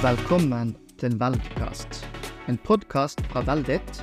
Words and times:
Velkommen 0.00 0.70
til 0.96 1.12
Veldkast, 1.20 2.06
en 2.48 2.56
podkast 2.64 3.18
fra 3.28 3.42
Veldit, 3.44 3.98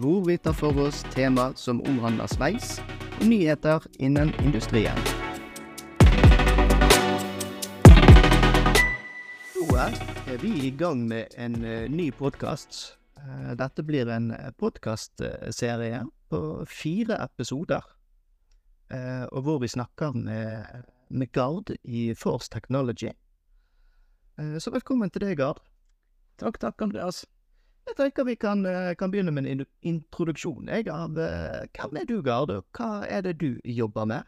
hvor 0.00 0.22
vi 0.24 0.38
tar 0.40 0.54
for 0.56 0.78
oss 0.80 1.02
tema 1.12 1.50
som 1.60 1.82
omhandler 1.84 2.30
sveis 2.32 2.78
og 3.18 3.26
nyheter 3.28 3.84
innen 4.00 4.32
industrien. 4.40 4.96
Nå 9.52 9.66
er 9.76 10.40
vi 10.40 10.52
i 10.64 10.70
gang 10.80 11.02
med 11.10 11.36
en 11.36 11.58
eh, 11.60 11.90
ny 11.92 12.08
podkast. 12.16 12.96
Dette 13.60 13.84
blir 13.84 14.08
en 14.08 14.30
podkastserie 14.56 16.06
på 16.32 16.40
fire 16.64 17.20
episoder, 17.20 17.84
eh, 18.88 19.28
og 19.28 19.44
hvor 19.44 19.60
vi 19.60 19.68
snakker 19.68 20.16
med, 20.16 20.88
med 21.12 21.32
Gard 21.36 21.76
i 21.84 22.14
Force 22.16 22.48
Technology. 22.48 23.12
Eh, 24.38 24.58
Så 24.58 24.70
velkommen 24.74 25.10
til 25.14 25.22
deg, 25.22 25.36
Gard. 25.38 25.60
Takk, 26.42 26.58
takk, 26.58 26.82
Andreas. 26.82 27.22
Jeg 27.86 27.94
tenker 27.98 28.24
vi 28.26 28.34
kan, 28.34 28.66
eh, 28.66 28.94
kan 28.98 29.10
begynne 29.12 29.30
med 29.30 29.46
en 29.46 29.66
introduksjon 29.82 30.68
jeg, 30.68 30.88
av 30.88 31.18
eh, 31.18 31.66
hvem 31.76 32.00
er 32.00 32.06
du, 32.08 32.22
Gard, 32.22 32.50
og 32.50 32.64
hva 32.74 33.06
er 33.06 33.22
det 33.22 33.38
du 33.38 33.60
jobber 33.64 34.06
med? 34.06 34.24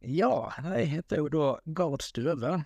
Ja, 0.00 0.48
jeg 0.62 0.88
heter 0.88 1.20
jo 1.20 1.28
da 1.28 1.48
Gard 1.74 2.00
Støve, 2.00 2.64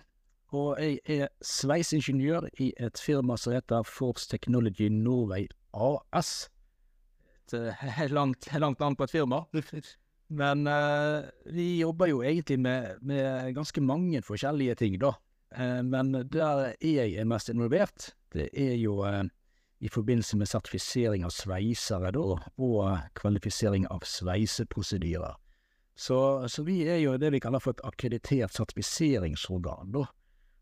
og 0.53 0.79
jeg 0.79 0.99
er 1.07 1.27
sveisingeniør 1.41 2.47
i 2.59 2.71
et 2.77 2.99
firma 2.99 3.35
som 3.35 3.53
heter 3.53 3.83
Force 3.83 4.29
Technology 4.29 4.87
Norway 4.87 5.47
AS. 5.73 6.49
Et 7.51 8.11
langt, 8.11 8.47
langt 8.53 8.79
navn 8.79 8.95
på 8.95 9.03
et 9.03 9.11
firma. 9.11 9.43
Men 10.29 10.67
uh, 10.67 11.27
vi 11.51 11.81
jobber 11.81 12.07
jo 12.07 12.21
egentlig 12.21 12.59
med, 12.59 13.01
med 13.01 13.53
ganske 13.55 13.81
mange 13.81 14.21
forskjellige 14.21 14.75
ting, 14.75 14.99
da. 15.01 15.11
Eh, 15.55 15.81
men 15.83 16.13
der 16.31 16.73
jeg 16.79 17.15
er 17.15 17.27
mest 17.27 17.49
involvert, 17.51 18.11
det 18.33 18.49
er 18.53 18.75
jo 18.79 19.01
eh, 19.07 19.23
i 19.81 19.89
forbindelse 19.89 20.37
med 20.37 20.47
sertifisering 20.47 21.25
av 21.25 21.33
sveisere, 21.35 22.11
da, 22.15 22.37
og 22.61 23.13
kvalifisering 23.17 23.87
av 23.91 24.05
sveiseprosedyrer. 24.05 25.35
Så, 25.97 26.17
så 26.47 26.63
vi 26.63 26.81
er 26.87 27.01
jo 27.01 27.17
det 27.19 27.33
vi 27.33 27.41
kaller 27.43 27.61
for 27.61 27.75
et 27.75 27.83
akkreditert 27.85 28.55
sertifiseringsorgan, 28.55 29.91
da. 29.93 30.07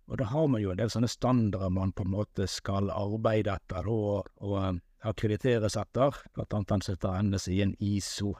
Og 0.09 0.17
da 0.17 0.25
har 0.31 0.47
man 0.49 0.61
jo 0.63 0.71
en 0.73 0.79
del 0.79 0.89
sånne 0.89 1.09
standarder 1.11 1.69
man 1.69 1.91
på 1.93 2.01
en 2.07 2.15
måte 2.15 2.47
skal 2.49 2.89
arbeide 2.89 3.53
etter 3.53 3.85
da, 3.85 3.93
og, 3.93 4.29
og 4.41 4.55
eh, 4.63 4.79
akkrediteres 5.09 5.77
etter. 5.77 6.17
Blant 6.33 6.55
annet 6.55 6.71
den 6.73 6.85
som 6.85 6.95
heter 6.95 7.51
i 7.53 7.59
en 7.61 7.75
ISO 7.77 8.33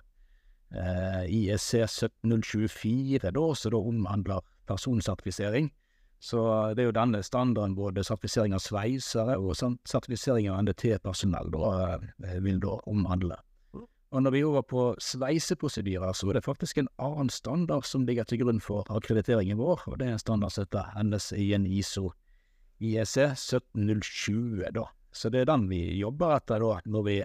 eh, 0.74 1.28
IEC 1.30 1.86
17024, 1.92 3.30
da, 3.36 3.46
som 3.56 3.76
da 3.76 3.84
omhandler 3.92 4.48
personsertifisering. 4.70 5.70
Så 6.20 6.40
det 6.76 6.84
er 6.84 6.90
jo 6.90 6.96
denne 6.96 7.22
standarden, 7.24 7.78
både 7.78 8.04
sertifisering 8.04 8.54
av 8.56 8.64
sveisere 8.64 9.38
og 9.40 9.56
sertifisering 9.88 10.50
av 10.52 10.66
NDT-personell, 10.66 11.54
eh, 11.56 12.40
vil 12.44 12.60
da 12.60 12.76
omhandle. 12.92 13.40
Og 14.10 14.24
når 14.26 14.34
vi 14.34 14.40
er 14.42 14.50
over 14.50 14.64
på 14.66 14.84
sveiseprosedyrer, 15.06 16.14
så 16.18 16.30
er 16.30 16.40
det 16.40 16.44
faktisk 16.44 16.80
en 16.82 16.90
annen 16.98 17.30
standard 17.30 17.86
som 17.86 18.08
ligger 18.08 18.26
til 18.26 18.42
grunn 18.42 18.60
for 18.60 18.88
akkrediteringen 18.90 19.60
vår, 19.62 19.84
og 19.86 20.00
det 20.00 20.08
er 20.08 20.16
en 20.18 20.24
standard 20.24 20.52
som 20.52 20.66
heter 20.66 21.04
NSIN 21.06 21.68
ISO 21.70 22.10
IEC 22.82 23.38
17020, 23.38 24.66
da. 24.74 24.88
Så 25.12 25.30
det 25.30 25.44
er 25.44 25.52
den 25.52 25.68
vi 25.70 25.84
jobber 26.00 26.36
etter 26.36 26.64
da, 26.64 26.80
når 26.90 27.06
vi 27.06 27.20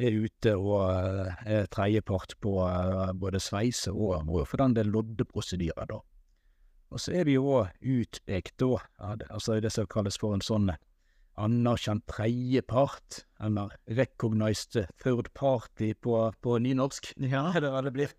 er 0.00 0.16
ute 0.16 0.54
og 0.56 0.84
eh, 0.92 1.40
er 1.56 1.66
tredjepart 1.72 2.36
på 2.44 2.54
eh, 2.68 3.10
både 3.16 3.40
sveise 3.40 3.92
og 3.92 4.30
for 4.46 4.60
den 4.60 4.76
del 4.76 4.92
loddeprosedyrer, 4.92 5.88
da. 5.88 6.00
Og 6.90 6.98
så 7.00 7.12
er 7.20 7.24
vi 7.28 7.36
jo 7.36 7.44
òg 7.60 7.70
utpekt, 7.86 8.56
da, 8.58 9.14
det- 9.16 9.28
altså 9.30 9.60
det 9.62 9.70
som 9.72 9.86
kalles 9.86 10.18
for 10.18 10.34
en 10.34 10.42
sånn 10.42 10.70
anerkjent 11.40 12.02
tredjepart, 12.10 13.22
eller 13.40 13.70
recognized 13.88 14.74
third 15.00 15.30
party 15.34 15.92
på, 15.94 16.32
på 16.42 16.58
nynorsk. 16.58 17.12
Ja, 17.32 17.46
det 17.54 17.70
hva 17.72 17.82
det 17.86 17.92
blir. 17.94 18.10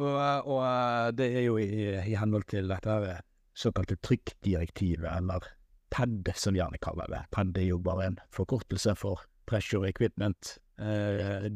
Og, 0.00 0.18
og 0.48 0.60
eh, 0.64 1.10
det 1.16 1.28
er 1.36 1.46
jo 1.46 1.58
i, 1.60 1.68
i 2.02 2.16
henhold 2.18 2.48
til 2.50 2.68
dette 2.72 2.90
her 2.90 3.20
såkalte 3.54 3.96
trykkdirektivet, 4.02 5.06
eller 5.12 5.44
PED, 5.92 6.32
som 6.34 6.54
de 6.54 6.60
gjerne 6.62 6.80
kaller 6.82 7.10
det. 7.12 7.22
PED 7.36 7.58
er 7.60 7.68
jo 7.68 7.78
bare 7.84 8.06
en 8.10 8.18
forkortelse 8.32 8.94
for 8.98 9.22
Pressure 9.46 9.88
Equipment 9.88 10.56
eh. 10.80 11.48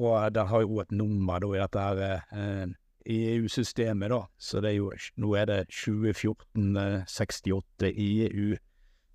Og 0.00 0.32
der 0.34 0.46
har 0.46 0.60
jo 0.62 0.78
et 0.80 0.92
nummer 0.94 1.40
da 1.42 1.48
i 1.50 1.58
dette 1.60 1.82
her 1.82 2.02
eh, 2.30 2.66
EU-systemet, 3.06 4.10
da. 4.12 4.28
Så 4.38 4.60
det 4.60 4.68
er 4.70 4.76
jo 4.78 4.92
Nå 5.20 5.34
er 5.38 5.46
det 5.50 5.60
2014-68 5.72 7.90
EU 7.90 8.56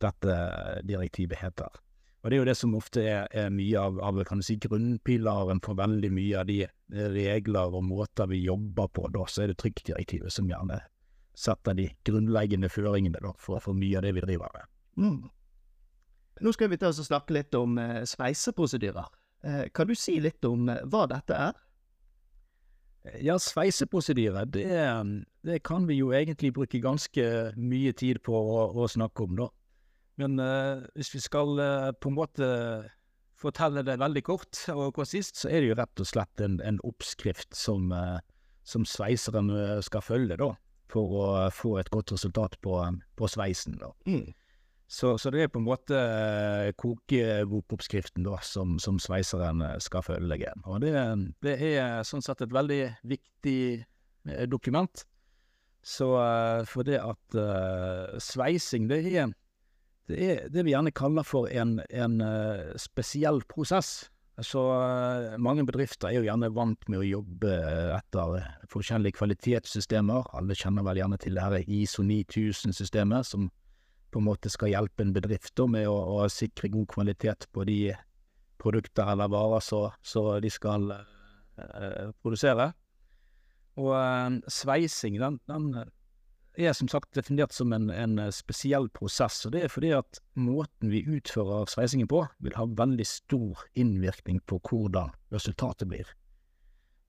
dette 0.04 0.34
direktivet 0.84 1.38
heter. 1.40 1.70
Og 2.26 2.32
det 2.32 2.36
er 2.36 2.42
jo 2.42 2.50
det 2.50 2.58
som 2.58 2.74
ofte 2.74 3.02
er, 3.06 3.28
er 3.38 3.54
mye 3.54 3.78
av, 3.78 4.00
av 4.02 4.24
kan 4.26 4.40
du 4.42 4.46
si, 4.46 4.56
grunnpilaren 4.58 5.62
for 5.64 5.78
veldig 5.78 6.10
mye 6.10 6.40
av 6.42 6.46
de 6.50 6.66
regler 7.14 7.76
og 7.78 7.86
måter 7.86 8.26
vi 8.32 8.48
jobber 8.48 8.88
på. 8.90 9.06
Da 9.14 9.28
så 9.30 9.44
er 9.44 9.48
det 9.52 9.62
trykkdirektivet 9.62 10.34
som 10.34 10.50
gjerne 10.50 10.80
setter 11.38 11.74
de 11.78 11.86
grunnleggende 12.08 12.70
føringene 12.72 13.20
da, 13.22 13.32
for, 13.38 13.62
for 13.62 13.74
mye 13.78 13.98
av 14.00 14.04
det 14.08 14.16
vi 14.18 14.26
driver 14.26 14.50
med. 14.56 14.64
Mm. 14.98 15.30
Nå 16.42 16.52
skal 16.56 16.72
vi 16.72 16.80
ta 16.82 16.90
oss 16.90 17.00
og 17.04 17.08
snakke 17.08 17.36
litt 17.36 17.54
om 17.56 17.78
eh, 17.80 18.02
sveiseprosedyrer. 18.10 19.06
Eh, 19.46 19.64
kan 19.76 19.88
du 19.88 19.96
si 19.96 20.18
litt 20.24 20.44
om 20.48 20.70
eh, 20.72 20.82
hva 20.90 21.06
dette 21.12 21.38
er? 21.38 21.54
Ja, 23.22 23.38
sveiseprosedyre, 23.42 24.46
det, 24.50 24.66
det 25.46 25.60
kan 25.68 25.86
vi 25.88 26.00
jo 26.00 26.12
egentlig 26.16 26.54
bruke 26.56 26.82
ganske 26.82 27.26
mye 27.58 27.94
tid 27.98 28.22
på 28.26 28.34
å, 28.34 28.68
å 28.74 28.88
snakke 28.90 29.28
om, 29.28 29.36
da. 29.40 29.50
Men 30.22 30.40
uh, 30.40 30.86
hvis 30.96 31.12
vi 31.14 31.22
skal 31.24 31.60
uh, 31.60 31.90
på 32.00 32.12
en 32.12 32.18
måte 32.18 32.48
fortelle 33.36 33.84
det 33.86 33.98
veldig 34.00 34.24
kort 34.26 34.62
og 34.74 34.94
konsist, 34.96 35.42
så 35.42 35.52
er 35.52 35.62
det 35.62 35.74
jo 35.74 35.78
rett 35.78 36.02
og 36.02 36.08
slett 36.08 36.42
en, 36.42 36.58
en 36.64 36.80
oppskrift 36.88 37.52
som, 37.56 37.92
uh, 37.92 38.18
som 38.64 38.88
sveiseren 38.88 39.52
skal 39.86 40.06
følge, 40.06 40.40
da. 40.42 40.54
For 40.90 41.12
å 41.20 41.28
få 41.52 41.76
et 41.82 41.90
godt 41.92 42.14
resultat 42.14 42.56
på, 42.64 42.80
på 43.20 43.30
sveisen, 43.30 43.78
da. 43.82 43.92
Mm. 44.08 44.32
Så, 44.88 45.18
så 45.18 45.32
det 45.34 45.42
er 45.42 45.50
på 45.50 45.60
en 45.60 45.66
måte 45.66 45.98
eh, 45.98 46.70
kokebokoppskriften 46.78 48.26
da, 48.28 48.38
som, 48.46 48.78
som 48.82 49.00
sveiseren 49.02 49.64
eh, 49.66 49.80
skal 49.82 50.06
følge. 50.06 50.54
Og 50.70 50.84
det, 50.84 50.94
det 51.42 51.56
er 51.74 52.06
sånn 52.06 52.22
sett 52.22 52.44
et 52.46 52.54
veldig 52.54 52.82
viktig 53.10 53.60
eh, 53.82 54.46
dokument. 54.50 55.06
Så 55.86 56.12
eh, 56.22 56.62
for 56.70 56.86
det 56.86 57.02
at 57.02 57.38
uh, 57.38 58.14
sveising, 58.22 58.88
det 58.90 59.02
er, 59.10 59.34
det 60.10 60.22
er 60.22 60.48
det 60.54 60.66
vi 60.66 60.74
gjerne 60.74 60.94
kaller 60.94 61.26
for 61.26 61.50
en, 61.50 61.80
en 61.90 62.22
uh, 62.22 62.74
spesiell 62.82 63.42
prosess. 63.50 64.12
Så 64.42 64.62
uh, 64.70 65.34
mange 65.42 65.66
bedrifter 65.66 66.10
er 66.12 66.20
jo 66.20 66.30
gjerne 66.30 66.54
vant 66.54 66.90
med 66.90 67.02
å 67.02 67.10
jobbe 67.10 67.58
etter 67.98 68.50
forskjellige 68.70 69.18
kvalitetssystemer. 69.18 70.30
Alle 70.38 70.58
kjenner 70.58 70.86
vel 70.86 71.02
gjerne 71.02 71.22
til 71.22 71.38
det 71.38 71.46
her 71.46 71.70
ISO 71.82 72.06
9000-systemet, 72.06 73.30
som 73.30 73.50
på 74.16 74.22
en 74.22 74.30
måte 74.30 74.48
skal 74.52 74.72
hjelpe 74.72 75.04
en 75.04 75.12
bedrift 75.12 75.60
med 75.68 75.90
å, 75.92 75.96
å 76.16 76.30
sikre 76.32 76.72
god 76.72 76.88
kvalitet 76.94 77.50
på 77.52 77.66
de 77.68 77.80
produkter 78.64 79.12
eller 79.12 79.28
varer 79.28 79.64
så 79.68 80.24
de 80.40 80.52
skal 80.54 80.88
eh, 80.96 82.14
produsere. 82.24 82.70
Og 83.76 83.92
eh, 84.00 84.40
sveising, 84.48 85.20
den, 85.20 85.42
den 85.52 85.68
er 86.56 86.72
som 86.78 86.88
sagt 86.88 87.12
definert 87.18 87.52
som 87.52 87.74
en, 87.76 87.90
en 87.92 88.20
spesiell 88.32 88.88
prosess. 88.96 89.42
Og 89.46 89.56
det 89.56 89.66
er 89.66 89.74
fordi 89.74 89.92
at 89.98 90.22
måten 90.40 90.94
vi 90.94 91.04
utfører 91.04 91.68
sveisingen 91.72 92.08
på, 92.08 92.24
vil 92.40 92.56
ha 92.56 92.70
veldig 92.72 93.08
stor 93.10 93.66
innvirkning 93.76 94.40
på 94.48 94.62
hvordan 94.70 95.12
resultatet 95.36 95.92
blir. 95.92 96.08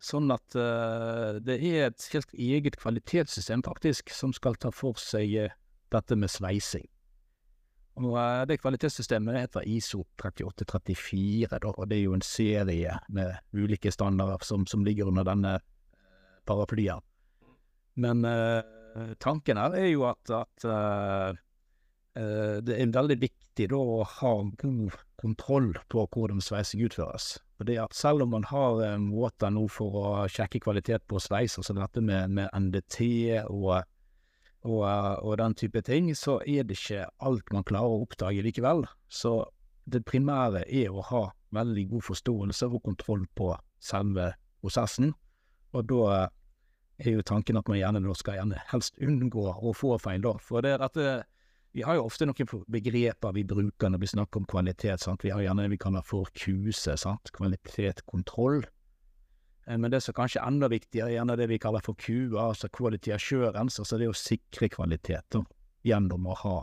Sånn 0.02 0.28
at 0.34 0.58
eh, 0.58 1.38
det 1.46 1.60
er 1.70 1.86
et 1.86 2.10
helt 2.12 2.34
eget 2.34 2.82
kvalitetssystem, 2.82 3.62
faktisk, 3.64 4.10
som 4.12 4.34
skal 4.36 4.58
ta 4.60 4.74
for 4.74 4.98
seg 5.00 5.38
eh, 5.46 5.56
dette 5.94 6.18
med 6.18 6.34
sveising. 6.34 6.90
Og 7.96 8.16
det 8.48 8.58
kvalitetssystemet 8.60 9.38
heter 9.40 9.68
ISO 9.72 10.02
3834, 10.20 11.48
da, 11.48 11.70
og 11.72 11.88
det 11.88 11.96
er 11.96 12.02
jo 12.04 12.16
en 12.16 12.24
serie 12.24 12.98
med 13.08 13.38
ulike 13.56 13.92
standarder 13.92 14.44
som, 14.44 14.66
som 14.68 14.84
ligger 14.84 15.08
under 15.08 15.24
denne 15.24 15.54
eh, 15.56 15.64
paraplyen. 16.44 17.00
Men 17.96 18.24
eh, 18.28 19.14
tanken 19.22 19.56
her 19.56 19.78
er 19.80 19.88
jo 19.88 20.04
at, 20.10 20.28
at 20.28 20.68
eh, 20.68 21.40
eh, 22.20 22.58
det 22.60 22.76
er 22.76 22.92
veldig 22.92 23.18
viktig 23.24 23.70
da 23.72 23.80
å 23.80 24.04
ha 24.18 24.34
god 24.60 25.00
kontroll 25.16 25.72
på 25.88 26.04
hvordan 26.12 26.44
sveising 26.44 26.84
utføres. 26.84 27.38
For 27.56 27.64
det 27.68 27.78
at 27.80 27.96
selv 27.96 28.26
om 28.26 28.34
man 28.36 28.44
har 28.52 28.82
eh, 28.84 29.00
måter 29.00 29.52
nå 29.56 29.64
for 29.72 30.00
å 30.02 30.06
sjekke 30.28 30.60
kvalitet 30.68 31.08
på 31.08 31.20
sveis, 31.22 31.56
altså 31.56 31.76
dette 31.80 32.04
med, 32.04 32.36
med 32.36 32.52
NDT 32.52 33.00
og 33.48 33.78
og, 34.66 34.84
og 35.22 35.38
den 35.38 35.54
type 35.54 35.80
ting, 35.86 36.10
så 36.18 36.40
er 36.46 36.66
det 36.66 36.76
ikke 36.80 37.06
alt 37.22 37.52
man 37.54 37.66
klarer 37.66 37.94
å 37.94 38.02
oppdage 38.04 38.44
likevel. 38.44 38.84
Så 39.08 39.38
det 39.86 40.04
primære 40.06 40.64
er 40.66 40.90
å 40.90 41.04
ha 41.10 41.22
veldig 41.54 41.86
god 41.92 42.04
forståelse 42.08 42.68
og 42.68 42.82
kontroll 42.84 43.24
på 43.38 43.52
selve 43.82 44.32
prosessen. 44.60 45.14
Og 45.76 45.86
da 45.86 46.26
er 46.98 47.16
jo 47.18 47.24
tanken 47.26 47.58
at 47.60 47.68
man 47.68 47.78
gjerne 47.78 48.14
skal 48.16 48.40
gjerne 48.40 48.60
helst 48.72 48.98
unngå 49.02 49.46
å 49.54 49.72
få 49.76 49.96
feil, 50.02 50.22
da. 50.24 50.36
For 50.42 50.64
det, 50.64 50.78
dette 50.82 51.24
Vi 51.76 51.82
har 51.84 51.98
jo 51.98 52.06
ofte 52.08 52.24
noen 52.24 52.62
begreper 52.72 53.34
vi 53.36 53.42
bruker 53.44 53.90
når 53.92 54.00
vi 54.00 54.08
snakker 54.08 54.40
om 54.40 54.46
kvalitet. 54.48 55.02
Sant? 55.02 55.20
Vi 55.20 55.28
har 55.28 55.42
gjerne 55.44 55.68
vi 55.68 55.76
kaller 55.76 56.00
for 56.00 56.24
KUSE, 56.32 56.94
sant? 56.96 57.28
kvalitetskontroll. 57.36 58.64
Eh, 58.64 58.75
men 59.66 59.90
det 59.90 60.00
som 60.04 60.14
kanskje 60.14 60.40
er 60.40 60.46
enda 60.46 60.68
viktigere, 60.70 61.10
er 61.10 61.18
gjerne 61.18 61.36
det 61.40 61.48
vi 61.50 61.58
kaller 61.58 61.82
for 61.82 61.98
QA, 61.98 62.48
altså 62.48 62.70
quality 62.70 63.12
assurance, 63.16 63.80
altså 63.82 63.98
det 63.98 64.08
å 64.10 64.16
sikre 64.16 64.68
kvalitet 64.70 65.38
gjennom 65.86 66.26
å 66.26 66.36
ha 66.42 66.56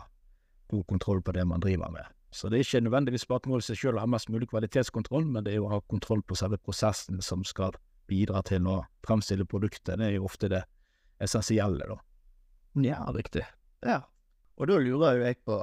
god 0.72 0.86
kontroll 0.88 1.22
på 1.22 1.34
det 1.36 1.44
man 1.48 1.64
driver 1.64 1.92
med. 1.92 2.08
Så 2.34 2.50
det 2.50 2.58
er 2.58 2.66
ikke 2.66 2.86
nødvendigvis 2.88 3.28
bare 3.30 3.44
et 3.44 3.50
mål 3.52 3.62
i 3.62 3.66
seg 3.68 3.78
selv 3.78 4.00
å 4.00 4.06
ha 4.06 4.10
mest 4.10 4.32
mulig 4.34 4.48
kvalitetskontroll, 4.50 5.28
men 5.30 5.46
det 5.46 5.54
er 5.54 5.62
å 5.62 5.70
ha 5.76 5.82
kontroll 5.92 6.24
på 6.26 6.38
selve 6.40 6.58
prosessen 6.58 7.22
som 7.22 7.44
skal 7.46 7.76
bidra 8.10 8.42
til 8.48 8.66
å 8.72 8.80
fremstille 9.06 9.46
produktet. 9.46 10.00
Det 10.00 10.08
er 10.08 10.16
jo 10.18 10.26
ofte 10.26 10.50
det 10.52 10.64
essensielle, 11.22 11.86
da. 11.92 12.00
Ja, 12.82 13.04
riktig. 13.14 13.46
Ja. 13.86 14.02
Og 14.58 14.70
da 14.70 14.80
lurer 14.82 15.18
jo 15.18 15.28
jeg 15.28 15.40
på, 15.46 15.60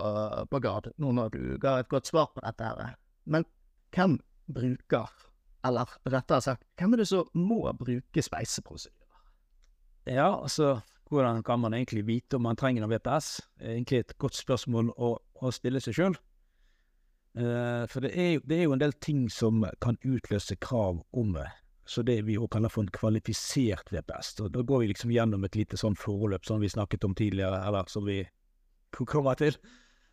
på 0.50 0.60
Gard, 0.62 0.90
nå 0.98 1.12
når 1.14 1.34
du 1.34 1.42
ga 1.62 1.78
et 1.81 1.90
godt 1.90 2.10
svar 2.10 2.31
på 2.34 2.42
dette 2.42 2.66
her, 2.66 2.94
men 3.31 3.46
hvem 3.94 4.16
bruker, 4.50 5.10
eller 5.66 5.92
rettere 6.08 6.40
sagt, 6.44 6.64
hvem 6.78 6.94
er 6.94 7.02
det 7.02 7.10
som 7.10 7.28
må 7.36 7.62
bruke 7.76 8.24
sveiseprosedyrer? 8.24 8.96
Ja, 10.08 10.32
altså, 10.42 10.80
hvordan 11.10 11.42
kan 11.42 11.60
man 11.60 11.74
egentlig 11.74 12.06
vite 12.06 12.38
om 12.38 12.46
man 12.46 12.56
trenger 12.56 12.84
noe 12.84 12.94
VPS? 12.94 13.40
Egentlig 13.60 13.98
et 13.98 14.18
godt 14.18 14.38
spørsmål 14.38 14.92
å, 14.96 15.16
å 15.18 15.52
stille 15.54 15.82
seg 15.82 15.96
sjøl. 15.98 16.16
Uh, 17.38 17.86
for 17.90 18.02
det 18.02 18.10
er, 18.14 18.40
det 18.46 18.56
er, 18.56 18.64
jo, 18.66 18.74
en 18.74 18.82
del 18.82 18.94
ting 19.02 19.28
som 19.30 19.62
kan 19.84 19.98
utløse 20.06 20.56
krav 20.62 21.02
om 21.12 21.34
det. 21.36 21.46
Så 21.90 22.02
det 22.06 22.20
vi 22.26 22.38
kaller 22.50 22.70
for 22.70 22.86
en 22.86 22.92
kvalifisert 22.94 23.90
VPS. 23.90 24.36
Og 24.44 24.52
da 24.54 24.62
går 24.62 24.84
vi 24.84 24.90
liksom 24.92 25.10
gjennom 25.10 25.44
et 25.46 25.58
lite 25.58 25.78
sånn 25.78 25.98
forløp 25.98 26.46
som 26.46 26.62
vi 26.62 26.70
snakket 26.70 27.06
om 27.06 27.16
tidligere, 27.18 27.58
eller 27.66 27.90
som 27.90 28.06
vi 28.06 28.22
kommer 28.94 29.38
til. 29.38 29.58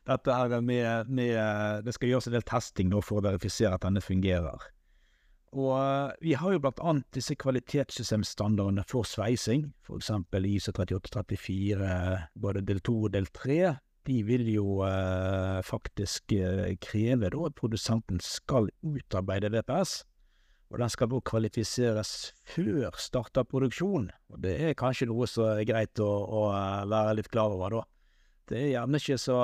Dette 0.07 0.33
her 0.33 0.61
med, 0.61 1.09
med 1.11 1.83
Det 1.85 1.93
skal 1.93 2.09
gjøres 2.09 2.29
en 2.29 2.37
del 2.37 2.45
testing 2.47 2.89
nå 2.89 3.01
for 3.03 3.19
å 3.19 3.27
verifisere 3.27 3.75
at 3.75 3.85
denne 3.85 4.01
fungerer. 4.01 4.65
Og 5.55 5.71
uh, 5.79 6.11
vi 6.19 6.33
har 6.35 6.53
jo 6.53 6.59
blant 6.59 6.81
annet 6.83 7.07
disse 7.15 7.37
kvalitetssystemstandardene 7.39 8.83
for 8.89 9.07
sveising, 9.07 9.69
f.eks. 9.87 10.11
ISO 10.11 10.73
3834, 10.75 11.91
både 12.35 12.65
del 12.67 12.81
2 12.83 12.97
og 13.07 13.13
del 13.15 13.29
3 13.31 13.77
de 14.07 14.21
vil 14.23 14.47
jo 14.51 14.81
eh, 14.87 15.59
faktisk 15.67 16.31
eh, 16.37 16.75
kreve 16.83 17.31
da 17.33 17.47
at 17.49 17.57
produsenten 17.57 18.21
skal 18.23 18.69
utarbeide 18.85 19.51
VPS. 19.51 19.99
Og 20.71 20.81
den 20.81 20.91
skal 20.91 21.09
da 21.11 21.19
kvalifiseres 21.23 22.13
før 22.47 22.95
start 22.99 23.39
av 23.39 23.47
produksjon. 23.51 24.09
Og 24.31 24.41
det 24.43 24.55
er 24.63 24.79
kanskje 24.79 25.07
noe 25.07 25.27
som 25.31 25.53
er 25.53 25.67
greit 25.67 25.99
å, 26.03 26.07
å 26.07 26.41
eh, 26.53 26.87
være 26.91 27.17
litt 27.19 27.31
klar 27.31 27.55
over, 27.55 27.79
da. 27.79 27.85
Det 28.47 28.59
er 28.61 28.73
gjerne 28.77 28.99
ikke 29.01 29.19
så 29.19 29.39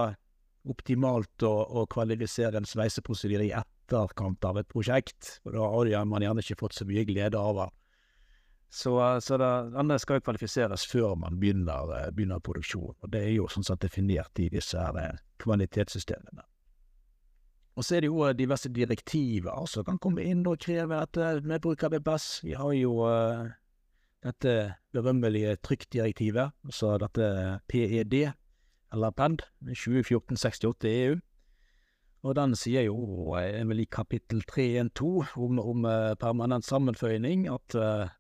optimalt 0.72 1.44
å, 1.44 1.54
å 1.84 1.88
kvalifisere 1.92 2.60
en 2.60 2.68
sveiseprosedyre 2.68 3.50
i 3.50 3.56
etterkant 4.00 4.46
av 4.50 4.60
et 4.60 4.68
prosjekt. 4.70 5.40
og 5.46 5.54
da 5.56 5.70
har 5.70 6.06
man 6.10 6.26
gjerne 6.26 6.44
ikke 6.44 6.60
fått 6.60 6.76
så 6.80 6.86
mye 6.90 7.06
glede 7.06 7.40
av 7.40 7.56
det. 7.62 7.70
Så, 8.74 9.22
så 9.22 9.38
det, 9.38 9.48
denne 9.76 10.00
skal 10.02 10.22
kvalifiseres 10.26 10.88
før 10.90 11.12
man 11.22 11.36
begynner, 11.38 11.92
eh, 11.94 12.08
begynner 12.10 12.42
produksjon, 12.42 12.96
og 12.98 13.12
det 13.14 13.20
er 13.22 13.36
jo 13.36 13.46
sånn 13.46 13.68
sett 13.68 13.84
definert 13.86 14.40
i 14.42 14.48
disse 14.50 14.82
her 14.82 14.98
eh, 14.98 15.20
kvalitetssystemene. 15.44 16.42
Og 17.78 17.86
så 17.86 18.00
er 18.00 18.02
det 18.02 18.10
jo 18.10 18.24
eh, 18.26 18.34
diverse 18.34 18.72
direktiver 18.74 19.68
som 19.70 19.86
kan 19.86 20.00
komme 20.02 20.26
inn 20.26 20.42
og 20.50 20.58
kreve 20.66 21.04
at 21.06 21.20
vi 21.46 21.60
bruker 21.62 21.94
BPS. 21.94 22.26
Vi 22.48 22.56
har 22.58 22.74
jo 22.74 22.96
dette 24.26 24.56
berømmelige 24.96 25.54
trykkdirektivet, 25.62 26.58
altså 26.66 26.96
dette 27.06 27.30
PED, 27.70 28.18
eller 28.90 29.14
PED, 29.14 29.46
2014-68 29.70 30.90
EU. 30.96 31.22
Og 32.24 32.36
den 32.38 32.54
sier 32.56 32.86
jo, 32.88 32.96
vel 33.36 33.84
i 33.84 33.90
kapittel 33.92 34.44
3.1.2 34.48 35.08
om, 35.44 35.58
om 35.60 35.88
permanent 36.22 36.64
sammenføyning, 36.64 37.50
at 37.52 37.76
uh, 37.76 38.14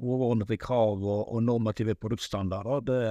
overordnede 0.00 0.56
krav 0.56 1.04
og, 1.04 1.32
og 1.32 1.42
normative 1.42 1.94
produktstandarder, 1.94 2.80
det 2.80 3.02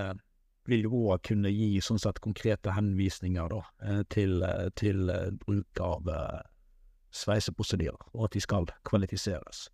vil 0.65 0.87
jo 0.87 1.03
òg 1.13 1.21
kunne 1.29 1.51
gi 1.53 1.77
sånn 1.83 2.01
sett 2.01 2.21
konkrete 2.23 2.73
henvisninger 2.73 3.49
da, 3.53 3.61
eh, 3.85 4.01
til, 4.09 4.41
eh, 4.43 4.69
til 4.75 5.09
eh, 5.13 5.31
bruk 5.45 5.81
av 5.81 6.09
sveiseprosedyrer, 7.15 8.09
og 8.13 8.25
at 8.27 8.35
de 8.35 8.41
skal 8.43 8.67
kvalifiseres. 8.83 9.69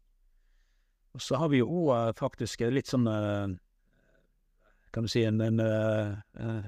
Og 1.16 1.24
så 1.24 1.40
har 1.42 1.50
vi 1.52 1.60
jo 1.60 1.68
òg 1.88 2.14
faktisk 2.20 2.62
litt 2.72 2.88
sånn 2.92 3.08
kan 4.92 5.08
du 5.08 5.08
si 5.08 5.24
en, 5.24 5.40
en 5.42 5.60
uh, 5.64 6.68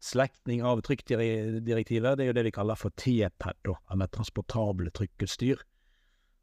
slektning 0.00 0.62
av 0.64 0.80
trykkdirektivet. 0.86 2.16
Det 2.16 2.24
er 2.24 2.30
jo 2.30 2.36
det 2.38 2.46
vi 2.48 2.54
kaller 2.54 2.78
for 2.78 2.94
TPED, 2.96 3.74
eller 3.92 4.08
transportable 4.12 4.90
trykkutstyr. 4.96 5.60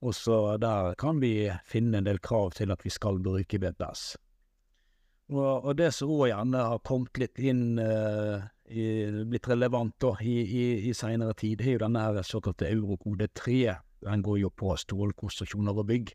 Og 0.05 0.13
så 0.13 0.57
der 0.61 0.93
kan 1.01 1.21
vi 1.21 1.49
finne 1.65 1.97
en 1.97 2.05
del 2.05 2.21
krav 2.21 2.53
til 2.57 2.71
at 2.71 2.85
vi 2.85 2.93
skal 2.93 3.17
bruke 3.23 3.59
BPS. 3.59 4.11
Og, 5.33 5.65
og 5.65 5.73
det 5.75 5.89
som 5.95 6.11
òg 6.13 6.29
gjerne 6.29 6.61
har 6.69 6.83
kommet 6.87 7.17
litt 7.19 7.41
inn, 7.41 7.81
uh, 7.81 8.45
i, 8.69 8.85
blitt 9.27 9.49
relevant 9.49 9.95
da, 9.99 10.13
i, 10.21 10.37
i, 10.45 10.63
i 10.87 10.93
seinere 10.95 11.35
tid, 11.35 11.65
er 11.65 11.75
jo 11.75 11.83
denne 11.83 12.05
her 12.05 12.21
såkalte 12.23 12.69
eurokode 12.69 13.27
3. 13.35 13.57
Den 14.05 14.23
går 14.23 14.39
jo 14.45 14.53
på 14.53 14.77
stålkonstruksjoner 14.85 15.81
og 15.81 15.89
bygg. 15.89 16.13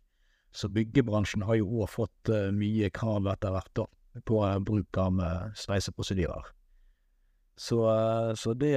Så 0.54 0.70
byggebransjen 0.72 1.44
har 1.48 1.58
jo 1.58 1.82
òg 1.82 1.92
fått 1.92 2.32
uh, 2.32 2.48
mye 2.54 2.88
krav 2.94 3.28
etter 3.34 3.52
hvert 3.52 3.76
da, 3.82 3.86
på 4.24 4.40
uh, 4.46 4.56
bruk 4.62 5.02
av 5.02 5.20
sveiseprosedyrer. 5.58 6.52
Så, 7.58 7.82
så 8.38 8.54
det 8.56 8.76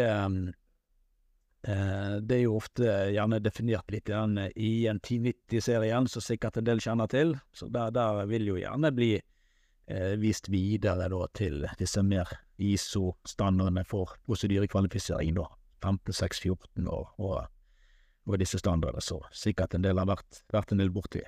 Eh, 1.68 2.16
det 2.22 2.36
er 2.36 2.44
jo 2.44 2.58
ofte 2.60 2.90
gjerne 3.10 3.40
definert 3.42 3.90
litt 3.90 4.10
i 4.10 4.86
en 4.86 5.00
1090-serien, 5.00 6.06
som 6.08 6.22
sikkert 6.22 6.60
en 6.60 6.68
del 6.68 6.82
kjenner 6.84 7.10
til. 7.10 7.34
Så 7.58 7.72
der, 7.74 7.94
der 7.96 8.22
vil 8.30 8.46
jo 8.52 8.60
gjerne 8.60 8.92
bli 8.94 9.16
eh, 9.18 10.14
vist 10.22 10.52
videre 10.54 11.10
da, 11.10 11.22
til 11.34 11.66
disse 11.80 12.04
mer 12.06 12.30
ISO-standardene 12.62 13.86
for 13.88 14.14
prosedyrekvalifisering, 14.28 15.34
da. 15.40 15.48
15614 15.86 16.86
og, 16.90 17.18
og, 17.22 17.50
og 18.30 18.40
disse 18.42 18.62
standardene, 18.62 19.02
så 19.02 19.20
sikkert 19.34 19.76
en 19.76 19.84
del 19.86 20.00
har 20.02 20.08
vært, 20.10 20.44
vært 20.54 20.72
en 20.74 20.82
del 20.82 20.94
borti. 20.94 21.26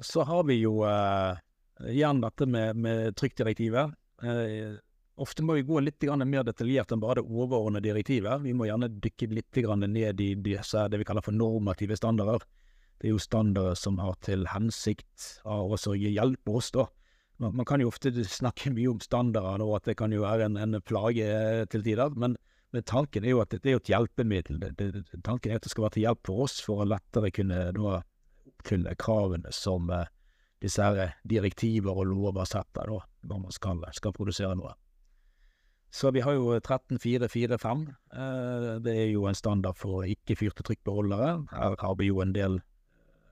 Så 0.00 0.24
har 0.24 0.48
vi 0.48 0.62
jo 0.62 0.80
eh, 0.88 1.44
igjen 1.92 2.24
dette 2.24 2.48
med, 2.48 2.80
med 2.80 3.16
trykkdirektivet. 3.20 3.96
Eh, 4.24 4.78
Ofte 5.18 5.42
må 5.42 5.56
vi 5.56 5.66
gå 5.66 5.80
litt 5.82 6.04
mer 6.24 6.44
detaljert 6.46 6.92
enn 6.94 7.00
bare 7.02 7.18
det 7.18 7.26
overordnede 7.26 7.88
direktivet. 7.88 8.44
Vi 8.44 8.54
må 8.54 8.68
gjerne 8.68 8.88
dykke 8.88 9.28
litt 9.34 9.56
ned 9.88 10.20
i 10.20 10.34
disse, 10.34 10.88
det 10.88 10.98
vi 11.00 11.04
kaller 11.04 11.24
for 11.26 11.34
normative 11.34 11.96
standarder. 11.96 12.44
Det 12.98 13.08
er 13.08 13.14
jo 13.14 13.18
standarder 13.22 13.74
som 13.74 13.98
har 13.98 14.14
til 14.22 14.46
hensikt 14.46 15.40
av 15.44 15.74
å 15.74 15.94
hjelpe 15.94 16.50
oss, 16.50 16.70
da. 16.70 16.86
Man, 17.38 17.54
man, 17.54 17.66
kan 17.66 17.80
jo 17.80 17.90
ofte 17.90 18.10
snakke 18.10 18.72
mye 18.74 18.90
om 18.90 19.00
standarder, 19.00 19.62
og 19.62 19.76
at 19.78 19.90
det 19.90 19.96
kan 19.98 20.12
jo 20.14 20.24
være 20.24 20.48
en, 20.48 20.56
en 20.58 20.80
plage 20.82 21.26
til 21.70 21.84
tider. 21.86 22.14
Men, 22.18 22.34
men, 22.74 22.82
tanken 22.82 23.24
er 23.24 23.36
jo 23.36 23.42
at 23.42 23.54
det, 23.54 23.62
er 23.62 23.78
et 23.78 23.90
hjelpemiddel. 23.90 24.58
Det, 24.58 24.72
det, 24.78 25.22
tanken 25.26 25.52
er 25.52 25.60
at 25.60 25.66
det 25.66 25.70
skal 25.70 25.86
være 25.86 25.96
til 25.98 26.06
hjelp 26.08 26.26
for 26.26 26.46
oss 26.48 26.58
for 26.62 26.82
å 26.82 26.88
lettere 26.90 27.30
kunne 27.34 27.68
da, 27.76 28.00
oppfylle 28.50 28.94
kravene 28.98 29.54
som 29.54 29.90
eh, 29.94 30.10
disse 30.62 30.82
her 30.82 31.14
direktiver 31.30 32.02
og 32.02 32.10
lover 32.10 32.46
setter 32.50 32.90
da, 32.90 33.00
når 33.30 33.44
man 33.46 33.54
skal, 33.54 33.86
skal 33.94 34.14
produsere 34.16 34.58
noe. 34.58 34.74
Så 35.90 36.10
vi 36.12 36.20
har 36.20 36.36
jo 36.36 36.52
13445. 36.60 37.86
Eh, 38.12 38.72
det 38.84 38.94
er 38.94 39.06
jo 39.12 39.24
en 39.26 39.38
standard 39.38 39.78
for 39.80 40.04
ikke-fyrte 40.04 40.62
trykkbeholdere. 40.66 41.46
Her 41.52 41.76
har 41.80 41.94
vi 41.98 42.10
jo 42.10 42.20
en 42.20 42.34
del 42.36 42.60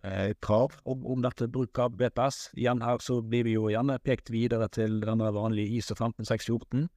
eh, 0.02 0.32
krav 0.40 0.78
om, 0.84 1.04
om, 1.04 1.22
dette 1.22 1.50
bruk 1.52 1.78
av 1.78 1.96
BPS. 2.00 2.50
Igjen 2.56 2.82
her 2.82 3.02
så 3.04 3.20
blir 3.20 3.44
vi 3.44 3.56
jo 3.58 3.68
gjerne 3.68 3.98
pekt 4.00 4.32
videre 4.32 4.70
til 4.72 5.02
denne 5.04 5.32
vanlige 5.36 5.76
ISO 5.76 5.98
15614. 5.98 6.88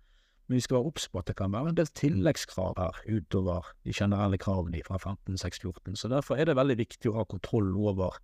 Men 0.49 0.57
vi 0.57 0.63
skal 0.65 0.79
være 0.79 0.89
obs 0.89 1.09
på 1.11 1.19
at 1.21 1.27
det 1.29 1.35
kan 1.37 1.51
være 1.53 1.73
en 1.73 1.77
del 1.77 1.91
tilleggskrav 1.93 2.79
her 2.79 3.01
utover 3.05 3.67
de 3.85 3.93
generelle 3.93 4.39
kravene 4.41 4.81
fra 4.87 4.97
15614. 4.97 5.99
Så 5.99 6.09
derfor 6.09 6.39
er 6.39 6.49
det 6.49 6.55
veldig 6.57 6.79
viktig 6.79 7.11
å 7.11 7.19
ha 7.19 7.27
kontroll 7.29 7.75
over 7.77 8.17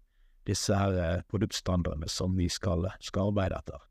disse 0.47 0.77
her 0.77 0.95
eh, 1.01 1.21
produktstandardene 1.29 2.09
som 2.09 2.37
vi 2.39 2.47
skal, 2.49 2.87
skal 3.03 3.33
arbeide 3.33 3.59
etter. 3.59 3.83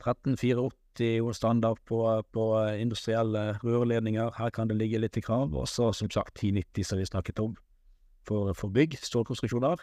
13480 0.00 0.80
80 1.00 1.32
standard 1.32 1.78
på, 1.86 2.22
på, 2.32 2.58
industrielle 2.78 3.58
rørledninger. 3.64 4.30
Her 4.38 4.50
kan 4.50 4.68
det 4.68 4.76
ligge 4.76 4.98
litt 4.98 5.16
i 5.16 5.22
krav. 5.24 5.54
Og 5.54 5.68
så 5.68 5.92
som 5.92 6.10
sagt 6.10 6.36
1090 6.38 6.84
som 6.84 6.98
vi 6.98 7.06
snakket 7.06 7.38
om 7.38 7.56
for, 8.26 8.52
for 8.54 8.68
bygg, 8.68 8.98
stålkonstruksjoner. 9.00 9.80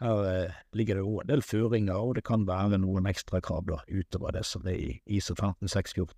Her 0.00 0.24
eh, 0.24 0.58
ligger 0.72 0.96
det 0.96 1.04
jo 1.04 1.20
en 1.20 1.28
del 1.28 1.42
føringer, 1.42 1.98
og 1.98 2.14
det 2.16 2.24
kan 2.24 2.46
være 2.48 2.78
noen 2.80 3.06
ekstra 3.10 3.42
krav 3.44 3.68
utover 3.68 4.32
det 4.32 4.46
som 4.48 4.64
er 4.64 4.78
i 4.78 4.90
ISO 5.18 5.34
15614. 5.34 6.14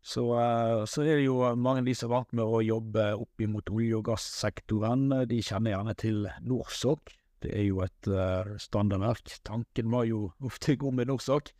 Så, 0.00 0.24
eh, 0.32 0.86
så 0.88 1.04
er 1.04 1.20
det 1.20 1.26
jo 1.26 1.42
mange 1.60 1.82
av 1.82 1.90
de 1.90 1.94
som 1.94 2.08
er 2.08 2.14
vant 2.14 2.32
med 2.32 2.48
å 2.48 2.62
jobbe 2.64 3.10
opp 3.20 3.44
mot 3.52 3.74
olje- 3.74 3.98
og 3.98 4.06
gassektoren. 4.08 5.10
De 5.28 5.42
kjenner 5.44 5.76
gjerne 5.76 5.96
til 6.00 6.30
Norsok. 6.40 7.12
Det 7.40 7.52
er 7.56 7.66
jo 7.66 7.80
et 7.84 8.10
uh, 8.10 8.56
standardverk. 8.60 9.32
Tanken 9.46 9.90
var 9.92 10.06
jo 10.08 10.28
ofte 10.48 10.76
god 10.80 10.98
med 10.98 11.10
Norsok. 11.10 11.52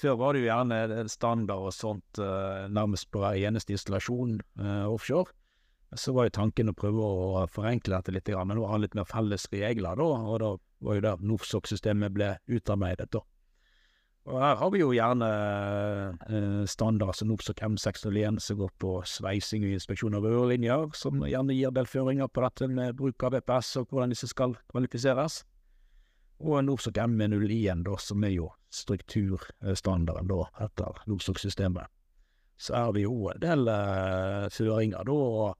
Før 0.00 0.16
var 0.16 0.32
det 0.32 0.44
jo 0.44 0.48
gjerne 0.48 1.04
standard 1.12 1.66
og 1.68 1.74
sånt 1.76 2.22
uh, 2.22 2.66
nærmest 2.72 3.10
på 3.12 3.20
hver 3.20 3.36
eneste 3.50 3.74
installasjon 3.76 4.38
uh, 4.60 4.86
offshore. 4.88 5.34
Så 5.98 6.14
var 6.14 6.28
jo 6.28 6.36
tanken 6.38 6.70
å 6.70 6.76
prøve 6.78 7.02
å 7.02 7.46
forenkle 7.50 7.96
dette 7.96 8.14
litt, 8.14 8.28
men 8.30 8.56
nå 8.56 8.66
ha 8.70 8.78
litt 8.78 8.94
mer 8.94 9.08
felles 9.10 9.48
regler, 9.50 9.98
da. 9.98 10.06
Og 10.06 10.36
da 10.38 10.50
var 10.86 10.96
jo 10.96 11.02
der 11.04 11.24
NOFSOK-systemet 11.32 12.14
ble 12.14 12.28
utarbeidet, 12.46 13.10
da. 13.10 13.24
Og 14.30 14.38
her 14.38 14.58
har 14.60 14.70
vi 14.70 14.78
jo 14.78 14.92
gjerne 14.94 15.28
eh, 16.30 16.64
standard 16.70 17.16
som 17.18 17.30
NOFSOC 17.32 17.62
M601 17.66 18.38
som 18.44 18.60
går 18.60 18.70
på 18.78 18.92
sveising 19.08 19.64
og 19.66 19.74
inspeksjon 19.74 20.14
av 20.14 20.26
rørlinjer, 20.28 20.92
som 20.94 21.24
gjerne 21.26 21.56
gir 21.56 21.74
delføringer 21.74 22.30
på 22.30 22.44
dette 22.44 22.68
med 22.70 22.94
bruk 23.00 23.24
av 23.26 23.34
VPS 23.34 23.72
og 23.80 23.90
hvordan 23.90 24.14
disse 24.14 24.30
skal 24.30 24.54
kvalifiseres. 24.70 25.40
Og 26.46 26.62
NOFSOC 26.68 27.00
M01, 27.02 27.82
da, 27.88 27.96
som 27.98 28.22
er 28.24 28.36
jo 28.36 28.52
strukturstandarden 28.70 30.30
da, 30.30 30.44
etter 30.62 31.02
NOFSOC-systemet. 31.10 31.90
Så 32.60 32.76
er 32.76 32.94
det 32.94 33.04
jo 33.08 33.32
en 33.32 33.42
del 33.42 33.66
eh, 33.72 34.46
da. 34.46 35.18
og 35.18 35.58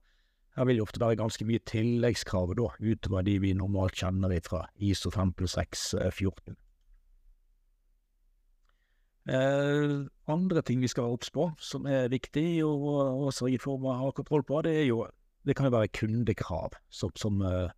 her 0.55 0.67
vil 0.67 0.79
det 0.79 0.83
ofte 0.83 1.03
være 1.03 1.19
ganske 1.19 1.45
mye 1.47 1.63
tilleggskrav 1.67 2.55
da, 2.55 2.71
utover 2.79 3.27
de 3.27 3.37
vi 3.43 3.53
normalt 3.57 3.99
kjenner 3.99 4.39
fra 4.47 4.65
ISO 4.79 5.11
52614. 5.11 6.55
Eh, 9.29 10.07
andre 10.33 10.63
ting 10.65 10.81
vi 10.81 10.89
skal 10.89 11.05
være 11.05 11.17
obs 11.17 11.29
på, 11.33 11.51
som 11.61 11.85
er 11.85 12.09
viktig 12.09 12.63
og, 12.65 12.87
og 13.25 13.35
sørge 13.35 13.59
for 13.61 13.77
å 13.77 13.97
ha 13.99 14.09
kontroll 14.17 14.45
på, 14.47 14.63
det 14.65 14.79
er 14.81 14.87
jo 14.89 15.03
det 15.45 15.55
kan 15.57 15.67
jo 15.67 15.73
være 15.73 15.89
kundekrav 15.97 16.75
som, 16.93 17.09
som 17.17 17.39
uh, 17.41 17.71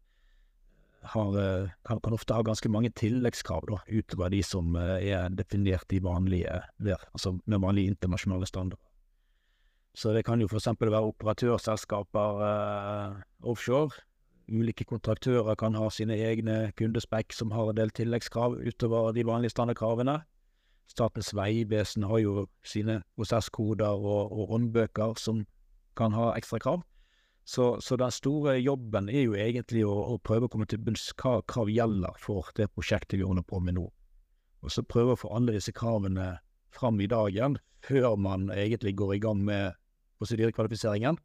har, 1.13 1.29
uh, 1.31 1.69
kan, 1.88 2.01
kan, 2.03 2.15
ofte 2.15 2.35
ha 2.35 2.43
ganske 2.43 2.67
mange 2.67 2.91
tilleggskrav 3.00 3.69
da, 3.69 3.77
utover 3.88 4.33
de 4.33 4.41
som 4.43 4.75
uh, 4.75 4.97
er 5.00 5.31
definert 5.31 5.95
i 5.95 6.01
vanlige, 6.03 6.59
altså 7.13 7.38
med 7.45 7.63
vanlige 7.63 7.93
internasjonale 7.93 8.50
standarder. 8.50 8.83
Så 9.95 10.13
det 10.13 10.25
kan 10.25 10.41
jo 10.41 10.50
f.eks. 10.50 10.71
være 10.81 11.05
operatørselskaper 11.05 12.39
eh, 12.47 13.17
offshore. 13.45 13.93
Ulike 14.50 14.88
kontraktører 14.89 15.55
kan 15.55 15.77
ha 15.77 15.85
sine 15.93 16.17
egne 16.17 16.71
kundespekk 16.77 17.33
som 17.33 17.53
har 17.53 17.69
en 17.69 17.77
del 17.77 17.93
tilleggskrav 17.93 18.57
utover 18.65 19.13
de 19.13 19.25
vanlige 19.27 19.53
standardkravene. 19.53 20.17
Statens 20.91 21.31
vegvesen 21.33 22.05
har 22.09 22.19
jo 22.21 22.47
sine 22.67 23.01
prosesskoder 23.17 23.97
og, 23.97 24.33
og 24.33 24.51
håndbøker 24.51 25.17
som 25.19 25.45
kan 25.97 26.13
ha 26.17 26.33
ekstra 26.37 26.59
krav. 26.61 26.83
Så, 27.45 27.81
så, 27.83 27.97
den 27.99 28.11
store 28.11 28.55
jobben 28.61 29.09
er 29.11 29.25
jo 29.25 29.35
egentlig 29.35 29.83
å, 29.83 29.93
å 30.13 30.19
prøve 30.23 30.47
å 30.47 30.51
komme 30.51 30.67
til 30.69 30.79
bunns 30.79 31.09
hva 31.19 31.41
krav 31.49 31.71
gjelder 31.71 32.15
for 32.19 32.47
det 32.55 32.69
prosjektet 32.71 33.19
vi 33.19 33.27
holder 33.27 33.43
på 33.47 33.59
med 33.59 33.75
nå. 33.79 33.89
Og 34.63 34.71
så 34.71 34.85
prøve 34.87 35.15
å 35.15 35.19
få 35.19 35.33
alle 35.35 35.57
disse 35.57 35.73
kravene 35.75 36.37
fram 36.71 37.01
i 37.03 37.09
dagen 37.11 37.57
før 37.83 38.15
man 38.15 38.47
egentlig 38.53 38.95
går 38.95 39.17
i 39.17 39.23
gang 39.25 39.43
med 39.43 39.75
prosedyrekvalifiseringen. 40.21 41.19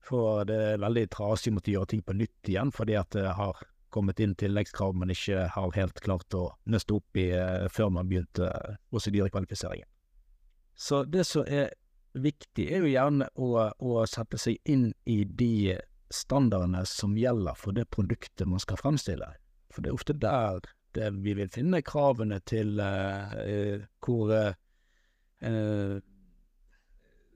For 0.00 0.46
det 0.48 0.56
er 0.56 0.80
veldig 0.80 1.04
trasig 1.12 1.52
å 1.52 1.60
gjøre 1.60 1.90
ting 1.92 2.00
på 2.06 2.16
nytt 2.16 2.48
igjen, 2.48 2.72
fordi 2.72 2.96
at 2.96 3.12
det 3.12 3.26
har 3.36 3.60
kommet 3.90 4.20
inn 4.20 4.34
tilleggskrav 4.38 4.94
man 4.96 5.12
ikke 5.12 5.46
har 5.54 5.76
helt 5.76 6.00
klart 6.04 6.34
å 6.36 6.48
nøste 6.70 6.96
opp 6.98 7.20
i 7.20 7.28
uh, 7.34 7.66
før 7.72 7.92
man 7.96 8.08
begynte 8.10 8.48
uh, 8.48 8.76
prosedyrekvalifiseringen. 8.92 9.88
Så 10.74 11.04
det 11.04 11.26
som 11.28 11.44
er 11.46 11.72
viktig, 12.14 12.66
er 12.72 12.84
jo 12.84 12.90
gjerne 12.90 13.28
å, 13.36 13.50
å, 13.70 14.02
sette 14.08 14.40
seg 14.40 14.58
inn 14.64 14.90
i 15.04 15.22
de 15.24 15.76
standardene 16.10 16.82
som 16.88 17.14
gjelder 17.18 17.58
for 17.58 17.76
det 17.76 17.86
produktet 17.92 18.48
man 18.48 18.62
skal 18.62 18.80
fremstille. 18.80 19.28
For 19.70 19.84
det 19.84 19.92
er 19.92 19.98
ofte 19.98 20.16
der 20.18 20.62
det 20.96 21.12
vi 21.22 21.36
vil 21.38 21.52
finne 21.52 21.84
kravene 21.86 22.40
til 22.50 22.80
uh, 22.82 23.84
hvor 24.02 24.32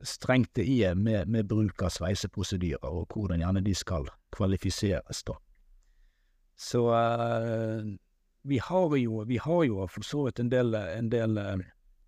strengt 0.05 0.51
det 0.59 0.67
er 0.85 0.95
med, 0.95 1.29
med 1.29 1.47
bruk 1.49 1.81
av 1.87 1.93
sveiseprosedyrer, 1.95 2.85
og 2.85 3.15
hvordan 3.15 3.41
gjerne 3.41 3.63
de 3.65 3.73
skal 3.79 4.09
kvalifiseres, 4.35 5.23
da. 5.25 5.39
Så 6.57 6.87
uh, 6.89 7.95
vi 8.43 8.59
har 8.59 8.97
jo, 8.97 9.23
vi 9.25 9.39
har 9.43 9.65
jo 9.65 9.87
for 9.91 10.07
så 10.07 10.25
vidt 10.27 10.41
en 10.41 10.51
del, 10.53 10.75
en 10.75 11.09
del 11.11 11.39
uh, 11.39 11.57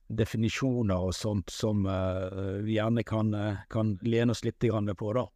definisjoner 0.09 1.09
og 1.09 1.15
sånt 1.15 1.51
som 1.51 1.87
uh, 1.87 2.63
vi 2.63 2.77
gjerne 2.77 3.03
kan, 3.07 3.33
kan, 3.73 3.97
lene 4.03 4.37
oss 4.37 4.45
litt 4.45 4.61
på, 4.63 5.13
da. 5.13 5.27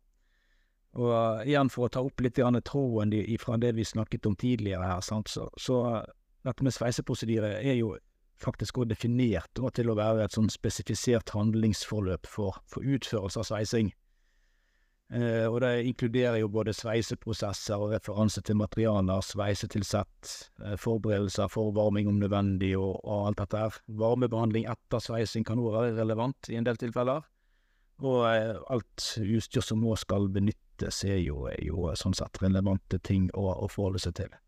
Og 1.01 1.47
igjen 1.47 1.71
for 1.71 1.87
å 1.87 1.93
ta 1.95 2.01
opp 2.03 2.21
litt 2.21 2.35
tråden 2.35 3.13
fra 3.39 3.57
det 3.63 3.77
vi 3.77 3.85
snakket 3.85 4.27
om 4.27 4.35
tidligere 4.37 4.83
her, 4.83 5.01
sant? 5.01 5.29
så, 5.29 5.47
så 5.57 6.03
dette 6.43 6.65
med 6.67 6.75
sveiseprosedyre 6.75 7.61
er 7.63 7.77
jo 7.79 7.95
faktisk 8.41 8.81
også 8.81 8.91
definert 8.95 9.51
da, 9.55 9.71
til 9.71 9.91
å 9.91 9.97
være 9.99 10.25
et 10.25 10.35
sånn 10.35 10.51
spesifisert 10.51 11.31
handlingsforløp 11.37 12.27
for, 12.27 12.59
for 12.71 12.83
utførelse 12.83 13.43
av 13.43 13.49
sveising. 13.51 13.93
Eh, 15.11 15.47
og 15.51 15.57
det 15.65 15.89
inkluderer 15.91 16.37
jo 16.39 16.49
både 16.55 16.71
sveiseprosesser 16.77 17.83
og 17.83 17.91
referanse 17.97 18.45
til 18.47 18.55
materialer, 18.61 19.25
sveisetilsett, 19.27 20.35
eh, 20.63 20.77
forberedelser, 20.79 21.51
forvarming 21.51 22.07
om 22.09 22.21
nødvendig 22.23 22.77
og, 22.79 23.01
og, 23.03 23.27
alt 23.27 23.41
dette 23.43 23.59
her. 23.59 23.79
Varmebehandling 23.99 24.69
etter 24.71 25.03
sveising 25.03 25.47
kan 25.47 25.59
også 25.59 25.73
være 25.81 25.97
relevant 25.99 26.51
i 26.53 26.61
en 26.61 26.69
del 26.69 26.79
tilfeller. 26.79 27.27
Og 28.07 28.21
eh, 28.29 28.55
alt 28.71 29.09
utstyr 29.25 29.67
som 29.67 29.83
nå 29.83 29.97
skal 29.99 30.31
benyttes, 30.31 31.03
er 31.05 31.19
jo, 31.25 31.49
er 31.51 31.59
jo 31.67 31.91
sånn 31.99 32.15
sett 32.15 32.39
relevante 32.45 33.03
ting 33.03 33.27
å, 33.35 33.51
å 33.51 33.67
forholde 33.69 34.05
seg 34.07 34.15
til. 34.23 34.39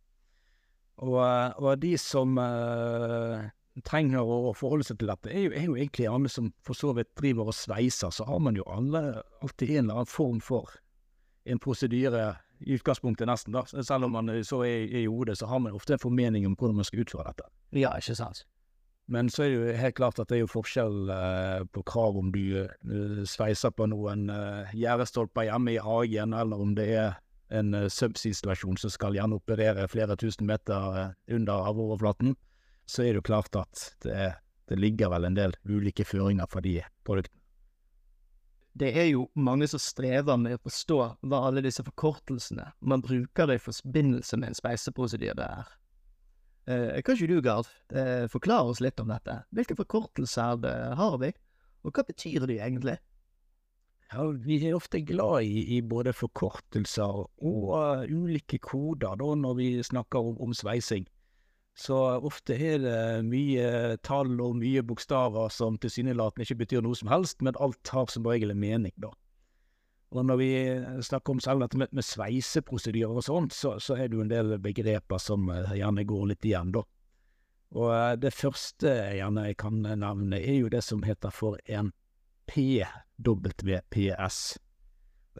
Og, 1.02 1.19
og 1.59 1.75
de 1.83 1.97
som 1.99 2.38
trenger 3.81 4.29
å 4.29 4.52
forholde 4.57 4.85
seg 4.85 5.00
til 5.00 5.09
dette, 5.09 5.33
er 5.33 5.47
jo, 5.47 5.52
er 5.57 5.67
jo 5.71 5.76
egentlig 5.79 6.09
alle 6.11 6.31
som 6.33 6.50
for 6.67 6.76
så 6.76 6.93
vidt 6.97 7.12
driver 7.19 7.49
og 7.49 7.57
sveiser, 7.57 8.12
så 8.12 8.26
har 8.29 8.41
man 8.45 8.59
jo 8.59 8.67
alle 8.69 9.23
alltid 9.41 9.71
en 9.71 9.85
eller 9.87 10.02
annen 10.02 10.12
form 10.12 10.41
for 10.45 10.75
en 11.49 11.61
prosedyre 11.62 12.35
i 12.62 12.76
utgangspunktet, 12.76 13.26
nesten. 13.26 13.57
da. 13.57 13.64
Selv 13.67 14.07
om 14.07 14.12
man 14.14 14.31
så 14.47 14.61
er, 14.62 14.85
er 14.87 15.02
i 15.02 15.11
hodet, 15.11 15.38
så 15.41 15.49
har 15.50 15.59
man 15.64 15.75
ofte 15.75 15.97
en 15.97 16.02
formening 16.02 16.47
om 16.47 16.55
hvordan 16.55 16.79
man 16.79 16.87
skal 16.87 17.02
utføre 17.02 17.33
dette. 17.33 17.49
Ja, 17.75 17.97
ikke 17.99 18.14
sant. 18.19 18.45
Men 19.11 19.29
så 19.33 19.43
er 19.43 19.50
det 19.50 19.57
jo 19.57 19.81
helt 19.81 19.97
klart 19.99 20.21
at 20.23 20.31
det 20.31 20.37
er 20.37 20.45
jo 20.45 20.52
forskjell 20.52 21.11
eh, 21.11 21.64
på 21.75 21.83
krav 21.88 22.21
om 22.21 22.31
du 22.33 22.62
eh, 22.62 23.25
sveiser 23.26 23.73
på 23.75 23.88
noen 23.91 24.29
eh, 24.31 24.71
gjerdestolper 24.79 25.49
hjemme 25.49 25.75
i 25.75 25.83
hagen, 25.83 26.37
eller 26.38 26.62
om 26.62 26.76
det 26.79 26.87
er 26.95 27.19
en 27.52 27.75
eh, 27.75 27.88
subsea-situasjon 27.91 28.79
som 28.79 28.95
skal 28.95 29.19
gjerne 29.19 29.41
operere 29.41 29.88
flere 29.91 30.17
tusen 30.21 30.47
meter 30.49 30.99
eh, 31.00 31.12
under 31.35 31.67
havoverflaten 31.67 32.37
så 32.87 33.05
er 33.05 33.12
det 33.12 33.23
jo 33.23 33.29
klart 33.31 33.57
at 33.59 33.85
det, 34.05 34.33
det 34.69 34.79
ligger 34.81 35.12
vel 35.12 35.29
en 35.29 35.39
del 35.39 35.55
ulike 35.69 36.07
føringer 36.07 36.51
for 36.51 36.65
de 36.65 36.81
produktene. 37.07 37.39
Det 38.73 38.89
er 38.97 39.11
jo 39.11 39.27
mange 39.37 39.67
som 39.69 39.81
strever 39.83 40.39
med 40.41 40.57
å 40.57 40.62
forstå 40.65 40.99
hva 41.29 41.43
alle 41.49 41.61
disse 41.65 41.85
forkortelsene 41.85 42.71
man 42.81 43.05
bruker 43.05 43.51
det 43.51 43.59
i 43.59 43.65
forbindelse 43.67 44.39
med 44.41 44.49
en 44.49 44.57
speiseprosedyre 44.57 45.45
er. 45.45 45.73
Eh, 46.65 47.03
kan 47.05 47.19
ikke 47.19 47.29
du, 47.29 47.41
Gard, 47.45 47.69
eh, 47.93 48.25
forklare 48.33 48.73
oss 48.73 48.81
litt 48.81 49.01
om 49.03 49.11
dette? 49.12 49.43
Hvilke 49.53 49.77
forkortelser 49.77 50.62
det 50.62 50.77
har 50.97 51.19
vi, 51.21 51.33
og 51.83 51.93
hva 51.93 52.05
betyr 52.07 52.47
de 52.49 52.61
egentlig? 52.62 52.97
Ja, 54.12 54.25
Vi 54.31 54.59
er 54.69 54.77
ofte 54.77 55.01
glad 55.01 55.43
i, 55.43 55.77
i 55.77 55.81
både 55.81 56.12
forkortelser 56.12 57.25
og 57.25 57.69
uh, 57.73 58.05
ulike 58.05 58.59
koder 58.61 59.17
da, 59.17 59.35
når 59.35 59.55
vi 59.57 59.69
snakker 59.83 60.21
om, 60.21 60.37
om 60.41 60.53
sveising. 60.53 61.07
Så 61.79 61.97
ofte 62.21 62.52
er 62.52 62.83
det 62.83 63.25
mye 63.25 63.97
tall 64.05 64.35
og 64.45 64.59
mye 64.61 64.83
bokstaver 64.85 65.49
som 65.52 65.79
tilsynelatende 65.81 66.45
ikke 66.45 66.61
betyr 66.67 66.85
noe 66.85 66.99
som 66.99 67.09
helst, 67.09 67.41
men 67.41 67.57
alt 67.57 67.88
har 67.95 68.11
som 68.12 68.26
regel 68.29 68.52
en 68.52 68.61
mening, 68.61 68.93
da. 69.00 69.12
Og 70.12 70.26
når 70.29 70.37
vi 70.37 70.50
snakker 71.00 71.33
om 71.33 71.41
selv 71.41 71.62
dette 71.64 71.79
med, 71.81 72.05
sveiseprosedyrer 72.05 73.17
og 73.17 73.25
sånt, 73.25 73.55
så, 73.57 73.79
så, 73.81 73.97
er 73.97 74.11
det 74.11 74.19
jo 74.19 74.25
en 74.26 74.33
del 74.33 74.59
begreper 74.61 75.21
som 75.23 75.49
eh, 75.49 75.73
gjerne 75.79 76.05
går 76.05 76.26
litt 76.35 76.45
igjen, 76.45 76.75
da. 76.75 76.83
Og 77.73 77.88
eh, 77.97 78.17
det 78.21 78.35
første 78.37 78.93
jeg 78.93 79.23
gjerne 79.23 79.47
kan 79.57 79.81
nevne, 79.81 80.37
er 80.37 80.59
jo 80.59 80.69
det 80.73 80.83
som 80.85 81.00
heter 81.07 81.33
for 81.33 81.57
en 81.64 81.95
PWPS. 82.52 84.43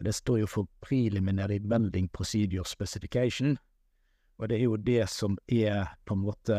Det 0.01 0.15
står 0.17 0.39
jo 0.41 0.49
for 0.49 0.69
Preliminary 0.81 1.59
Melding 1.61 2.09
Procedure 2.09 2.65
Specification. 2.65 3.59
Og 4.41 4.49
det 4.49 4.57
er 4.57 4.65
jo 4.65 4.77
det 4.81 5.03
som 5.13 5.37
er 5.47 5.93
på 6.05 6.15
en 6.15 6.23
måte 6.23 6.57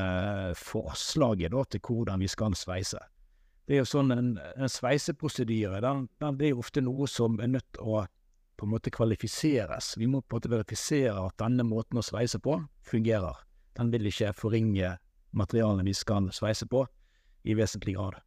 forslaget 0.56 1.52
da, 1.52 1.64
til 1.68 1.82
hvordan 1.84 2.22
vi 2.22 2.30
skal 2.30 2.54
sveise. 2.56 3.00
Det 3.64 3.76
er 3.76 3.82
jo 3.82 3.88
sånn 3.88 4.12
en, 4.12 4.34
en 4.36 4.70
sveiseprosedyre, 4.70 5.80
den, 5.80 6.04
den, 6.20 6.36
det 6.38 6.48
er 6.48 6.52
jo 6.52 6.62
ofte 6.62 6.84
noe 6.84 7.08
som 7.10 7.40
er 7.40 7.50
nødt 7.56 7.70
til 7.74 7.96
å 7.96 8.04
på 8.54 8.68
en 8.68 8.70
måte 8.70 8.92
kvalifiseres. 8.94 9.96
Vi 9.98 10.06
må 10.06 10.20
på 10.22 10.36
en 10.36 10.38
måte 10.38 10.50
verifisere 10.52 11.16
at 11.18 11.34
denne 11.42 11.64
måten 11.66 11.98
å 11.98 12.04
sveise 12.06 12.38
på 12.38 12.60
fungerer. 12.86 13.40
Den 13.74 13.90
vil 13.90 14.06
ikke 14.06 14.30
forringe 14.38 14.92
materialene 15.34 15.86
vi 15.88 15.94
skal 15.96 16.28
sveise 16.32 16.68
på, 16.70 16.84
i 17.44 17.56
vesentlig 17.58 17.96
grad. 17.96 18.20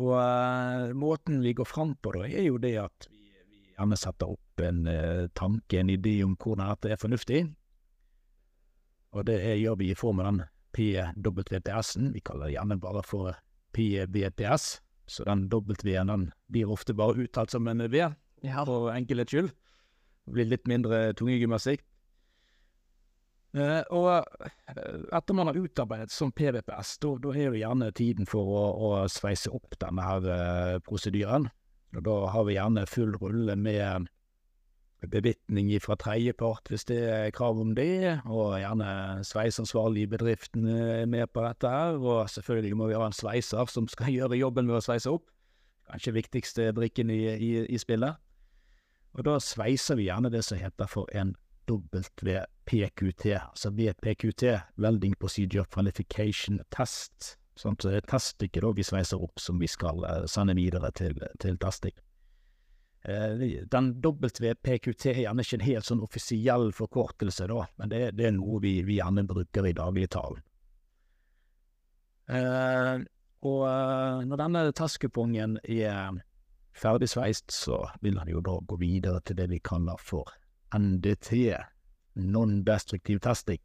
Og 0.00 0.14
uh, 0.18 0.90
måten 0.98 1.40
vi 1.42 1.54
går 1.56 1.66
fram 1.66 1.94
på 2.02 2.12
da, 2.16 2.26
er 2.26 2.48
jo 2.48 2.58
det 2.62 2.74
at 2.82 3.06
vi, 3.10 3.22
vi 3.50 3.62
gjerne 3.72 3.98
setter 3.98 4.34
opp 4.34 4.64
en 4.66 4.82
uh, 4.90 5.30
tanke, 5.38 5.78
en 5.78 5.94
idé 5.94 6.20
om 6.26 6.36
hvordan 6.38 6.74
dette 6.74 6.92
er 6.94 7.00
fornuftig. 7.00 7.44
Og 9.12 9.26
det 9.26 9.40
er, 9.42 9.58
gjør 9.58 9.78
vi 9.80 9.90
i 9.90 9.98
form 9.98 10.20
av 10.22 10.28
den 10.30 10.42
PWPS-en. 10.76 12.12
Vi 12.14 12.22
kaller 12.24 12.46
det 12.46 12.54
gjerne 12.54 12.78
bare 12.80 13.02
for 13.06 13.34
PBPS, 13.74 14.80
så 15.10 15.26
den 15.26 15.48
W-en 15.50 16.12
den 16.12 16.26
blir 16.52 16.70
ofte 16.70 16.94
bare 16.94 17.18
uttalt 17.24 17.50
som 17.50 17.66
en 17.68 17.82
V, 17.90 18.10
Ja. 18.42 18.64
for 18.64 18.90
enkelhets 18.94 19.32
skyld. 19.32 19.50
Det 20.26 20.32
blir 20.34 20.46
litt 20.46 20.66
mindre 20.70 21.12
tungegymnastikk. 21.18 21.82
Eh, 23.58 23.82
og 23.90 24.22
eh, 24.46 25.00
etter 25.16 25.34
man 25.34 25.50
har 25.50 25.58
utarbeidet 25.58 26.12
som 26.14 26.30
PVPS, 26.30 26.98
da 27.02 27.16
er 27.34 27.48
jo 27.48 27.58
gjerne 27.58 27.90
tiden 27.98 28.28
for 28.30 28.46
å, 28.46 28.62
å 28.78 28.90
sveise 29.10 29.50
opp 29.50 29.74
denne 29.82 30.04
her 30.06 30.28
eh, 30.30 30.76
prosedyren. 30.86 31.48
Og 31.96 32.04
da 32.06 32.16
har 32.30 32.46
vi 32.46 32.54
gjerne 32.54 32.86
full 32.86 33.16
rulle 33.18 33.56
med 33.58 34.06
bevitning 35.08 35.70
fra 35.80 35.96
tredjepart 36.00 36.68
hvis 36.68 36.84
det 36.90 36.98
er 37.08 37.34
krav 37.34 37.60
om 37.60 37.74
det, 37.76 38.20
og 38.26 38.58
gjerne 38.60 39.24
sveiseansvarlig 39.24 40.04
i 40.04 40.10
bedriften 40.10 40.66
er 40.68 41.06
med 41.10 41.30
på 41.32 41.44
dette 41.46 41.70
her. 41.70 41.98
Og 41.98 42.30
selvfølgelig 42.30 42.76
må 42.76 42.90
vi 42.90 42.98
ha 42.98 43.06
en 43.08 43.16
sveiser 43.16 43.70
som 43.72 43.88
skal 43.88 44.12
gjøre 44.18 44.40
jobben 44.40 44.68
med 44.68 44.80
å 44.80 44.84
sveise 44.84 45.12
opp. 45.12 45.28
Kanskje 45.90 46.14
viktigste 46.14 46.72
brikken 46.76 47.10
i, 47.10 47.22
i, 47.34 47.52
i 47.66 47.78
spillet. 47.80 48.20
Og 49.18 49.24
da 49.26 49.40
sveiser 49.42 49.98
vi 49.98 50.06
gjerne 50.06 50.30
det 50.30 50.44
som 50.46 50.60
heter 50.60 50.90
for 50.90 51.10
en 51.16 51.34
WPQT, 51.70 53.26
altså 53.34 53.70
VPQT, 53.70 54.44
Welding 54.76 55.16
Procedure 55.18 55.66
Qualification 55.70 56.60
Test. 56.74 57.36
Sånn, 57.58 57.76
så 57.78 57.90
det 57.90 58.00
er 58.00 58.06
teststykket 58.08 58.64
vi 58.76 58.86
sveiser 58.86 59.20
opp 59.20 59.42
som 59.42 59.58
vi 59.60 59.68
skal 59.68 60.04
eh, 60.08 60.24
sende 60.30 60.54
videre 60.56 60.90
til, 60.96 61.18
til 61.42 61.58
testing. 61.60 61.94
Eh, 63.02 63.64
den 63.64 63.94
WPQT 64.04 65.06
er 65.06 65.22
gjerne 65.22 65.44
ikke 65.44 65.56
en 65.56 65.64
helt 65.64 65.88
sånn 65.88 66.02
offisiell 66.04 66.68
forkortelse, 66.76 67.46
da, 67.48 67.64
men 67.80 67.92
det, 67.92 68.02
det 68.18 68.28
er 68.28 68.34
noe 68.36 68.60
vi, 68.60 68.74
vi 68.84 68.98
gjerne 68.98 69.24
bruker 69.28 69.68
i 69.70 69.76
dagligtalen. 69.76 70.42
Eh, 72.30 72.96
og 73.48 73.62
eh, 73.66 74.20
når 74.28 74.42
denne 74.42 74.64
testkupongen 74.76 75.56
er 75.64 76.20
ferdig 76.76 77.08
sveist, 77.10 77.48
så 77.54 77.86
vil 78.04 78.20
han 78.20 78.28
jo 78.28 78.42
da 78.44 78.58
gå 78.60 78.76
videre 78.80 79.22
til 79.24 79.40
det 79.40 79.48
vi 79.50 79.62
kaller 79.64 80.00
for 80.04 80.28
NDT, 80.76 81.56
non-destructive 82.20 83.22
testing. 83.24 83.62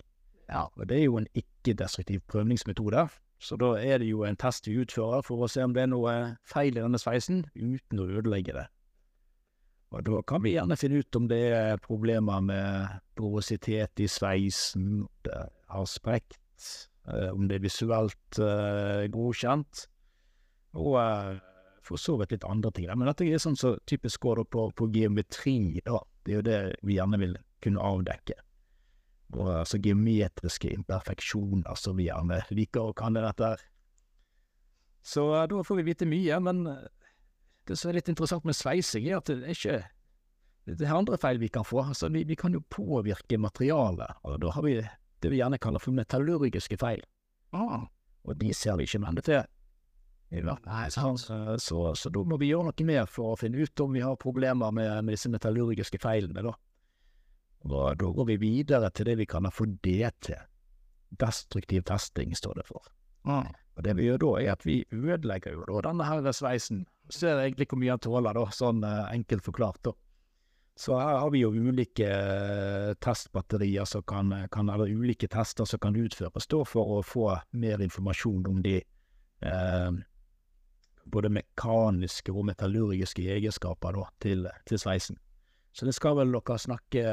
Ja, 0.48 0.68
og 0.78 0.88
det 0.88 1.02
er 1.02 1.08
jo 1.10 1.20
en 1.20 1.28
ikke-destruktiv 1.36 2.24
prøvningsmetode, 2.32 3.08
så 3.42 3.58
da 3.60 3.74
er 3.82 4.00
det 4.00 4.08
jo 4.08 4.24
en 4.24 4.38
test 4.40 4.70
vi 4.70 4.78
utfører 4.80 5.26
for 5.26 5.44
å 5.44 5.50
se 5.52 5.66
om 5.66 5.74
det 5.76 5.84
er 5.84 5.92
noe 5.92 6.16
feil 6.48 6.78
i 6.78 6.82
denne 6.82 7.02
sveisen, 7.02 7.44
uten 7.56 8.00
å 8.00 8.08
ødelegge 8.08 8.56
det. 8.56 8.68
Og 9.94 10.04
da 10.06 10.22
kan 10.28 10.44
vi 10.44 10.56
gjerne 10.56 10.78
finne 10.80 11.02
ut 11.04 11.18
om 11.20 11.28
det 11.30 11.42
er 11.56 11.82
problemer 11.84 12.42
med 12.44 12.96
porositet 13.16 14.02
i 14.02 14.08
sveisen, 14.12 15.06
det 15.24 15.42
har 15.72 15.90
sprekt, 15.90 16.40
eh, 17.08 17.30
om 17.32 17.48
det 17.48 17.60
er 17.60 17.68
visuelt 17.68 18.40
uh, 18.42 19.06
godkjent, 19.14 19.86
og 20.76 20.98
uh, 21.00 21.36
for 21.86 22.02
så 22.02 22.18
vidt 22.20 22.34
litt 22.34 22.48
andre 22.50 22.72
ting. 22.74 22.90
Men 22.92 23.10
dette 23.12 23.28
er 23.30 23.42
sånn 23.42 23.58
som 23.60 23.78
typisk 23.88 24.26
går 24.26 24.44
på, 24.50 24.68
på 24.76 24.90
geometri, 24.94 25.84
da. 25.86 26.02
Det 26.26 26.34
er 26.34 26.40
jo 26.40 26.48
det 26.48 26.60
vi 26.82 26.98
gjerne 26.98 27.22
vil 27.22 27.38
kunne 27.62 27.86
avdekke. 27.86 28.40
Og 29.36 29.50
altså 29.62 29.80
geometriske 29.82 30.72
imperfeksjoner, 30.74 31.78
som 31.78 31.98
vi 31.98 32.08
gjerne 32.10 32.42
liker 32.54 32.90
å 32.90 32.98
kalle 32.98 33.24
dette. 33.26 33.56
Så 35.06 35.28
uh, 35.34 35.44
da 35.50 35.62
får 35.66 35.82
vi 35.82 35.88
vite 35.92 36.10
mye, 36.10 36.40
men 36.42 36.66
eh, 36.72 36.86
det 37.66 37.78
som 37.80 37.90
er 37.90 38.00
litt 38.00 38.10
interessant 38.12 38.46
med 38.46 38.58
sveising, 38.58 39.08
er 39.10 39.20
at 39.20 39.30
det 39.32 39.42
er 39.44 39.56
ikke 39.56 39.82
det 40.66 40.88
er 40.88 40.96
andre 40.98 41.18
feil 41.22 41.38
vi 41.38 41.52
kan 41.54 41.66
få. 41.66 41.84
Altså, 41.84 42.10
vi, 42.10 42.24
vi 42.26 42.36
kan 42.36 42.54
jo 42.54 42.64
påvirke 42.74 43.38
materialet, 43.38 44.18
og 44.26 44.40
da 44.42 44.54
har 44.56 44.66
vi 44.66 44.80
det 45.22 45.30
vi 45.32 45.38
gjerne 45.38 45.60
kaller 45.62 45.82
for 45.82 45.94
metallurgiske 45.94 46.78
feil. 46.82 47.04
Ah. 47.54 47.86
Og 48.26 48.38
de 48.40 48.54
ser 48.54 48.78
vi 48.80 48.88
ikke 48.90 49.02
med 49.04 49.22
til. 49.26 49.44
Nei. 50.66 50.88
Så, 50.90 51.14
så, 51.22 51.38
så, 51.62 51.82
så 51.96 52.10
da 52.10 52.24
må 52.26 52.40
vi 52.42 52.50
gjøre 52.50 52.72
noe 52.72 52.88
mer 52.88 53.06
for 53.10 53.34
å 53.34 53.40
finne 53.40 53.62
ut 53.62 53.84
om 53.84 53.94
vi 53.94 54.02
har 54.04 54.18
problemer 54.20 54.74
med, 54.74 54.90
med 55.06 55.16
disse 55.16 55.30
metallurgiske 55.32 56.02
feilene, 56.02 56.44
da. 56.44 56.56
Og 57.66 57.98
da 58.02 58.10
går 58.18 58.28
vi 58.34 58.40
videre 58.42 58.90
til 58.94 59.08
det 59.10 59.16
vi 59.22 59.30
kaller 59.30 59.54
for 59.54 59.70
DT. 59.86 60.34
Destruktiv 61.22 61.86
testing, 61.88 62.34
står 62.38 62.60
det 62.60 62.68
for. 62.68 62.90
Ah. 63.30 63.48
Og 63.78 63.86
det 63.86 63.96
vi 63.98 64.10
gjør 64.10 64.22
da, 64.26 64.34
er 64.42 64.52
at 64.58 64.66
vi 64.66 64.82
ødelegger 64.94 65.56
jo 65.56 65.66
da 65.70 65.86
denne 65.88 66.10
her 66.10 66.34
sveisen. 66.36 66.86
Ser 67.10 67.38
egentlig 67.38 67.68
hvor 67.70 67.80
mye 67.82 67.94
han 67.94 68.02
tåler, 68.02 68.34
da, 68.38 68.46
sånn 68.54 68.82
eh, 68.86 69.04
enkelt 69.14 69.46
forklart, 69.46 69.84
da. 69.86 69.94
Så 70.76 70.98
her 71.00 71.22
har 71.22 71.30
vi 71.32 71.40
jo 71.40 71.54
ulike 71.54 72.08
eh, 72.10 72.90
testbatterier 73.00 73.88
som 73.88 74.04
kan, 74.04 74.34
kan, 74.52 74.70
eller 74.70 74.92
ulike 74.92 75.30
tester 75.32 75.68
som 75.70 75.80
kan 75.80 75.96
utføres 75.96 76.50
da, 76.52 76.60
for 76.68 76.98
å 76.98 77.04
få 77.06 77.30
mer 77.56 77.84
informasjon 77.86 78.50
om 78.52 78.60
de 78.66 78.82
eh, 78.82 79.92
både 81.06 81.32
mekaniske 81.32 82.34
og 82.34 82.50
metallurgiske 82.50 83.24
egenskaper 83.38 83.96
da, 83.96 84.10
til, 84.20 84.50
til 84.68 84.82
sveisen. 84.82 85.22
Så 85.76 85.88
det 85.88 85.96
skal 85.96 86.18
vel 86.20 86.36
dere 86.36 86.60
snakke 86.60 87.06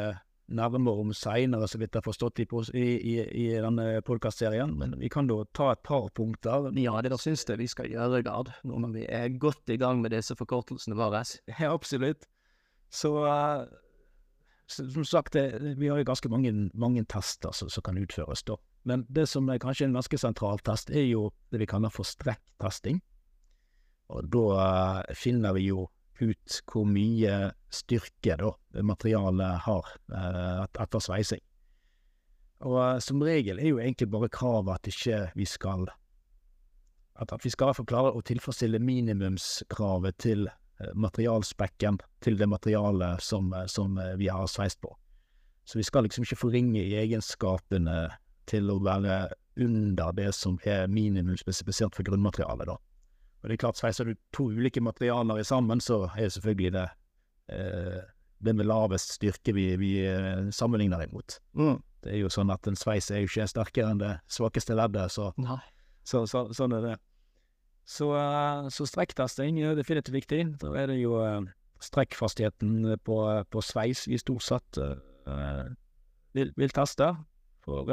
nærmere 0.49 1.03
om 1.03 1.13
seinere, 1.17 1.69
så 1.69 1.79
vidt 1.81 1.95
jeg 1.95 2.03
har 2.03 2.07
forstått 2.07 2.43
i, 2.43 2.47
i, 2.75 2.87
i, 3.13 3.15
i 3.45 3.47
denne 3.63 4.03
podkastserien. 4.07 4.75
Men 4.79 4.97
vi 5.01 5.11
kan 5.13 5.29
da 5.31 5.43
ta 5.57 5.73
et 5.73 5.83
par 5.87 6.09
punkter. 6.17 6.71
Ja, 6.81 6.99
det 7.05 7.19
syns 7.21 7.47
jeg 7.49 7.61
vi 7.61 7.69
skal 7.71 7.91
gjøre, 7.93 8.23
Gard, 8.27 8.53
nå 8.67 8.83
når 8.83 8.97
vi 8.97 9.07
er 9.09 9.31
godt 9.43 9.73
i 9.73 9.79
gang 9.81 10.03
med 10.03 10.15
disse 10.15 10.37
forkortelsene 10.39 10.99
våre. 10.99 11.23
Ja, 11.49 11.73
absolutt. 11.73 12.27
Så, 12.93 13.15
uh, 13.25 13.65
som 14.69 15.07
sagt, 15.09 15.33
det, 15.39 15.77
vi 15.79 15.89
har 15.89 16.01
jo 16.01 16.09
ganske 16.09 16.29
mange, 16.33 16.53
mange 16.75 17.05
tester 17.09 17.55
som, 17.57 17.71
som 17.73 17.85
kan 17.87 18.01
utføres 18.01 18.45
da. 18.49 18.59
Men 18.89 19.07
det 19.09 19.29
som 19.31 19.49
er 19.49 19.63
kanskje 19.63 19.87
en 19.87 19.97
ganske 19.97 20.19
sentral 20.19 20.61
test, 20.67 20.91
er 20.91 21.07
jo 21.07 21.31
det 21.55 21.63
vi 21.63 21.71
kaller 21.71 21.93
for 21.93 22.09
strekktesting. 22.09 23.01
Og 24.13 24.29
da 24.33 24.47
uh, 24.59 25.17
finner 25.17 25.55
vi 25.57 25.71
jo 25.71 25.87
ut 26.23 26.61
hvor 26.71 26.87
mye 26.89 27.53
styrke 27.73 28.37
da 28.41 28.53
materialet 28.85 29.65
har 29.67 29.89
eh, 30.15 30.63
etter 30.85 31.03
sveising. 31.03 31.43
Og 32.63 32.79
eh, 32.83 33.01
som 33.03 33.25
regel 33.25 33.61
er 33.61 33.73
jo 33.73 33.83
egentlig 33.83 34.11
bare 34.13 34.31
kravet 34.33 34.79
at 34.79 34.93
ikke 34.93 35.25
vi 35.39 35.49
skal 35.49 35.89
at, 37.23 37.33
at 37.33 37.45
vi 37.45 37.53
skal 37.53 37.75
klare 37.87 38.13
å 38.15 38.25
tilfredsstille 38.25 38.81
minimumskravet 38.83 40.19
til 40.23 40.49
eh, 40.49 40.93
materialspekken 40.95 42.01
til 42.25 42.39
det 42.41 42.49
materialet 42.51 43.23
som, 43.23 43.53
eh, 43.53 43.69
som 43.71 43.99
eh, 43.99 44.15
vi 44.21 44.31
har 44.33 44.49
sveist 44.51 44.81
på. 44.83 44.95
Så 45.65 45.79
vi 45.79 45.87
skal 45.87 46.07
liksom 46.07 46.27
ikke 46.27 46.41
forringe 46.41 46.83
egenskapene 46.83 48.09
til 48.51 48.71
å 48.73 48.81
være 48.83 49.29
under 49.63 50.15
det 50.17 50.33
som 50.35 50.57
er 50.67 50.89
minimum 50.91 51.37
spesifisert 51.39 51.95
for 51.95 52.07
grunnmaterialet, 52.09 52.73
da. 52.73 52.79
Og 53.43 53.51
det 53.51 53.57
er 53.57 53.63
klart, 53.65 53.79
sveiser 53.81 54.07
du 54.07 54.15
to 54.35 54.49
ulike 54.55 54.81
materialer 54.81 55.41
i 55.43 55.47
sammen, 55.47 55.81
så 55.83 56.05
er 56.15 56.29
det 56.29 56.35
selvfølgelig 56.37 56.73
det 56.77 56.89
eh, 57.51 58.03
den 58.43 58.59
med 58.59 58.67
lavest 58.67 59.17
styrke 59.17 59.55
vi, 59.55 59.73
vi 59.79 59.93
eh, 60.07 60.49
sammenligner 60.55 61.03
imot. 61.07 61.39
Mm. 61.59 61.81
Det 62.03 62.15
er 62.15 62.23
jo 62.23 62.31
sånn 62.33 62.51
at 62.55 62.67
en 62.67 62.79
sveis 62.79 63.11
er 63.11 63.23
jo 63.23 63.31
ikke 63.31 63.47
sterkere 63.51 63.95
enn 63.95 64.03
det 64.03 64.13
svakeste 64.31 64.77
leddet, 64.79 65.15
så 65.15 65.33
så, 66.03 66.25
så, 66.27 66.49
sånn 66.55 66.75
er 66.75 66.87
det. 66.87 66.95
Så, 67.87 68.09
eh, 68.19 68.71
så 68.75 68.87
strekktesting 68.87 69.61
er 69.63 69.79
definitivt 69.79 70.15
viktig. 70.15 70.43
Da 70.63 70.73
er 70.79 70.91
det 70.91 70.99
jo 71.01 71.19
eh, 71.23 71.43
strekkfastheten 71.83 72.97
på, 73.07 73.19
på 73.51 73.63
sveis 73.63 74.07
vi 74.07 74.19
stort 74.23 74.45
sett 74.47 74.79
uh, 74.79 75.67
vil, 76.31 76.53
vil 76.55 76.75
teste. 76.75 77.09
For 77.67 77.91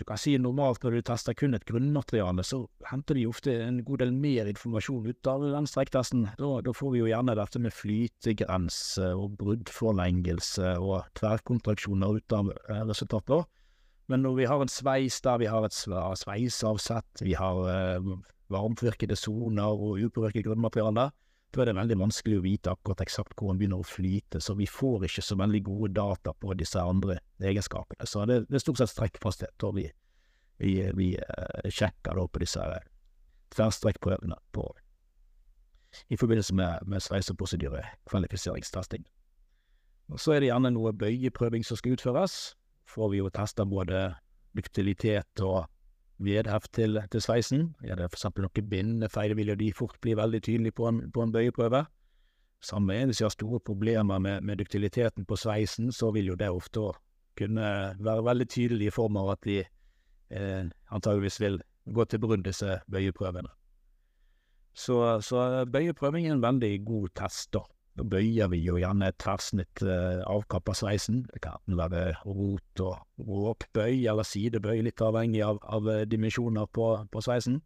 du 0.00 0.06
kan 0.08 0.16
si 0.20 0.32
normalt 0.40 0.80
når 0.84 0.96
du 0.96 1.02
tester 1.04 1.36
kun 1.36 1.52
et 1.56 1.66
grunnmateriale, 1.68 2.40
så 2.46 2.62
henter 2.88 3.18
de 3.18 3.26
ofte 3.28 3.52
en 3.66 3.82
god 3.84 4.00
del 4.00 4.14
mer 4.16 4.48
informasjon 4.48 5.10
ut 5.10 5.28
av 5.28 5.44
den 5.44 5.68
strektesten. 5.68 6.24
Da, 6.38 6.50
da 6.64 6.72
får 6.76 6.94
vi 6.94 7.02
jo 7.02 7.10
gjerne 7.10 7.36
dette 7.36 7.60
med 7.60 7.74
flytegrense 7.76 9.10
og 9.12 9.36
bruddforlengelse 9.42 10.72
og 10.80 11.10
tverrkontraksjoner 11.20 12.16
ut 12.16 12.36
av 12.38 12.48
eh, 12.54 12.82
resultatet. 12.88 13.48
Men 14.10 14.24
når 14.24 14.38
vi 14.40 14.48
har 14.48 14.64
en 14.64 14.72
sveis 14.72 15.20
der 15.22 15.42
vi 15.42 15.50
har 15.52 15.68
et 15.68 15.76
sveisavsett, 15.76 17.20
vi 17.22 17.36
har 17.38 17.60
eh, 17.70 18.12
varmtvirkede 18.50 19.18
soner 19.20 19.76
og 19.76 20.00
upåvirket 20.08 20.48
grunnmateriale, 20.48 21.10
da 21.50 21.62
er 21.62 21.70
det 21.70 21.76
veldig 21.80 21.96
vanskelig 21.98 22.38
å 22.38 22.44
vite 22.44 22.70
akkurat 22.70 23.00
eksakt 23.02 23.34
hvor 23.34 23.50
den 23.50 23.58
begynner 23.58 23.82
å 23.82 23.86
flyte, 23.86 24.38
så 24.42 24.54
vi 24.58 24.68
får 24.70 25.08
ikke 25.08 25.24
så 25.24 25.36
veldig 25.40 25.62
gode 25.66 25.90
data 25.96 26.32
på 26.32 26.54
disse 26.58 26.82
andre 26.82 27.18
egenskapene. 27.42 28.06
Så 28.06 28.22
det, 28.30 28.44
det 28.46 28.58
er 28.58 28.62
stort 28.62 28.78
sett 28.78 28.92
strekkfasthet 28.92 29.66
og 29.66 29.74
vi, 29.80 29.88
vi, 30.62 30.76
vi 30.94 31.08
eh, 31.18 31.70
sjekker 31.70 32.20
da 32.20 32.26
på 32.30 32.42
disse 32.44 32.68
tverrstrekkprøvene 33.56 34.38
i 36.08 36.16
forbindelse 36.16 36.54
med, 36.54 36.86
med. 36.86 37.02
Og 40.10 40.20
så 40.22 40.34
er 40.34 40.40
det 40.40 40.50
gjerne 40.50 40.70
noe 40.74 40.92
bøyeprøving 40.94 41.66
som 41.66 41.78
skal 41.78 41.96
utføres. 41.96 42.54
Får 42.90 43.10
vi 43.10 43.18
jo 43.18 43.30
testa 43.34 43.66
både 43.66 44.12
duktilitet 44.54 45.42
og 45.46 45.66
vedheft 46.20 46.72
til, 46.76 47.00
til 47.10 47.22
sveisen. 47.22 47.74
Er 47.82 47.96
det 47.96 48.10
for 48.10 48.18
eksempel 48.18 48.48
bindende 48.48 48.70
bindefeil, 48.70 49.36
vil 49.36 49.48
jo 49.48 49.54
de 49.54 49.72
fort 49.72 49.96
bli 50.00 50.14
veldig 50.16 50.42
tydelige 50.42 50.72
på 50.72 50.88
en, 50.88 51.10
på 51.12 51.22
en 51.22 51.32
bøyeprøve. 51.32 51.84
Samme 52.60 52.94
er 52.94 53.06
hvis 53.06 53.20
vi 53.20 53.24
har 53.24 53.32
store 53.32 53.60
problemer 53.60 54.18
med, 54.18 54.40
med 54.40 54.56
duktiliteten 54.56 55.24
på 55.24 55.36
sveisen, 55.36 55.92
så 55.92 56.10
vil 56.10 56.26
jo 56.26 56.34
det 56.34 56.50
ofte 56.50 56.92
kunne 57.38 57.96
være 57.98 58.24
veldig 58.24 58.48
tydelig 58.48 58.86
i 58.86 58.90
form 58.90 59.16
av 59.16 59.30
at 59.30 59.44
de 59.44 59.58
eh, 59.60 60.64
antageligvis 60.90 61.40
vil 61.40 61.60
gå 61.94 62.04
til 62.04 62.20
brudd, 62.20 62.44
disse 62.44 62.80
bøyeprøvene. 62.90 63.48
Så, 64.74 65.20
så 65.20 65.64
bøyeprøving 65.72 66.26
er 66.26 66.36
en 66.36 66.42
veldig 66.42 66.84
god 66.84 67.08
test, 67.16 67.52
da. 67.52 67.64
Da 68.00 68.06
bøyer 68.08 68.48
vi 68.48 68.62
jo 68.64 68.78
gjerne 68.80 69.10
tverrsnitt 69.20 69.82
eh, 69.84 70.22
avkapp 70.24 70.70
av 70.72 70.76
sveisen. 70.78 71.18
Det 71.28 71.42
kan 71.44 71.76
være 71.76 72.14
rot 72.24 72.80
og 72.80 73.26
råkbøy 73.28 74.06
eller 74.08 74.24
sidebøy, 74.24 74.78
litt 74.86 75.02
avhengig 75.04 75.42
av, 75.44 75.60
av 75.68 75.90
eh, 75.92 76.06
dimensjoner 76.08 76.70
på, 76.72 76.86
på 77.12 77.22
sveisen. 77.26 77.58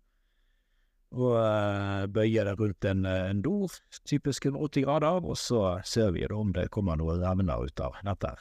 Og 1.14 1.36
eh, 1.38 2.08
bøyer 2.10 2.50
det 2.50 2.56
rundt 2.58 2.90
en, 2.90 3.06
en 3.06 3.44
dor, 3.46 3.78
typisk 4.02 4.50
180 4.50 4.88
grader, 4.88 5.22
og 5.22 5.38
så 5.38 5.62
ser 5.86 6.10
vi 6.18 6.26
om 6.26 6.50
det 6.56 6.66
kommer 6.74 6.98
noen 6.98 7.22
revner 7.22 7.62
ut 7.62 7.86
av 7.86 8.02
dette. 8.02 8.34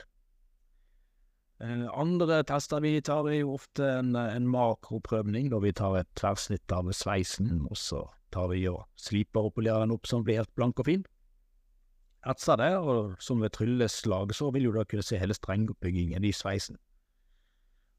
Eh, 1.62 1.86
andre 1.94 2.42
tester 2.50 2.82
vi 2.82 2.98
tar, 3.06 3.30
er 3.30 3.44
jo 3.44 3.54
ofte 3.60 3.86
en, 4.00 4.16
en 4.18 4.50
makroprøvning, 4.50 5.54
da 5.54 5.62
vi 5.62 5.78
tar 5.78 6.02
et 6.02 6.14
tverrsnitt 6.18 6.74
av 6.74 6.90
sveisen, 6.90 7.68
og 7.70 7.78
så 7.78 8.08
tar 8.34 8.50
vi 8.50 8.66
og 8.66 8.88
sliper 8.98 9.46
og 9.46 9.60
polerer 9.60 9.86
den 9.86 9.94
opp 9.94 10.10
som 10.10 10.26
blir 10.26 10.42
helt 10.42 10.58
blank 10.58 10.82
og 10.82 10.90
fin 10.90 11.06
etser 12.30 12.60
det, 12.60 12.72
og 12.80 13.16
som 13.24 13.44
ved 13.44 13.54
trylleslag 13.56 14.34
så 14.36 14.50
vil 14.54 14.70
du 14.70 14.74
da 14.78 14.86
kunne 14.88 15.06
se 15.06 15.20
hele 15.20 15.36
strengoppbyggingen 15.36 16.24
i 16.24 16.32
sveisen. 16.36 16.80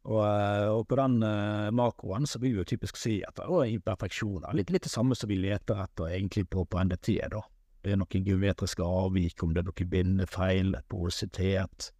Og, 0.05 0.21
eh, 0.21 0.69
og 0.69 0.85
på 0.89 0.99
den 1.01 1.23
uh, 1.25 1.71
makroen 1.73 2.29
så 2.29 2.39
vil 2.41 2.53
vi 2.53 2.61
jo 2.61 2.69
typisk 2.75 2.99
si 3.01 3.17
at 3.25 3.39
det 3.39 3.47
er 3.49 3.73
imperfeksjoner. 3.73 4.53
Litt, 4.57 4.73
litt 4.73 4.85
det 4.85 4.93
samme 4.93 5.17
som 5.17 5.31
vi 5.33 5.41
leter 5.41 5.81
etter 5.81 6.13
egentlig 6.13 6.45
på, 6.53 6.67
på 6.69 6.83
NDT, 6.85 7.17
da. 7.33 7.41
Det 7.85 7.93
er 7.93 8.01
noen 8.01 8.27
geometriske 8.27 8.85
avvik, 8.85 9.43
om 9.45 9.53
det 9.53 9.63
er 9.63 9.69
noen 9.69 9.91
bindefeil, 9.93 10.77
porositet, 10.93 11.91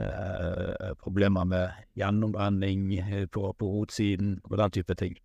uh, 0.00 0.92
problemer 1.00 1.48
med 1.48 1.86
gjennombrenning 2.00 2.88
på, 3.32 3.52
på 3.52 3.70
rotsiden 3.78 4.38
og 4.48 4.58
den 4.60 4.76
type 4.76 4.96
ting. 4.96 5.16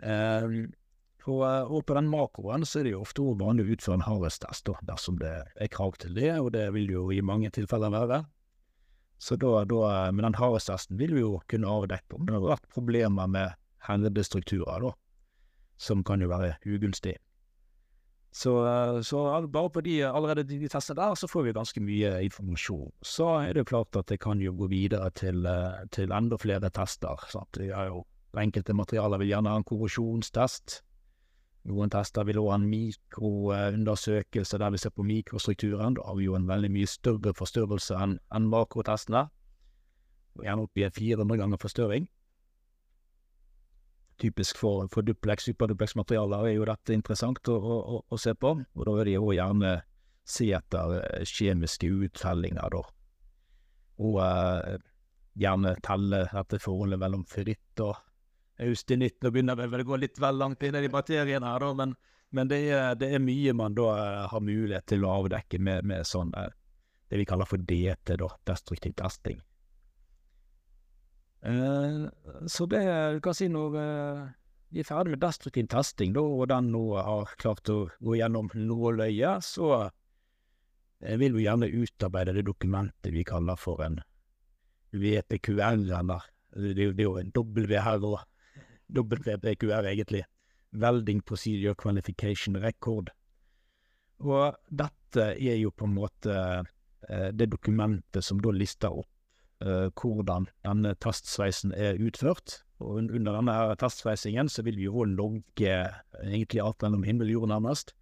Uh, 0.00 0.68
og, 1.26 1.42
eh, 1.44 1.66
og, 1.66 1.84
på 1.86 1.96
den 1.98 2.08
makroen 2.12 2.64
så 2.64 2.80
er 2.80 2.88
det 2.88 2.94
jo 2.94 3.02
ofte 3.02 3.26
vanlig 3.40 3.66
å 3.66 3.76
utføre 3.76 3.98
en 3.98 4.06
hardest-test, 4.06 4.70
dersom 4.88 5.18
det 5.20 5.34
er 5.58 5.72
krav 5.72 5.98
til 6.00 6.14
det, 6.16 6.32
og 6.38 6.52
det 6.54 6.68
vil 6.76 6.90
jo 6.94 7.08
i 7.12 7.20
mange 7.20 7.50
tilfeller 7.54 7.92
være. 7.92 8.22
Så 9.18 9.36
da, 9.36 9.64
da 9.66 10.10
med 10.14 10.24
den 10.24 10.38
hardest-testen 10.38 10.98
vil 11.00 11.16
vi 11.16 11.24
jo 11.24 11.38
kunne 11.50 11.70
avdekke 11.70 12.16
om 12.16 12.26
det 12.26 12.36
har 12.36 12.44
vært 12.54 12.68
problemer 12.74 13.30
med 13.30 13.56
hendestrukturer, 13.88 14.84
da, 14.86 14.92
som 15.78 16.04
kan 16.06 16.22
jo 16.22 16.30
være 16.30 16.54
ugunstig. 16.66 17.18
Så, 18.30 18.52
eh, 18.66 19.00
så, 19.00 19.46
bare 19.48 19.70
på 19.70 19.80
de, 19.80 20.02
allerede 20.04 20.44
de, 20.44 20.68
testene 20.68 21.00
der, 21.00 21.14
så 21.16 21.28
får 21.28 21.46
vi 21.46 21.54
ganske 21.56 21.80
mye 21.82 22.10
informasjon. 22.26 22.92
Så 23.02 23.28
er 23.40 23.56
det 23.56 23.68
klart 23.70 23.96
at 23.96 24.10
det 24.12 24.20
kan 24.22 24.40
jo 24.40 24.52
gå 24.52 24.68
videre 24.70 25.10
til, 25.16 25.46
eh, 25.46 25.86
til 25.90 26.12
enda 26.12 26.36
flere 26.38 26.70
tester. 26.70 27.24
Sant? 27.32 27.50
Det 27.56 27.70
er 27.72 27.88
jo, 27.88 28.04
enkelte 28.38 28.76
materialer 28.76 29.18
vil 29.18 29.32
gjerne 29.32 29.50
ha 29.50 29.58
en 29.58 29.66
korrosjonstest. 29.66 30.82
Noen 31.66 31.90
tester 31.90 32.24
vil 32.24 32.38
også 32.38 32.52
ha 32.52 32.58
en 32.60 32.68
mikroundersøkelse 32.70 34.58
der 34.62 34.70
vi 34.70 34.78
ser 34.78 34.92
på 34.94 35.04
mikrostrukturen. 35.04 35.96
Da 35.98 36.06
har 36.06 36.16
vi 36.16 36.28
jo 36.28 36.36
en 36.38 36.46
veldig 36.48 36.70
mye 36.72 36.86
større 36.88 37.34
forstørrelse 37.36 37.98
enn 37.98 38.18
en 38.34 38.46
makrotestene. 38.48 39.26
Gjerne 40.38 40.64
opp 40.64 40.78
i 40.78 40.86
400 40.86 41.40
ganger 41.40 41.60
forstørring. 41.60 42.06
Typisk 44.18 44.58
for, 44.58 44.88
for 44.90 45.06
duplex, 45.06 45.44
superduplex-materialer 45.46 46.48
er 46.48 46.56
jo 46.56 46.66
dette 46.66 46.94
interessant 46.94 47.50
å, 47.52 47.58
å, 47.58 48.00
å, 48.02 48.18
se 48.18 48.34
på. 48.34 48.54
Og 48.74 48.86
da 48.86 48.94
vil 48.96 49.10
de 49.12 49.18
òg 49.18 49.34
gjerne 49.36 49.74
se 50.28 50.48
etter 50.54 51.24
kjemiske 51.26 51.90
uttellinger, 52.06 52.74
da. 52.74 52.82
Og 53.98 54.18
eh, 54.22 54.74
gjerne 55.38 55.76
telle 55.86 56.24
dette 56.32 56.60
forholdet 56.62 57.00
mellom 57.02 57.24
fritt 57.30 57.82
og 57.82 57.96
austinitt. 58.58 59.18
Nå 59.22 59.32
begynner 59.32 59.58
vel 59.58 59.82
å 59.82 59.88
gå 59.88 59.98
litt 60.02 60.20
vel 60.20 60.38
langt 60.40 60.62
inn 60.66 60.78
i 60.78 60.88
materien 60.90 61.46
her, 61.46 61.60
da, 61.62 61.72
men, 61.78 61.94
men 62.34 62.50
det, 62.50 62.62
er, 62.68 62.94
det, 62.98 63.12
er, 63.14 63.22
mye 63.22 63.54
man 63.56 63.76
da 63.78 63.90
eh, 63.96 64.24
har 64.32 64.44
mulighet 64.44 64.88
til 64.90 65.06
å 65.06 65.18
avdekke 65.22 65.60
med, 65.62 65.86
med 65.88 66.06
sånn 66.06 66.34
det 66.34 67.22
vi 67.22 67.28
kaller 67.28 67.48
for 67.48 67.60
DT, 67.62 68.16
da, 68.20 68.30
destruktiv 68.50 68.96
testing. 68.98 69.40
Eh, 71.46 72.02
så 72.50 72.66
det 72.66 72.82
du 73.14 73.22
kan 73.24 73.36
si 73.36 73.48
når 73.52 73.78
eh, 73.80 74.24
vi 74.74 74.82
er 74.82 74.88
ferdig 74.88 75.14
med 75.14 75.22
destruktiv 75.22 75.70
testing, 75.72 76.12
da, 76.16 76.24
og 76.24 76.50
den 76.50 76.72
nå 76.74 76.84
har 76.98 77.36
klart 77.40 77.70
å 77.72 77.86
gå 78.04 78.18
gjennom 78.18 78.50
nåløyet, 78.54 79.46
så 79.46 79.88
vil 80.98 81.36
vi 81.36 81.44
gjerne 81.44 81.70
utarbeide 81.70 82.34
det 82.34 82.42
dokumentet 82.48 83.14
vi 83.14 83.22
kaller 83.24 83.56
for 83.56 83.80
en 83.84 84.00
VPQL, 84.90 85.86
eller 85.94 86.26
det, 86.58 86.74
det 86.74 87.04
er 87.04 87.06
jo 87.06 87.20
en 87.20 87.30
W 87.36 87.78
her 87.78 88.02
WHR 88.02 88.26
WPQR, 88.88 89.86
egentlig. 89.86 90.24
Welding 90.72 91.22
Procedure 91.22 91.74
Qualification 91.74 92.56
Record. 92.60 93.10
Og 94.20 94.56
dette 94.68 95.30
er 95.38 95.56
jo 95.60 95.70
på 95.70 95.86
en 95.86 95.94
måte 95.96 96.34
eh, 96.34 97.30
det 97.32 97.50
dokumentet 97.52 98.24
som 98.24 98.40
da 98.42 98.52
lister 98.52 98.92
opp 98.92 99.64
eh, 99.64 99.88
hvordan 99.94 100.48
denne 100.66 100.94
testsveisen 101.02 101.72
er 101.76 102.00
utført. 102.02 102.62
Og 102.82 103.02
under 103.02 103.32
denne 103.34 103.54
her 103.54 103.74
testsveisingen 103.78 104.50
så 104.50 104.62
vil 104.66 104.78
vi 104.78 104.86
jo 104.86 105.06
logge 105.06 105.78
egentlig 106.22 106.62
alt 106.62 106.82
mellom 106.84 107.06
himmel 107.06 107.30
og 107.30 107.38
jord, 107.38 107.52
nærmest. 107.54 107.94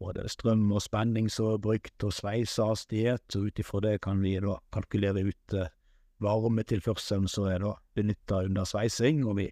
Både 0.00 0.28
strøm 0.32 0.64
og 0.72 0.82
spenning 0.82 1.28
som 1.32 1.54
er 1.54 1.62
brukt, 1.62 1.96
og 2.04 2.12
sveisehastighet, 2.16 3.36
og 3.36 3.48
ut 3.48 3.60
ifra 3.60 3.82
det 3.84 3.98
kan 4.04 4.20
vi 4.24 4.38
da 4.40 4.56
kalkulere 4.72 5.26
ut 5.28 5.56
eh, 5.56 5.72
varmetilførselen 6.20 7.28
som 7.28 7.48
er 7.48 7.64
da 7.64 7.74
benytta 7.96 8.44
under 8.48 8.68
sveising, 8.68 9.24
og 9.28 9.38
vi 9.40 9.50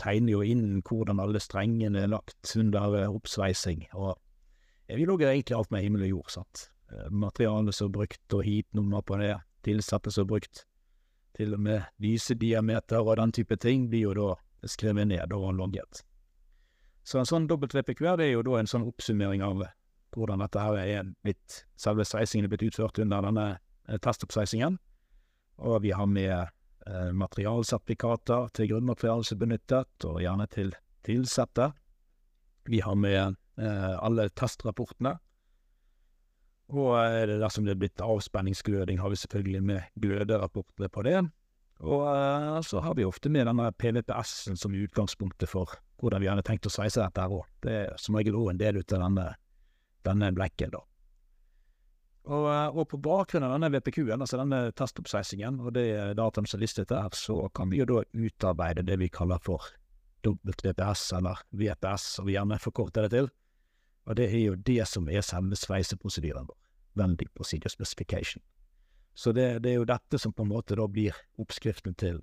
tegner 0.00 0.32
jo 0.32 0.42
inn 0.46 0.80
hvordan 0.86 1.20
alle 1.22 1.40
strengene 1.42 2.04
er 2.04 2.12
lagt 2.12 2.54
under 2.56 2.96
eh, 2.98 3.10
oppsveising. 3.10 3.86
Og 3.94 4.16
vi 4.90 5.06
logger 5.06 5.30
egentlig 5.30 5.56
alt 5.56 5.70
med 5.70 5.84
himmel 5.84 6.06
og 6.08 6.14
jord, 6.14 6.34
sant. 6.34 6.66
Eh, 6.92 7.08
materialet 7.10 7.76
som 7.76 7.90
er 7.90 7.96
brukt, 8.00 8.34
og 8.34 8.44
heatnummer 8.44 9.04
på 9.06 9.20
det, 9.20 9.34
tilsatte 9.66 10.12
som 10.14 10.26
er 10.26 10.32
brukt. 10.34 10.64
Til 11.38 11.54
og 11.54 11.60
med 11.62 11.82
lysediameter 12.02 13.00
og 13.04 13.16
den 13.20 13.32
type 13.32 13.56
ting 13.56 13.88
blir 13.90 14.08
jo 14.10 14.14
da 14.18 14.30
skrevet 14.68 15.08
ned 15.08 15.32
og 15.32 15.52
logget. 15.56 16.02
Så 17.04 17.20
en 17.20 17.28
sånn 17.28 17.48
WPQR 17.48 18.18
det 18.20 18.28
er 18.28 18.34
jo 18.34 18.44
da 18.44 18.58
en 18.60 18.68
sånn 18.68 18.84
oppsummering 18.88 19.44
av 19.44 19.62
hvordan 20.14 20.42
dette 20.42 20.62
her 20.62 20.78
er 20.82 21.12
blitt, 21.24 21.62
selve 21.78 22.04
sveisingen 22.04 22.46
er 22.46 22.52
blitt 22.52 22.66
utført 22.66 22.98
under 23.02 23.24
denne 23.24 23.46
eh, 23.88 23.98
testoppsveisingen. 24.02 24.78
Og 25.60 25.82
vi 25.84 25.92
har 25.94 26.08
med 26.08 26.50
materialsertifikater 26.88 28.48
til 28.56 28.70
grunnmaterialet 28.70 29.28
som 29.28 29.36
er 29.36 29.40
benyttet, 29.42 30.06
og 30.08 30.20
gjerne 30.22 30.46
til 30.50 30.72
tilsatte. 31.06 31.70
Vi 32.64 32.80
har 32.80 32.94
med 32.94 33.36
eh, 33.58 33.96
alle 34.04 34.28
testrapportene. 34.28 35.16
Og 36.70 36.94
eh, 37.00 37.36
dersom 37.40 37.66
det 37.66 37.74
er 37.74 37.82
blitt 37.82 38.04
avspenningsgløding, 38.04 39.00
har 39.00 39.10
vi 39.10 39.20
selvfølgelig 39.20 39.62
med 39.62 40.00
gløderapportene 40.02 40.90
på 40.92 41.04
det. 41.06 41.20
Og 41.80 42.04
eh, 42.12 42.60
så 42.66 42.82
har 42.84 42.94
vi 42.98 43.08
ofte 43.08 43.32
med 43.32 43.48
denne 43.48 43.70
PVPS-en 43.72 44.60
som 44.60 44.76
utgangspunktet 44.76 45.50
for 45.50 45.78
hvordan 46.00 46.22
vi 46.22 46.28
gjerne 46.28 46.44
tenkt 46.46 46.68
å 46.68 46.72
sveise 46.72 47.02
dette 47.02 47.24
her 47.24 47.40
òg. 47.40 47.48
Det 47.64 47.74
er 47.84 47.98
som 48.00 48.16
regel 48.16 48.38
òg 48.38 48.52
en 48.52 48.60
del 48.60 48.80
av 48.80 48.86
denne, 48.92 49.26
denne 50.06 50.32
blekken, 50.36 50.72
da. 50.76 50.84
Og, 52.28 52.46
eh, 52.52 52.68
og, 52.76 52.84
på 52.90 53.00
bakgrunn 53.00 53.46
av 53.46 53.54
denne 53.54 53.70
VPQ-en, 53.72 54.20
altså 54.20 54.40
denne 54.40 54.62
testoppsveisingen, 54.76 55.60
og 55.64 55.72
det 55.76 55.86
dataene 56.18 56.50
som 56.50 56.58
er 56.58 56.64
listet 56.66 56.90
der, 56.92 57.08
så 57.16 57.48
kan 57.56 57.72
vi 57.72 57.80
jo 57.80 57.88
da 57.88 58.02
utarbeide 58.12 58.84
det 58.86 58.98
vi 59.00 59.08
kaller 59.12 59.40
for 59.42 59.70
WPS, 60.26 61.12
eller 61.16 61.40
VPS, 61.56 62.08
som 62.16 62.28
vi 62.28 62.36
gjerne 62.36 62.60
forkorter 62.60 63.08
det 63.08 63.14
til. 63.14 63.30
Og 64.06 64.16
det 64.16 64.28
er 64.28 64.42
jo 64.42 64.56
det 64.56 64.82
som 64.88 65.08
er 65.08 65.24
selve 65.24 65.56
sveiseprosedyren 65.56 66.48
vår. 66.48 66.56
Vending 66.98 67.30
Procedure 67.36 67.70
Specification. 67.70 68.42
Så 69.14 69.32
det, 69.32 69.62
det, 69.62 69.70
er 69.70 69.80
jo 69.80 69.88
dette 69.88 70.18
som 70.18 70.32
på 70.32 70.42
en 70.42 70.50
måte 70.50 70.76
da 70.78 70.86
blir 70.88 71.16
oppskriften 71.40 71.94
til, 71.98 72.20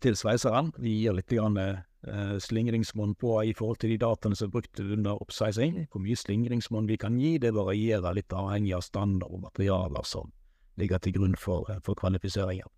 til 0.00 0.16
sveiseren. 0.16 0.72
Vi 0.78 0.94
gir 1.02 1.16
litt 1.16 1.30
grann, 1.30 1.58
eh, 2.06 2.36
slingringsmonn 2.38 3.14
på 3.14 3.34
i 3.44 3.54
forhold 3.56 3.80
til 3.82 3.94
de 3.94 4.00
dataene 4.02 4.36
som 4.36 4.48
er 4.48 4.54
brukt 4.56 4.80
under 4.80 5.20
oppsizing. 5.22 5.86
Hvor 5.90 6.02
mye 6.04 6.18
slingringsmonn 6.18 6.88
vi 6.90 6.98
kan 7.00 7.18
gi, 7.20 7.36
det 7.38 7.54
varierer 7.56 8.16
litt 8.16 8.32
avhengig 8.32 8.74
av 8.76 8.84
standard 8.86 9.30
og 9.30 9.46
materialer 9.46 10.06
som 10.06 10.32
ligger 10.80 10.98
til 10.98 11.16
grunn 11.18 11.36
for, 11.36 11.70
eh, 11.70 11.80
for 11.84 11.94
kvalifiseringen. 11.94 12.68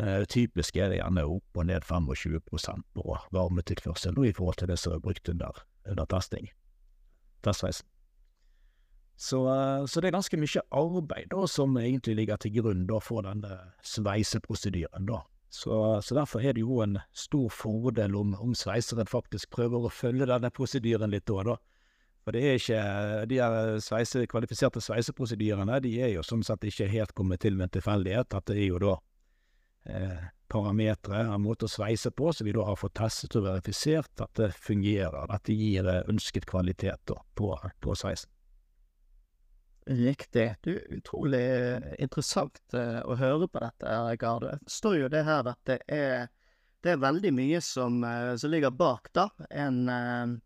Det 0.00 0.28
typisk 0.30 0.76
er 0.76 0.94
gjerne 0.94 1.26
opp 1.26 1.58
og 1.58 1.66
ned 1.66 1.82
25 1.84 2.38
på 2.94 3.16
varmetilførsel 3.34 4.16
i 4.24 4.32
forhold 4.32 4.56
til 4.56 4.68
det 4.70 4.78
som 4.78 4.94
er 4.94 5.02
brukt 5.02 5.28
under, 5.28 5.64
under 5.84 6.06
testing. 6.06 6.48
Testreisen. 7.42 7.86
Så, 9.20 9.46
eh, 9.48 9.86
så, 9.86 10.00
det 10.00 10.08
er 10.08 10.14
ganske 10.16 10.38
mye 10.40 10.62
arbeid 10.72 11.26
da, 11.28 11.42
som 11.46 11.76
egentlig 11.76 12.14
ligger 12.16 12.38
til 12.40 12.54
grunn 12.54 12.86
da, 12.88 13.00
for 13.04 13.26
denne 13.26 13.58
sveiseprosedyren. 13.84 15.04
da. 15.10 15.20
Så, 15.50 16.00
så, 16.06 16.14
derfor 16.14 16.44
er 16.46 16.54
det 16.54 16.62
jo 16.62 16.78
en 16.84 17.00
stor 17.12 17.48
fordel 17.50 18.14
om, 18.14 18.36
om 18.38 18.54
sveiseren 18.54 19.08
faktisk 19.10 19.50
prøver 19.50 19.88
å 19.88 19.90
følge 19.90 20.28
denne 20.30 20.50
prosedyren 20.54 21.10
litt 21.10 21.26
da. 21.26 21.42
da. 21.48 21.56
For 22.22 22.36
det 22.36 22.42
er 22.46 22.58
ikke, 22.60 22.82
de 23.26 23.40
sveise, 23.82 24.22
kvalifiserte 24.30 24.82
sveiseprosedyrene 24.84 25.80
de 25.82 25.96
er 26.04 26.12
jo 26.14 26.22
sånn 26.26 26.44
sett 26.46 26.68
ikke 26.68 26.86
helt 26.92 27.14
kommet 27.18 27.42
til 27.42 27.58
med 27.58 27.66
en 27.66 27.74
tilfeldighet. 27.80 28.36
At 28.38 28.46
det 28.46 28.60
er 28.60 28.68
jo 28.68 28.82
da 28.84 28.94
eh, 29.90 30.28
parametere, 30.50 31.24
en 31.26 31.42
måte 31.42 31.66
å 31.66 31.72
sveise 31.72 32.12
på, 32.14 32.30
så 32.30 32.46
vi 32.46 32.54
da 32.54 32.68
har 32.68 32.78
fått 32.78 32.98
testet 33.00 33.34
og 33.40 33.48
verifisert 33.48 34.22
at 34.22 34.34
det 34.38 34.52
fungerer. 34.54 35.26
At 35.26 35.48
det 35.50 35.58
gir 35.58 35.90
ønsket 36.04 36.46
kvalitet 36.50 37.02
da, 37.10 37.18
på, 37.34 37.56
på 37.82 37.98
sveisen. 37.98 38.30
Riktig. 39.90 40.54
Du, 40.60 40.78
utrolig 40.88 41.42
interessant 41.98 42.60
uh, 42.78 43.00
å 43.10 43.16
høre 43.18 43.48
på 43.50 43.58
dette, 43.58 43.94
Gard. 44.22 44.44
Det 44.46 44.70
står 44.70 45.00
jo 45.00 45.08
det 45.10 45.24
her 45.26 45.48
at 45.50 45.58
det 45.66 45.80
er, 45.90 46.28
det 46.86 46.92
er 46.92 47.00
veldig 47.02 47.32
mye 47.34 47.58
som, 47.64 47.96
uh, 48.06 48.36
som, 48.38 48.52
ligger 48.52 48.70
bak, 48.70 49.10
da. 49.18 49.24
En, 49.50 49.80
uh, 49.90 50.36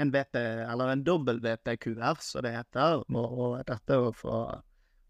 en 0.00 0.12
BP, 0.14 0.38
eller 0.72 0.88
en 0.94 1.04
dobbel 1.04 1.42
VPQR, 1.44 2.22
som 2.24 2.46
det 2.46 2.54
heter. 2.54 3.02
Og, 3.12 3.26
og 3.44 3.58
dette 3.68 3.98
å 4.00 4.08
få, 4.16 4.38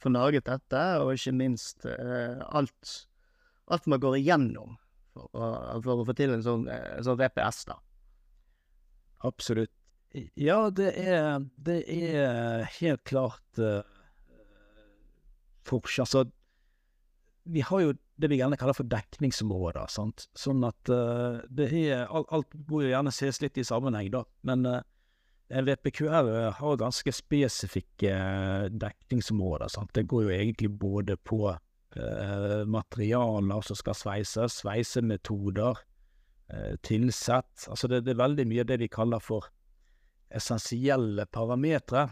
få 0.03 0.11
naget 0.11 0.51
dette, 0.51 0.83
og 0.98 1.12
ikke 1.14 1.37
minst 1.38 1.87
alt, 1.87 2.96
alt 3.70 3.87
man 3.87 4.03
går 4.03 4.18
igjennom 4.18 4.75
for, 5.14 5.31
for, 5.87 6.03
å 6.03 6.09
få 6.09 6.18
til 6.18 6.35
en 6.35 6.42
sånn, 6.42 6.66
sånn 7.07 7.22
VPS, 7.22 7.62
da. 7.70 7.79
Absolutt. 9.31 9.77
Ja, 10.37 10.68
det 10.70 10.92
er, 11.01 11.40
det 11.57 11.81
er 11.88 12.66
helt 12.81 13.05
klart 13.09 13.61
uh, 13.61 13.81
forskjell. 15.64 16.05
Altså, 16.05 16.25
vi 17.48 17.64
har 17.64 17.81
jo 17.81 17.94
det 18.22 18.29
vi 18.31 18.38
gjerne 18.38 18.59
kaller 18.61 18.77
for 18.77 18.88
dekningsområder. 18.88 19.88
sant? 19.90 20.29
Sånn 20.38 20.62
at 20.68 20.92
uh, 20.92 21.40
det 21.51 21.70
er 21.72 22.07
Alt, 22.07 22.29
alt 22.31 22.57
må 22.68 22.85
jo 22.85 22.92
gjerne 22.92 23.12
ses 23.14 23.40
litt 23.42 23.59
i 23.59 23.66
sammenheng, 23.66 24.11
da. 24.12 24.22
Men 24.46 24.66
uh, 24.68 24.81
en 25.53 25.66
VPQR 25.66 26.29
har 26.59 26.81
ganske 26.81 27.12
spesifikke 27.12 28.12
dekningsområder. 28.70 29.72
sant? 29.72 29.94
Det 29.96 30.07
går 30.11 30.29
jo 30.29 30.37
egentlig 30.37 30.70
både 30.77 31.16
på 31.16 31.40
uh, 31.55 32.61
materialer 32.68 33.64
som 33.66 33.81
skal 33.81 33.98
sveises, 33.98 34.61
sveisemetoder, 34.62 35.87
tilsett 36.85 37.62
Altså 37.72 37.88
det, 37.88 38.03
det, 38.05 38.12
er 38.12 38.18
veldig 38.18 38.44
mye 38.44 38.64
det 38.68 38.77
vi 38.83 38.88
kaller 38.92 39.22
for 39.25 39.46
essensielle 40.36 41.26
parametere. 41.32 42.08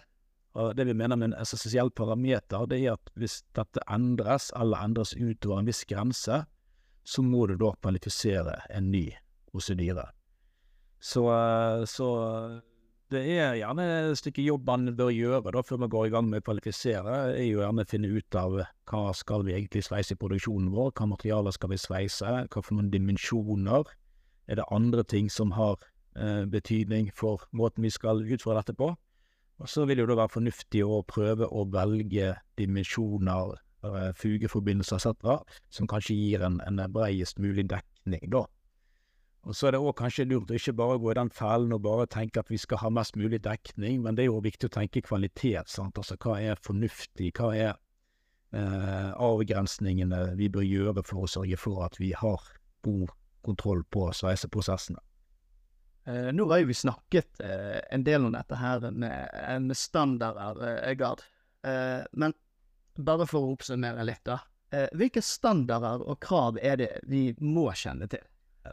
Og 0.59 0.74
det 0.74 0.88
vi 0.88 0.96
mener 0.98 1.18
med 1.18 1.30
en 1.30 1.40
essensiell 1.40 1.92
parameter, 1.94 2.66
det 2.70 2.80
er 2.83 2.96
at 2.96 3.12
hvis 3.18 3.40
dette 3.56 3.83
endres, 3.90 4.50
eller 4.59 4.83
endres 4.83 5.14
utover 5.14 5.61
en 5.61 5.68
viss 5.70 5.85
grense, 5.87 6.42
så 7.04 7.22
må 7.22 7.46
du 7.46 7.56
da 7.59 7.70
kvalifisere 7.78 8.56
en 8.74 8.90
ny 8.90 9.06
prosedyre. 9.50 10.09
Så, 11.00 11.22
så, 11.88 12.09
det 13.11 13.22
er 13.35 13.56
gjerne 13.59 13.87
et 14.11 14.18
stykke 14.20 14.44
jobb 14.44 14.66
man 14.68 14.90
bør 14.96 15.12
gjøre 15.14 15.54
da, 15.54 15.62
før 15.64 15.80
man 15.85 15.92
går 15.92 16.09
i 16.09 16.12
gang 16.14 16.28
med 16.28 16.42
å 16.42 16.46
kvalifisere, 16.50 17.16
er 17.33 17.46
jo 17.46 17.62
gjerne 17.62 17.87
å 17.87 17.90
finne 17.90 18.11
ut 18.12 18.38
av 18.38 18.59
hva 18.90 19.04
skal 19.16 19.46
vi 19.46 19.56
egentlig 19.56 19.87
sveise 19.87 20.14
i 20.14 20.20
produksjonen 20.20 20.68
vår, 20.74 20.92
hva 20.98 21.09
materialer 21.14 21.56
skal 21.56 21.72
vi 21.72 21.80
sveise, 21.80 22.35
hva 22.46 22.62
for 22.62 22.76
noen 22.76 22.92
dimensjoner, 22.92 23.88
er 24.50 24.61
det 24.61 24.68
andre 24.74 25.06
ting 25.06 25.30
som 25.33 25.54
har 25.56 25.78
eh, 25.78 25.89
betydning 26.51 27.12
for 27.14 27.44
måten 27.55 27.85
vi 27.87 27.90
skal 27.94 28.25
utføre 28.25 28.59
dette 28.59 28.75
på. 28.77 28.90
Og 29.61 29.68
så 29.68 29.85
vil 29.85 30.01
det 30.01 30.07
jo 30.09 30.16
være 30.16 30.33
fornuftig 30.33 30.81
å 30.87 31.03
prøve 31.09 31.49
å 31.53 31.66
velge 31.68 32.33
dimensjoner, 32.57 33.59
eh, 33.85 34.12
fugeforbindelser 34.16 34.96
etc., 34.96 35.44
som 35.68 35.88
kanskje 35.90 36.16
gir 36.16 36.46
en, 36.46 36.61
en 36.64 36.81
breiest 36.92 37.38
mulig 37.38 37.66
dekning, 37.68 38.25
da. 38.33 38.46
Og 39.44 39.57
så 39.57 39.68
er 39.68 39.73
det 39.73 39.81
òg 39.81 39.94
kanskje 39.96 40.27
lurt 40.29 40.51
å 40.53 40.57
ikke 40.57 40.77
bare 40.77 40.99
gå 41.01 41.12
i 41.12 41.16
den 41.16 41.31
fellen 41.33 41.73
og 41.73 41.85
bare 41.85 42.09
tenke 42.12 42.40
at 42.40 42.51
vi 42.53 42.59
skal 42.61 42.81
ha 42.83 42.90
mest 42.92 43.16
mulig 43.16 43.40
dekning, 43.44 44.03
men 44.05 44.16
det 44.16 44.27
er 44.27 44.29
jo 44.29 44.42
viktig 44.44 44.68
å 44.68 44.75
tenke 44.75 45.01
kvalitet. 45.05 45.68
sant? 45.68 45.96
Altså 45.96 46.16
hva 46.20 46.37
er 46.40 46.61
fornuftig, 46.61 47.31
hva 47.38 47.53
er 47.57 47.70
eh, 48.53 49.12
avgrensningene 49.16 50.37
vi 50.37 50.51
bør 50.53 50.66
gjøre 50.66 51.05
for 51.09 51.25
å 51.25 51.31
sørge 51.37 51.57
for 51.61 51.85
at 51.87 51.96
vi 52.01 52.12
har 52.16 52.44
god 52.85 53.16
kontroll 53.44 53.81
på 53.88 54.11
sveiseprosessene. 54.12 55.01
Eh, 56.11 56.33
nå 56.33 56.46
har 56.51 56.59
jo 56.62 56.66
vi 56.66 56.75
snakket 56.75 57.40
uh, 57.44 57.79
en 57.90 58.05
del 58.05 58.25
om 58.27 58.33
dette 58.35 58.57
her 58.59 58.90
med, 58.90 59.31
eh, 59.37 59.59
med 59.62 59.77
standarder, 59.77 60.59
uh, 60.59 60.94
Gard. 60.99 61.23
Eh, 61.62 62.03
men 62.12 62.35
bare 62.96 63.27
for 63.29 63.44
å 63.44 63.53
oppsummere 63.55 64.05
litt, 64.09 64.25
da. 64.27 64.40
Eh, 64.73 64.88
hvilke 64.96 65.23
standarder 65.23 66.03
og 66.07 66.20
krav 66.23 66.59
er 66.62 66.77
det 66.81 66.90
vi 67.11 67.35
må 67.42 67.68
kjenne 67.77 68.09
til? 68.11 68.25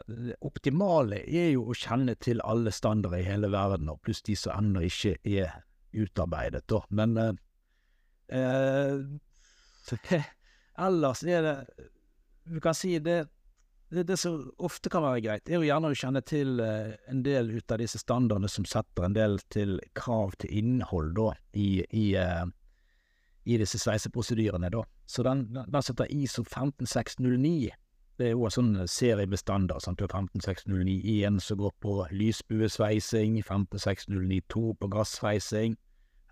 Det 0.08 0.36
optimale 0.44 1.22
er 1.24 1.50
jo 1.54 1.64
å 1.70 1.76
kjenne 1.76 2.14
til 2.20 2.42
alle 2.44 2.72
standarder 2.74 3.18
i 3.20 3.28
hele 3.28 3.48
verden, 3.52 3.88
og 3.92 4.02
pluss 4.04 4.22
de 4.26 4.36
som 4.36 4.52
ennå 4.58 4.80
ikke 4.88 5.16
er 5.24 5.62
utarbeidet, 5.96 6.66
da. 6.68 6.82
Men 6.90 7.16
ellers 10.86 11.22
er 11.24 11.40
det 11.46 11.56
Du 12.44 12.60
kan 12.60 12.76
si 12.76 12.98
det 13.00 13.22
det, 13.90 14.02
det, 14.02 14.16
som 14.16 14.50
ofte 14.58 14.90
kan 14.92 15.02
være 15.02 15.22
greit, 15.24 15.48
er 15.48 15.62
jo 15.62 15.68
gjerne 15.68 15.90
å 15.90 15.96
kjenne 15.96 16.20
til 16.26 16.60
eh, 16.60 16.92
en 17.08 17.22
del 17.24 17.50
ut 17.56 17.72
av 17.72 17.80
disse 17.80 18.00
standardene 18.02 18.50
som 18.52 18.66
setter 18.68 19.06
en 19.06 19.16
del 19.16 19.38
til 19.52 19.78
krav 19.96 20.34
til 20.42 20.52
innhold 20.60 21.14
da, 21.16 21.30
i, 21.56 21.70
i, 21.96 22.06
eh, 22.20 22.44
i 23.48 23.58
disse 23.60 23.80
sveiseprosedyrene. 23.80 24.68
da. 24.74 24.84
Så 25.08 25.24
den, 25.24 25.46
den 25.56 25.84
setter 25.84 26.10
ISO 26.12 26.44
15609. 26.44 27.70
Det 28.18 28.26
er 28.26 28.34
jo 28.34 28.44
en 28.44 28.52
sånn 28.52 28.72
serie 28.90 29.28
med 29.30 29.40
standard. 29.40 29.80
Sant? 29.80 30.00
Du 30.00 30.04
har 30.04 30.12
15609 30.12 31.38
som 31.40 31.60
går 31.62 31.72
på 31.80 31.94
lysbuesveising, 32.12 33.38
15609-2 33.46 34.74
på 34.82 34.90
gassveising, 34.92 35.78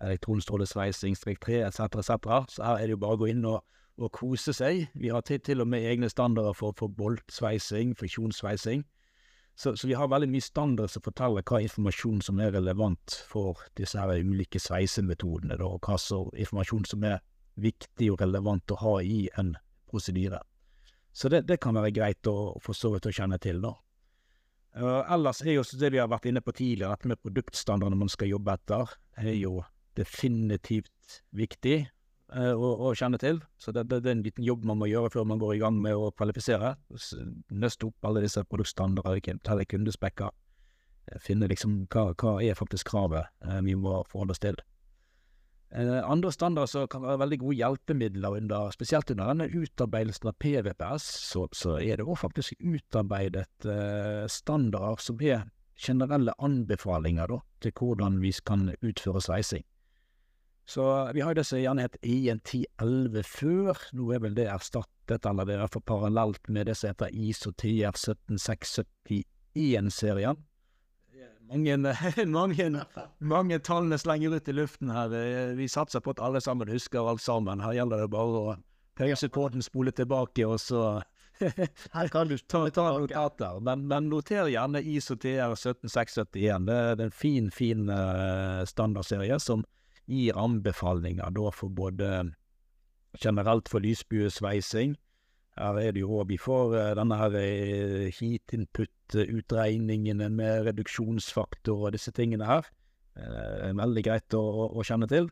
elektronstrålesveising, 0.03 1.15
strek 1.17 1.41
3 1.47 1.63
etc., 1.71 2.03
etc. 2.03 2.29
Så 2.53 2.67
her 2.67 2.77
er 2.77 2.85
det 2.85 2.97
jo 2.97 3.01
bare 3.01 3.17
å 3.17 3.21
gå 3.23 3.31
inn 3.31 3.47
og 3.49 3.63
og 3.97 4.11
kose 4.13 4.53
seg. 4.53 4.87
Vi 4.93 5.09
har 5.13 5.25
til, 5.25 5.41
til 5.41 5.63
og 5.63 5.67
med 5.69 5.85
egne 5.89 6.09
standarder 6.09 6.53
for, 6.57 6.75
for 6.77 6.91
boltsveising, 6.93 7.95
friksjonssveising. 7.97 8.85
Så, 9.57 9.73
så, 9.75 9.87
vi 9.89 9.95
har 9.97 10.09
veldig 10.11 10.29
mye 10.29 10.45
standarder 10.45 10.91
som 10.93 11.01
forteller 11.01 11.45
hva 11.49 11.63
informasjon 11.65 12.21
som 12.21 12.37
er 12.43 12.53
relevant 12.53 13.15
for 13.25 13.63
disse 13.79 13.97
her 13.97 14.21
ulike 14.21 14.61
sveisemetodene, 14.61 15.57
og 15.65 15.81
hva 15.81 15.97
som, 15.97 16.29
informasjon 16.37 16.85
som 16.85 17.07
er 17.09 17.23
viktig 17.57 18.11
og 18.13 18.21
relevant 18.21 18.75
å 18.75 18.77
ha 18.83 18.93
i 19.01 19.23
en 19.41 19.55
prosedyre. 19.89 20.43
Så 21.09 21.31
det, 21.33 21.47
det 21.49 21.57
kan 21.63 21.73
være 21.73 21.95
greit 21.95 22.29
å 22.29 22.53
for 22.61 22.77
så 22.77 22.93
vidt 22.93 23.09
å 23.09 23.15
kjenne 23.17 23.41
til, 23.41 23.63
da. 23.65 23.73
Uh, 24.77 25.01
ellers 25.09 25.41
er 25.41 25.55
jo 25.55 25.65
det 25.81 25.89
vi 25.89 25.97
har 25.97 26.11
vært 26.11 26.27
inne 26.29 26.43
på 26.45 26.53
tidligere, 26.53 26.93
dette 26.93 27.09
med 27.09 27.21
produktstandardene 27.25 27.97
man 27.97 28.13
skal 28.13 28.29
jobbe 28.29 28.53
etter, 28.53 28.93
er 29.17 29.33
jo 29.39 29.63
definitivt 29.97 31.23
viktig 31.33 31.79
eh, 32.35 32.53
å, 32.53 32.71
å, 32.87 32.93
kjenne 32.97 33.19
til. 33.21 33.41
Så 33.57 33.73
det, 33.75 33.87
det, 33.91 34.01
det, 34.05 34.11
er 34.11 34.17
en 34.17 34.25
liten 34.25 34.45
jobb 34.45 34.65
man 34.67 34.81
må 34.81 34.89
gjøre 34.89 35.11
før 35.13 35.27
man 35.29 35.41
går 35.41 35.55
i 35.55 35.61
gang 35.63 35.79
med 35.83 35.95
å 35.95 36.11
kvalifisere. 36.15 36.75
Nøste 37.51 37.89
opp 37.89 38.09
alle 38.09 38.25
disse 38.25 38.43
produktstandarder, 38.47 39.39
telle 39.45 39.67
kundespekker. 39.69 40.33
Eh, 41.11 41.19
finne 41.23 41.49
liksom 41.51 41.85
hva, 41.93 42.09
hva 42.15 42.39
er 42.43 42.57
faktisk 42.57 42.91
kravet 42.93 43.29
eh, 43.45 43.61
vi 43.67 43.77
må 43.79 44.01
forholde 44.11 44.35
oss 44.37 44.43
til. 44.43 44.59
Andre 45.67 46.31
standarder 46.31 46.69
som 46.71 46.85
kan 46.87 47.03
være 47.03 47.19
veldig 47.19 47.37
gode 47.41 47.57
hjelpemidler 47.59 48.37
under, 48.37 48.69
spesielt 48.71 49.09
under 49.11 49.33
denne 49.33 49.49
utarbeidelsen 49.51 50.29
av 50.31 50.37
PVPS, 50.39 51.07
så, 51.27 51.43
så 51.51 51.75
er 51.83 51.99
det 51.99 52.05
òg 52.07 52.15
faktisk 52.21 52.55
utarbeidet 52.63 53.67
eh, 53.67 54.23
standarder 54.31 55.03
som 55.03 55.19
er 55.19 55.43
generelle 55.77 56.33
anbefalinger 56.39 57.27
da, 57.27 57.41
til 57.61 57.75
hvordan 57.75 58.21
vi 58.23 58.31
kan 58.47 58.69
utføre 58.79 59.21
sveising. 59.21 59.67
Så 60.67 61.11
vi 61.13 61.21
har 61.21 61.29
jo 61.31 61.35
det 61.39 61.45
som 61.47 61.59
gjerne 61.61 61.81
het 61.85 61.95
IN1011 62.03 63.23
før. 63.23 63.77
Nå 63.95 64.11
er 64.11 64.19
vel 64.25 64.35
det 64.35 64.47
erstattet, 64.51 65.25
eller 65.25 65.45
det 65.47 65.53
er 65.55 65.61
iallfall 65.63 65.87
parallelt 65.87 66.43
med 66.51 66.67
det 66.67 66.75
som 66.75 66.91
heter 66.91 67.15
ISO 67.15 67.55
TR 67.55 67.95
17671-serien. 67.95 70.35
Mange, 71.47 71.95
mange, 72.25 72.83
mange 73.19 73.59
tallene 73.63 73.97
slenger 73.97 74.35
ut 74.35 74.47
i 74.51 74.53
luften 74.57 74.89
her. 74.91 75.07
Vi 75.55 75.67
satser 75.71 75.99
på 76.03 76.11
at 76.11 76.19
alle 76.19 76.41
sammen 76.43 76.67
husker 76.67 77.07
alt 77.07 77.23
sammen. 77.23 77.63
Her 77.63 77.73
gjelder 77.79 77.97
det 78.03 78.11
bare 78.11 78.41
å 78.41 78.59
peke 78.99 79.15
supporten, 79.15 79.63
spole 79.63 79.95
tilbake, 79.95 80.43
og 80.47 80.59
så 80.59 81.01
Her 81.93 82.07
kan 82.09 82.27
du 82.27 82.37
ta, 82.37 82.69
ta 82.73 82.97
notater. 82.97 83.59
Men, 83.61 83.87
men 83.87 84.09
noter 84.09 84.47
gjerne 84.51 84.81
ISO 84.81 85.15
TR 85.15 85.55
17671. 85.55 86.65
Det 86.67 86.75
er 86.75 87.01
en 87.05 87.11
fin, 87.13 87.51
fin 87.53 87.89
uh, 87.93 88.65
standardserie 88.67 89.39
som 89.39 89.63
gir 90.07 90.37
anbefalinger 90.39 91.33
da 91.35 91.51
for 91.51 91.69
både 91.69 92.31
generelt 93.19 93.69
for 93.69 93.83
lysbuesveising. 93.83 94.95
Her 95.57 95.79
er 95.81 95.93
det 95.95 96.03
jo 96.03 96.19
òg 96.21 96.29
vi 96.29 96.37
får 96.37 96.75
uh, 96.75 96.95
denne 96.99 97.17
her 97.17 97.33
uh, 97.33 98.07
heat 98.13 98.53
input-utregningene 98.53 100.29
med 100.29 100.67
reduksjonsfaktor 100.69 101.87
og 101.87 101.95
disse 101.97 102.13
tingene 102.13 102.45
her. 102.45 102.67
Eh, 103.17 103.73
veldig 103.73 104.03
greit 104.05 104.35
å, 104.37 104.43
å, 104.69 104.83
kjenne 104.85 105.07
til. 105.09 105.29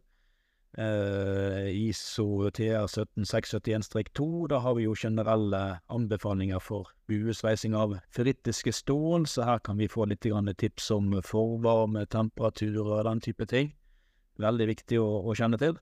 Eh, 0.75 1.69
ISO 1.85 2.49
TR 2.51 2.87
17671-2, 2.89 4.25
da 4.51 4.59
har 4.63 4.75
vi 4.75 4.87
jo 4.87 4.95
generelle 4.97 5.61
anbefalinger 5.93 6.59
for 6.63 6.89
buesveising 7.07 7.77
av 7.77 7.95
frittiske 8.15 8.73
stål, 8.75 9.29
så 9.29 9.45
her 9.47 9.61
kan 9.63 9.79
vi 9.79 9.91
få 9.91 10.09
litt 10.09 10.25
tips 10.25 10.91
om 10.97 11.13
forvarme, 11.23 12.05
temperatur 12.11 12.81
og 12.83 13.05
den 13.07 13.21
type 13.21 13.47
ting. 13.47 13.71
Veldig 14.41 14.67
viktig 14.73 14.99
å, 14.99 15.09
å 15.23 15.35
kjenne 15.37 15.59
til. 15.61 15.77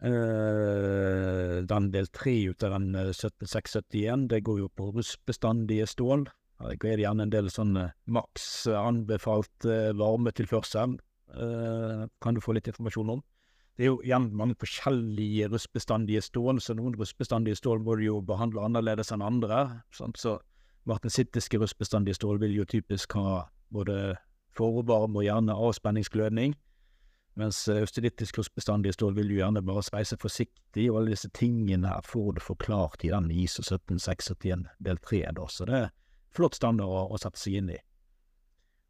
Uh, 0.00 1.60
den 1.68 1.90
del 1.92 2.08
tre 2.08 2.32
ut 2.48 2.64
av 2.64 2.72
den 2.78 2.94
eh, 2.96 3.10
17671, 3.12 4.28
det 4.32 4.40
går 4.46 4.62
jo 4.62 4.68
på 4.72 4.88
rustbestandige 4.96 5.88
stål. 5.90 6.24
Her 6.60 6.72
er 6.72 6.96
det 6.96 7.04
gjerne 7.04 7.26
en 7.26 7.32
del 7.32 7.50
sånn 7.52 7.76
eh, 7.80 7.92
maks 8.12 8.46
anbefalt 8.76 9.68
eh, 9.68 9.90
varmetilførsel. 9.96 10.98
Uh, 11.30 12.08
kan 12.18 12.34
du 12.34 12.40
få 12.42 12.56
litt 12.56 12.66
informasjon 12.66 13.12
om. 13.14 13.20
Det 13.78 13.84
er 13.84 13.92
jo 13.92 14.00
igjen 14.02 14.32
mange 14.36 14.56
forskjellige 14.58 15.46
rustbestandige 15.52 16.24
stål, 16.26 16.58
så 16.60 16.74
noen 16.74 16.96
rustbestandige 16.98 17.56
stål 17.60 17.84
må 17.86 17.94
du 17.96 18.02
jo 18.08 18.16
behandle 18.26 18.64
annerledes 18.66 19.12
enn 19.14 19.22
andre. 19.22 19.60
Sant? 19.94 20.18
Så 20.18 20.40
martensittiske 20.90 21.60
rustbestandige 21.62 22.18
stål 22.18 22.42
vil 22.42 22.56
jo 22.58 22.66
typisk 22.68 23.14
ha 23.16 23.44
både 23.70 24.16
forvarme 24.58 25.22
og 25.22 25.24
gjerne 25.28 25.54
avspenningsglødning. 25.68 26.56
Mens 27.40 27.62
østerlittisk 27.72 28.38
rustbestandige 28.38 28.92
stål 28.92 29.14
vil 29.16 29.30
du 29.30 29.36
gjerne 29.38 29.62
bare 29.64 29.82
sveise 29.86 30.18
forsiktig, 30.20 30.90
og 30.90 31.00
alle 31.00 31.14
disse 31.14 31.30
tingene 31.36 31.94
får 32.04 32.34
du 32.36 32.40
forklart 32.44 33.04
i 33.06 33.12
den 33.14 33.30
ISO 33.32 33.64
17671 33.64 34.66
del 34.84 35.00
3, 35.06 35.22
da, 35.38 35.46
så 35.48 35.68
det 35.70 35.78
er 35.78 35.94
flott 36.36 36.58
standard 36.58 36.90
å, 36.90 37.06
å 37.08 37.20
sette 37.20 37.40
seg 37.40 37.60
inn 37.62 37.70
i. 37.72 37.78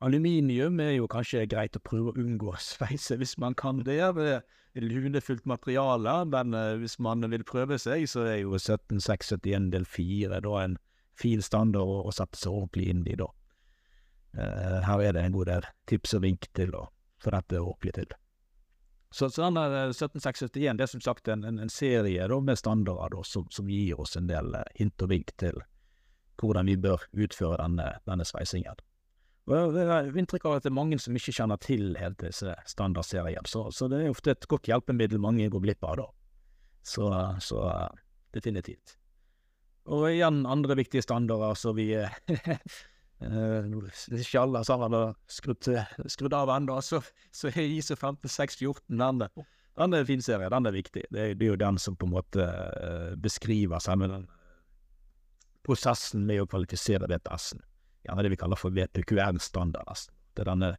Aluminium 0.01 0.81
er 0.81 0.95
jo 0.95 1.09
kanskje 1.13 1.45
greit 1.53 1.77
å 1.77 1.83
prøve 1.85 2.11
å 2.11 2.23
unngå 2.23 2.55
å 2.55 2.63
sveise 2.65 3.19
hvis 3.21 3.37
man 3.39 3.55
kan 3.55 3.83
det. 3.85 3.99
Det 4.17 4.31
er 4.39 4.87
lunefullt 4.87 5.45
materiale, 5.51 6.15
men 6.33 6.57
uh, 6.57 6.79
hvis 6.81 6.97
man 7.05 7.27
vil 7.29 7.45
prøve 7.45 7.79
seg, 7.79 8.07
så 8.09 8.25
er 8.25 8.41
jo 8.41 8.57
17671 8.57 9.69
del 9.75 9.85
4 9.85 10.41
da 10.47 10.55
en 10.63 10.79
fin 11.21 11.45
standard 11.45 11.85
å, 11.85 12.01
å 12.09 12.17
sette 12.17 12.41
seg 12.41 12.55
ordentlig 12.55 12.89
inn 12.95 13.05
i, 13.05 13.19
da. 13.21 13.29
Uh, 14.33 14.81
her 14.87 15.05
er 15.05 15.15
det 15.15 15.27
en 15.27 15.37
god 15.37 15.53
del 15.53 15.71
tips 15.91 16.17
og 16.17 16.25
vink 16.25 16.49
til 16.57 16.73
å 16.79 16.87
få 17.21 17.37
dette 17.37 17.61
ordentlig 17.61 17.99
til. 18.01 18.20
Så, 19.11 19.31
så 19.31 19.43
denne 19.43 19.93
17671 19.93 20.79
det 20.79 20.85
er 20.85 20.91
som 20.91 21.03
sagt 21.03 21.29
en, 21.29 21.43
en, 21.45 21.59
en 21.59 21.73
serie 21.73 22.29
da, 22.31 22.39
med 22.41 22.59
standarder 22.59 23.17
da, 23.17 23.25
som, 23.27 23.49
som, 23.51 23.71
gir 23.71 23.99
oss 24.01 24.15
en 24.17 24.29
del 24.31 24.55
uh, 24.55 24.63
hint 24.79 25.03
og 25.03 25.11
vink 25.11 25.33
til 25.41 25.59
hvordan 26.41 26.71
vi 26.71 26.77
bør 26.81 27.03
utføre 27.13 27.59
denne, 27.59 27.89
denne 28.09 28.25
sveisingen. 28.25 28.79
Og 29.51 29.75
Jeg 29.75 29.89
har 29.89 30.07
inntrykk 30.17 30.47
av 30.47 30.55
at 30.57 30.65
det 30.65 30.71
er 30.71 30.79
mange 30.79 30.99
som 31.03 31.17
ikke 31.17 31.35
kjenner 31.35 31.59
til 31.61 31.97
helt 31.99 32.21
disse 32.23 32.55
standardseriene, 32.71 33.51
så, 33.51 33.67
så 33.75 33.91
det 33.91 34.05
er 34.05 34.15
ofte 34.15 34.33
et 34.33 34.47
godt 34.49 34.71
hjelpemiddel 34.71 35.21
mange 35.21 35.51
går 35.51 35.65
glipp 35.67 35.85
av 35.85 35.99
da. 36.01 36.07
Så, 36.87 37.11
så 37.45 37.67
definitivt. 38.33 38.95
Og 39.91 40.07
igjen 40.13 40.45
andre 40.47 40.79
viktige 40.79 41.03
standarder 41.03 41.59
som 41.59 41.75
vi 41.77 41.91
ikke 43.21 44.41
alle 44.41 44.63
har 44.65 44.85
har 44.89 45.15
skrudd, 45.29 45.69
skrudd 46.09 46.35
av 46.35 46.51
ennå, 46.57 46.81
så, 46.81 47.03
så 47.33 47.49
er 47.53 47.69
ISO 47.69 47.97
15614 47.97 48.97
den, 48.97 49.25
den 49.77 49.95
er 49.95 50.03
en 50.03 50.09
fin 50.09 50.23
serie, 50.23 50.49
den 50.49 50.67
er 50.67 50.73
viktig. 50.73 51.05
Det 51.11 51.21
er, 51.21 51.35
det 51.35 51.47
er 51.47 51.53
jo 51.53 51.61
den 51.61 51.79
som 51.79 51.97
på 51.97 52.09
en 52.09 52.15
måte 52.17 52.47
beskriver 53.21 53.81
seg 53.81 54.01
med 54.01 54.15
den 54.15 54.29
prosessen 55.67 56.25
med 56.27 56.43
å 56.43 56.49
kvalifisere 56.49 57.09
VPS-en. 57.11 57.63
Gjerne 58.07 58.25
det 58.25 58.33
vi 58.33 58.39
kaller 58.41 58.59
for 58.59 58.75
VPQR-standard. 58.75 59.85
Altså. 59.87 60.13
Det, 60.33 60.45
er 60.45 60.51
denne, 60.51 60.71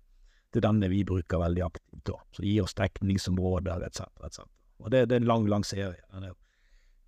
det 0.52 0.62
er 0.62 0.68
denne 0.68 0.90
vi 0.92 1.04
bruker 1.08 1.42
veldig 1.42 1.66
aktivt. 1.68 2.14
Så 2.36 2.46
gir 2.46 2.66
oss 2.66 2.78
dekningsområder 2.78 3.86
etc. 3.88 4.08
Et 4.26 4.40
Og 4.82 4.90
det, 4.90 5.06
det, 5.10 5.16
er 5.16 5.22
en 5.22 5.30
lang, 5.30 5.48
lang 5.50 5.66
serie. 5.66 6.02
Den 6.14 6.30
er 6.30 6.34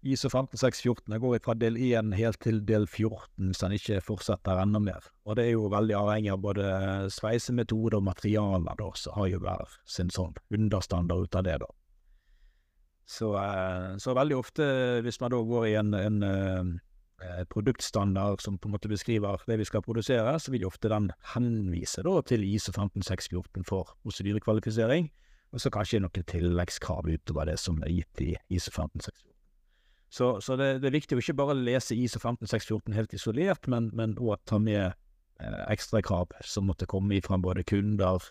ISO 0.04 0.30
15614 0.30 1.20
går 1.20 1.40
fra 1.44 1.54
del 1.56 1.78
1 1.80 2.12
helt 2.18 2.40
til 2.44 2.60
del 2.68 2.86
14 2.88 3.48
hvis 3.48 3.62
den 3.62 3.76
ikke 3.78 4.02
fortsetter 4.04 4.60
enda 4.60 4.82
mer. 4.84 5.06
Og 5.24 5.38
det 5.40 5.48
er 5.48 5.56
jo 5.56 5.70
veldig 5.72 5.96
avhengig 5.96 6.34
av 6.34 6.42
både 6.44 6.66
sveisemetode 7.14 8.00
og 8.02 8.08
materialer, 8.10 8.76
da, 8.80 8.90
så 9.00 9.16
har 9.16 9.32
jo 9.32 9.40
hver 9.46 9.78
sin 9.88 10.12
sånn 10.12 10.36
understandard 10.52 11.30
ut 11.30 11.40
av 11.40 11.48
det, 11.48 11.58
da. 11.64 11.72
Så, 13.06 13.34
eh, 13.40 13.96
så 14.00 14.16
veldig 14.16 14.36
ofte, 14.40 14.68
hvis 15.04 15.20
man 15.22 15.32
da 15.32 15.42
går 15.44 15.68
i 15.68 15.74
en, 15.80 15.94
en 15.96 16.22
eh, 16.24 17.44
produktstandard 17.52 18.44
som 18.44 18.58
på 18.58 18.68
en 18.68 18.76
måte 18.76 18.92
beskriver 18.92 19.44
det 19.48 19.60
vi 19.60 19.68
skal 19.68 19.84
produsere, 19.84 20.36
så 20.40 20.52
vil 20.52 20.68
ofte 20.68 20.92
den 20.92 21.12
henvise 21.34 22.04
da 22.04 22.20
til 22.28 22.44
ISO 22.48 22.76
15614 22.76 23.68
for 23.68 23.96
prosedyrekvalifisering, 24.04 25.12
og 25.54 25.62
så 25.62 25.72
kanskje 25.72 26.02
noen 26.04 26.28
tilleggskrav 26.28 27.08
utover 27.08 27.52
det 27.52 27.60
som 27.62 27.80
er 27.84 28.02
gitt 28.02 28.24
i 28.26 28.34
ISO 28.50 28.72
15614. 28.72 29.33
Så, 30.14 30.42
så 30.46 30.56
det, 30.60 30.68
det, 30.84 30.92
er 30.92 31.00
viktig 31.00 31.18
å 31.18 31.22
ikke 31.24 31.34
bare 31.40 31.56
lese 31.58 31.96
ISO 31.98 32.20
15614 32.22 32.94
helt 32.94 33.16
isolert, 33.18 33.66
men, 33.72 33.90
men 33.98 34.14
også 34.20 34.38
ta 34.52 34.60
med 34.62 34.84
eh, 34.86 35.64
ekstrakrav 35.74 36.36
som 36.46 36.68
måtte 36.70 36.86
komme 36.86 37.18
fra 37.26 37.40
både 37.42 37.64
kunder, 37.66 38.22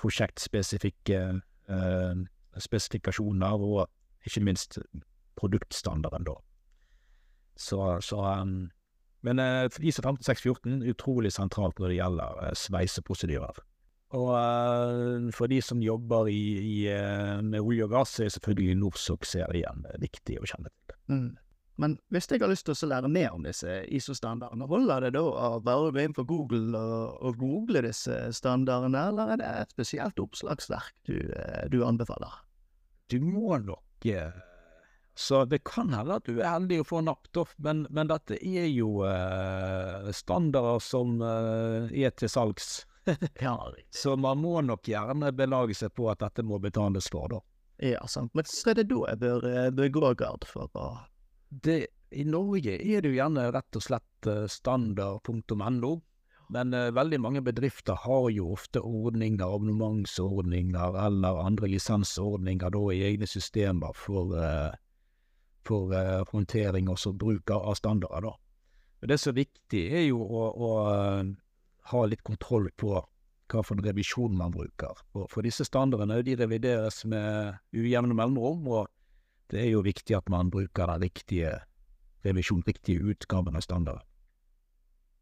prosjektspesifikke 0.00 1.20
eh, 1.68 2.22
spesifikasjoner 2.64 3.60
og 3.60 3.84
ikke 4.24 4.44
minst 4.48 4.80
produktstandarden, 5.36 6.24
da. 6.30 6.38
Så, 7.58 8.00
så 8.00 8.22
um, 8.40 8.70
Men 9.20 9.38
eh, 9.42 9.66
ISO 9.82 10.00
15614 10.02 10.80
er 10.80 10.92
utrolig 10.94 11.32
sentralt 11.34 11.76
når 11.76 11.90
det 11.90 12.00
gjelder 12.00 12.42
eh, 12.46 12.56
sveiseprosedyrer. 12.56 13.60
Og 14.16 14.30
uh, 14.32 15.28
for 15.36 15.50
de 15.52 15.58
som 15.64 15.82
jobber 15.84 16.30
i, 16.32 16.40
i, 16.56 16.76
uh, 16.88 17.44
med 17.44 17.60
olje 17.60 17.84
og 17.84 17.92
gass, 17.92 18.14
er 18.24 18.32
selvfølgelig 18.32 18.78
Norsok-serien 18.80 19.84
viktig 20.00 20.38
å 20.40 20.48
kjenne 20.48 20.72
til. 20.72 20.96
Mm. 21.12 21.28
Men 21.78 21.94
hvis 22.10 22.26
jeg 22.26 22.40
har 22.42 22.50
lyst 22.50 22.66
til 22.66 22.74
å 22.74 22.88
lære 22.90 23.10
mer 23.12 23.36
om 23.36 23.44
disse 23.46 23.82
ISO-standardene, 23.94 24.66
holder 24.66 25.04
det 25.06 25.12
da 25.14 25.22
å 25.22 25.60
bare 25.62 25.92
gå 25.94 26.02
inn 26.02 26.16
på 26.16 26.24
Google 26.26 26.72
og, 26.74 27.20
og, 27.20 27.36
google 27.38 27.84
disse 27.84 28.16
standardene, 28.34 29.04
eller 29.12 29.34
er 29.34 29.38
det 29.42 29.52
et 29.60 29.76
spesielt 29.76 30.18
oppslagsverk 30.18 30.96
du, 31.06 31.20
du 31.70 31.84
anbefaler? 31.86 32.40
Du 33.12 33.20
må 33.22 33.60
nok 33.62 34.08
Så 35.14 35.44
det 35.46 35.62
kan 35.68 35.94
hende 35.94 36.18
at 36.18 36.26
du 36.26 36.40
er 36.40 36.56
heldig 36.56 36.80
å 36.82 36.88
få 36.88 37.04
napp, 37.06 37.30
men, 37.62 37.86
men 37.94 38.10
dette 38.10 38.40
er 38.42 38.66
jo 38.72 39.04
standarder 40.10 40.82
som 40.82 41.20
er 41.22 42.10
til 42.18 42.32
salgs. 42.32 42.87
ja, 43.46 43.54
så 43.90 44.16
man 44.16 44.42
må 44.42 44.60
nok 44.64 44.88
gjerne 44.88 45.32
belage 45.36 45.76
seg 45.78 45.94
på 45.96 46.10
at 46.12 46.22
dette 46.24 46.44
må 46.46 46.58
betales 46.62 47.10
for, 47.12 47.28
da. 47.32 47.40
Ja, 47.94 48.02
sant. 48.10 48.34
Men 48.34 48.46
så 48.50 48.72
er 48.72 48.80
det 48.80 48.88
da 48.90 49.04
jeg 49.12 49.20
bør, 49.22 49.46
bør 49.78 49.94
gå 49.94 50.12
gard 50.24 50.46
for 50.48 50.66
å 50.74 50.88
det, 51.48 51.86
I 52.12 52.24
Norge 52.28 52.74
er 52.76 53.00
det 53.00 53.08
jo 53.08 53.16
gjerne 53.16 53.46
rett 53.54 53.76
og 53.78 53.84
slett 53.84 54.28
standard.no, 54.52 55.92
men 56.48 56.74
uh, 56.74 56.90
veldig 56.96 57.20
mange 57.20 57.42
bedrifter 57.44 57.96
har 58.04 58.28
jo 58.32 58.52
ofte 58.54 58.80
ordninger, 58.80 59.44
abonnementsordninger 59.44 60.96
eller 61.06 61.40
andre 61.44 61.68
lisensordninger 61.74 62.72
da 62.72 62.84
i 62.94 63.02
egne 63.10 63.28
systemer 63.28 63.96
for, 63.96 64.32
uh, 64.32 64.72
for 65.68 65.92
uh, 65.92 66.24
håndtering 66.32 66.88
og 66.88 67.04
bruk 67.20 67.52
av 67.52 67.74
standarder. 67.76 68.30
da. 68.30 68.34
Men 69.00 69.12
Det 69.12 69.20
som 69.20 69.34
er 69.34 69.42
viktig, 69.44 69.84
er 70.00 70.06
jo 70.08 70.22
å, 70.24 70.46
å 70.56 70.72
ha 71.90 72.04
litt 72.06 72.24
kontroll 72.26 72.68
på 72.76 72.96
hva 73.48 73.62
for 73.64 73.78
en 73.78 73.84
revisjon 73.84 74.36
man 74.36 74.52
bruker. 74.52 74.98
Og 75.16 75.28
for 75.32 75.46
disse 75.46 75.64
standardene 75.64 76.20
de 76.26 76.36
revideres 76.36 77.00
med 77.08 77.56
ujevne 77.72 78.16
mellomrom, 78.16 78.66
og 78.68 78.90
det 79.48 79.62
er 79.62 79.70
jo 79.72 79.86
viktig 79.86 80.16
at 80.18 80.28
man 80.28 80.50
bruker 80.52 80.90
den 80.92 81.06
riktige 81.06 81.54
revisjonen, 82.26 82.66
riktige 82.66 83.00
utgaven 83.00 83.56
av 83.56 83.64
standarden. 83.64 84.04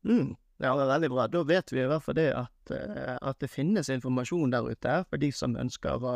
Mm. 0.06 0.34
Ja, 0.56 0.72
det 0.72 0.86
er 0.86 0.92
veldig 0.94 1.10
bra. 1.12 1.26
Da 1.28 1.42
vet 1.44 1.72
vi 1.72 1.82
i 1.82 1.88
hvert 1.90 2.04
fall 2.04 2.16
det 2.16 2.30
at, 2.32 2.72
eh, 2.72 3.16
at 3.20 3.40
det 3.42 3.52
finnes 3.52 3.90
informasjon 3.92 4.54
der 4.54 4.68
ute 4.70 5.02
for 5.10 5.20
de 5.20 5.28
som 5.34 5.56
ønsker 5.60 6.00
å, 6.00 6.14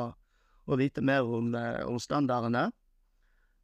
å 0.65 0.79
vite 0.81 1.05
mer 1.05 1.29
om, 1.29 1.53
eh, 1.55 1.83
om 1.85 1.99
standardene. 2.01 2.71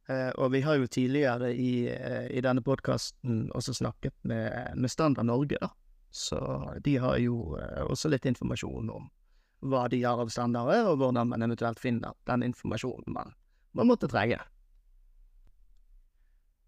Eh, 0.07 0.29
og 0.37 0.53
vi 0.53 0.61
har 0.61 0.77
jo 0.77 0.87
tidligere 0.87 1.49
i, 1.51 1.89
i 1.89 2.43
denne 2.45 2.61
podkasten 2.63 3.47
også 3.57 3.73
snakket 3.81 4.13
med, 4.21 4.77
med, 4.77 4.93
Standard 4.93 5.27
Norge, 5.27 5.57
da. 5.59 5.73
Så 6.11 6.39
de 6.83 6.97
har 7.01 7.17
jo 7.21 7.57
også 7.87 8.09
litt 8.09 8.25
informasjon 8.25 8.89
om 8.93 9.09
hva 9.67 9.87
de 9.89 10.03
har 10.03 10.19
av 10.21 10.29
standarder, 10.29 10.85
og 10.85 11.01
hvordan 11.01 11.31
man 11.33 11.43
eventuelt 11.45 11.79
finner 11.81 12.13
den 12.29 12.45
informasjonen 12.45 13.13
man 13.13 13.33
man 13.77 13.89
måtte 13.91 14.09
trenge. 14.09 14.39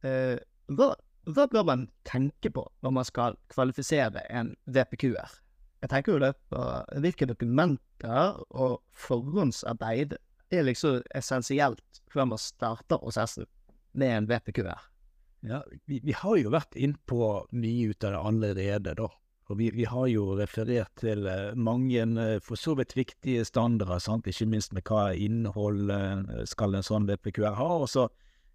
Eh, 0.05 0.37
hva, 0.69 0.93
hva, 1.27 1.45
bør 1.51 1.65
man 1.67 1.85
tenke 2.07 2.51
på 2.53 2.63
når 2.85 2.95
man 2.99 3.07
skal 3.07 3.37
kvalifisere 3.51 4.23
en 4.29 4.53
VPQ-er? 4.69 5.37
Jeg 5.79 5.91
tenker 5.93 6.15
jo 6.15 6.21
det 6.21 6.33
på 6.51 6.63
hvilke 7.03 7.27
dokumenter 7.29 8.41
og 8.51 8.81
forhåndsarbeid 8.99 10.17
er 10.51 10.65
liksom 10.67 11.01
essensielt 11.15 12.01
før 12.11 12.31
man 12.33 12.41
starter 12.41 12.99
prosessen 13.01 13.47
med 13.97 14.15
en 14.15 14.29
VPQ-er. 14.29 14.85
Ja, 15.47 15.61
vi, 15.87 16.01
vi, 16.03 16.13
har 16.19 16.35
jo 16.35 16.51
vært 16.51 16.75
innpå 16.75 17.45
mye 17.55 17.93
ut 17.93 18.03
av 18.03 18.11
det 18.11 18.23
allerede, 18.31 18.95
da. 18.99 19.07
Og 19.49 19.57
vi, 19.57 19.71
vi, 19.73 19.85
har 19.89 20.05
jo 20.11 20.35
referert 20.37 20.91
til 21.01 21.25
uh, 21.25 21.55
mange 21.57 22.03
uh, 22.05 22.37
for 22.45 22.59
så 22.59 22.75
vidt 22.77 22.93
viktige 22.97 23.45
standarder, 23.47 24.01
sant? 24.03 24.27
ikke 24.29 24.45
minst 24.45 24.75
med 24.77 24.85
hva 24.85 25.09
innhold 25.17 25.89
uh, 25.89 26.43
skal 26.49 26.77
en 26.77 26.85
sånn 26.85 27.07
VPQR 27.09 27.57
ha, 27.57 27.69
og 27.81 27.89
så 27.89 28.05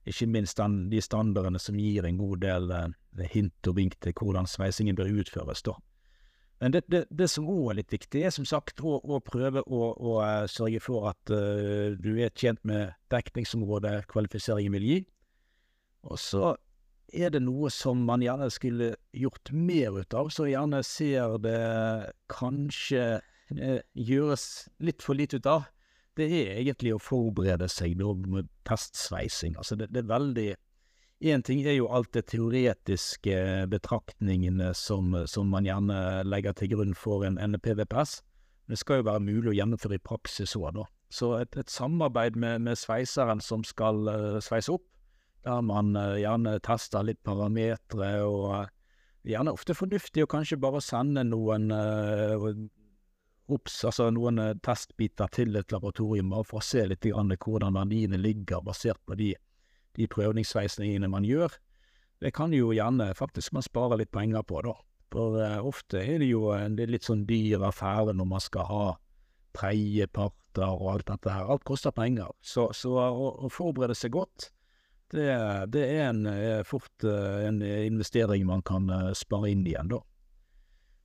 ikke 0.06 0.28
minst 0.30 0.60
den, 0.60 0.84
de 0.92 1.00
standardene 1.02 1.58
som 1.58 1.80
gir 1.80 2.06
en 2.06 2.20
god 2.20 2.42
del 2.44 2.72
hint 3.32 3.70
og 3.70 3.78
vink 3.78 3.96
til 4.04 4.12
hvordan 4.20 4.46
sveisingen 4.46 4.98
bør 4.98 5.10
utføres. 5.22 5.64
da. 5.64 5.74
Men 6.60 6.74
det, 6.76 6.84
det, 6.92 7.02
det 7.10 7.26
som 7.32 7.48
òg 7.50 7.72
er 7.72 7.78
litt 7.80 7.92
viktig, 7.92 8.22
er 8.22 8.32
som 8.34 8.46
sagt 8.46 8.82
å, 8.84 8.98
å 9.00 9.18
prøve 9.24 9.64
å, 9.64 9.88
å 9.96 10.12
sørge 10.50 10.82
for 10.84 11.10
at 11.10 11.32
uh, 11.32 11.96
du 11.98 12.14
er 12.22 12.30
tjent 12.36 12.62
med 12.62 12.94
dekningsområdet 13.12 14.04
kvalifiseringen 14.12 14.76
vil 14.78 14.86
gi. 14.90 15.00
Og 16.08 16.20
så 16.20 16.54
er 17.14 17.30
det 17.34 17.42
noe 17.44 17.70
som 17.72 18.02
man 18.08 18.22
gjerne 18.24 18.50
skulle 18.52 18.94
gjort 19.14 19.52
mer 19.54 20.00
ut 20.00 20.16
av, 20.16 20.30
så 20.34 20.48
gjerne 20.50 20.82
ser 20.86 21.38
det 21.44 21.60
kanskje 22.32 23.04
uh, 23.20 23.80
gjøres 23.94 24.48
litt 24.84 25.04
for 25.04 25.18
lite 25.18 25.40
ut 25.40 25.48
av. 25.50 25.70
Det 26.14 26.26
er 26.28 26.60
egentlig 26.60 26.94
å 26.94 27.02
forberede 27.02 27.66
seg 27.70 27.98
med 27.98 28.50
testsveising. 28.68 29.56
Altså 29.58 29.78
det, 29.78 29.90
det 29.94 30.04
er 30.04 30.12
veldig 30.12 30.52
Én 31.24 31.40
ting 31.46 31.62
er 31.64 31.76
jo 31.78 31.86
alt 31.94 32.10
det 32.12 32.26
teoretiske 32.28 33.36
betraktningene 33.72 34.74
som, 34.76 35.14
som, 35.30 35.46
man 35.48 35.64
gjerne 35.64 36.24
legger 36.26 36.52
til 36.58 36.74
grunn 36.74 36.92
for 36.98 37.24
en 37.24 37.38
NPVPS. 37.40 38.18
Det 38.68 38.76
skal 38.76 39.00
jo 39.00 39.06
være 39.06 39.22
mulig 39.24 39.52
å 39.52 39.56
gjennomføre 39.56 39.96
i 39.96 40.02
praksis 40.04 40.52
òg, 40.58 40.74
da. 40.76 40.84
Så 41.14 41.30
et, 41.38 41.56
et 41.56 41.70
samarbeid 41.70 42.36
med, 42.36 42.64
med, 42.66 42.76
sveiseren 42.76 43.40
som 43.40 43.64
skal 43.64 44.02
uh, 44.10 44.40
sveise 44.42 44.74
opp, 44.74 44.84
der 45.44 45.60
man 45.64 45.94
uh, 45.96 46.14
gjerne 46.20 46.58
tester 46.64 47.04
litt 47.06 47.22
parametere 47.26 48.10
og 48.24 48.46
uh, 48.50 48.72
gjerne 49.24 49.54
ofte 49.56 49.76
fornuftig 49.76 50.24
å 50.24 50.30
kanskje 50.30 50.60
bare 50.60 50.82
sende 50.84 51.24
noen 51.24 51.70
OBS, 53.44 53.78
altså 53.88 54.10
noen 54.12 54.40
testbiter 54.64 55.30
til 55.32 55.56
et 55.56 55.72
laboratorium, 55.72 56.32
bare 56.32 56.48
for 56.48 56.60
å 56.60 56.64
se 56.64 56.84
litt 56.88 57.08
hvordan 57.08 57.76
verdiene 57.76 58.20
ligger, 58.20 58.60
basert 58.64 59.00
på 59.08 59.16
de 59.20 59.32
de 59.94 60.08
prøvningssveisningene 60.10 61.08
man 61.10 61.26
gjør, 61.26 61.54
det 62.22 62.32
kan 62.34 62.54
jo 62.54 62.72
gjerne 62.74 63.12
faktisk 63.18 63.54
man 63.54 63.64
spare 63.66 63.98
litt 64.00 64.12
penger 64.14 64.44
på, 64.46 64.62
da. 64.64 64.74
For 65.14 65.38
uh, 65.38 65.60
ofte 65.66 66.00
er 66.02 66.18
det 66.22 66.30
jo 66.30 66.48
en 66.56 66.76
litt 66.90 67.06
sånn 67.06 67.26
dyr 67.28 67.62
affære 67.68 68.16
når 68.16 68.30
man 68.32 68.42
skal 68.42 68.66
ha 68.70 68.86
tredjeparter 69.54 70.72
og 70.72 70.88
alt 70.94 71.06
dette 71.12 71.30
her. 71.30 71.50
Alt 71.50 71.66
koster 71.68 71.94
penger. 71.94 72.32
Så, 72.42 72.70
så 72.74 72.96
å, 72.98 73.28
å, 73.46 73.50
forberede 73.52 73.94
seg 73.98 74.16
godt, 74.16 74.48
det, 75.14 75.28
det 75.74 75.84
er, 75.84 76.08
en, 76.10 76.26
er 76.26 76.66
fort 76.68 77.06
uh, 77.06 77.44
en 77.46 77.60
investering 77.62 78.46
man 78.48 78.64
kan 78.66 78.90
uh, 78.90 79.12
spare 79.16 79.52
inn 79.52 79.64
igjen, 79.66 79.92
da. 79.92 80.00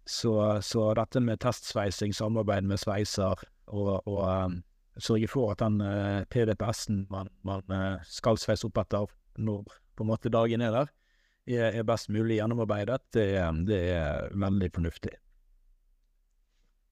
Så, 0.10 0.34
så, 0.66 0.88
dette 0.98 1.22
med 1.22 1.38
testsveising, 1.44 2.16
samarbeid 2.18 2.66
med 2.66 2.82
sveiser 2.82 3.44
og, 3.70 4.08
og 4.10 4.56
sørge 4.98 5.30
for 5.30 5.54
at 5.54 5.62
den 5.62 5.78
uh, 5.86 6.26
PDPS-en 6.34 7.04
man, 7.14 7.30
man 7.46 7.62
skal 8.10 8.40
sveise 8.42 8.66
opp 8.66 8.82
etter 8.82 9.12
når 9.38 9.70
på 9.96 10.06
en 10.06 10.10
måte 10.10 10.32
dagen 10.34 10.64
er 10.66 10.74
der, 10.74 10.94
er, 11.50 11.78
er 11.78 11.86
best 11.88 12.10
mulig 12.10 12.40
gjennomarbeidet. 12.40 13.02
Det, 13.14 13.28
det 13.70 13.82
er 13.94 14.30
veldig 14.34 14.72
fornuftig. 14.76 15.14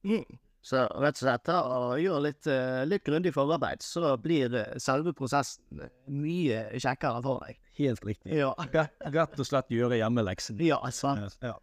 Mm. 0.08 0.26
Så 0.68 0.82
rett 1.00 1.16
og 1.16 1.22
slett 1.22 1.50
å 1.54 1.96
gjøre 2.02 2.24
litt, 2.26 2.48
uh, 2.52 2.82
litt 2.88 3.06
grundig 3.08 3.32
forarbeid, 3.36 3.84
så 3.86 4.18
blir 4.20 4.52
selve 4.84 5.14
prosessen 5.16 5.86
mye 6.12 6.66
kjekkere 6.76 7.24
for 7.24 7.46
deg. 7.46 7.62
Helt 7.78 8.04
riktig. 8.04 8.34
Ja. 8.36 8.52
Rett 9.18 9.40
og 9.40 9.48
slett 9.48 9.72
gjøre 9.72 10.02
hjemmeleksen. 10.02 10.60
Ja, 10.66 10.82
sant. 10.92 11.38
Ja. 11.46 11.56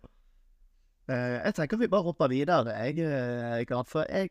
Jeg 1.11 1.52
tenker 1.59 1.76
vi 1.76 1.90
bare 1.92 2.07
hopper 2.07 2.30
videre, 2.32 2.72
jeg, 2.86 3.66
for 3.90 4.07
jeg 4.09 4.30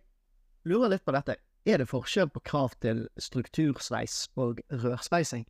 lurer 0.65 0.95
litt 0.95 1.03
på 1.05 1.13
dette. 1.13 1.36
Er 1.69 1.80
det 1.80 1.88
forskjell 1.91 2.32
på 2.34 2.41
krav 2.43 2.74
til 2.84 3.05
struktursveis 3.21 4.26
og 4.41 4.63
rørsveising? 4.74 5.45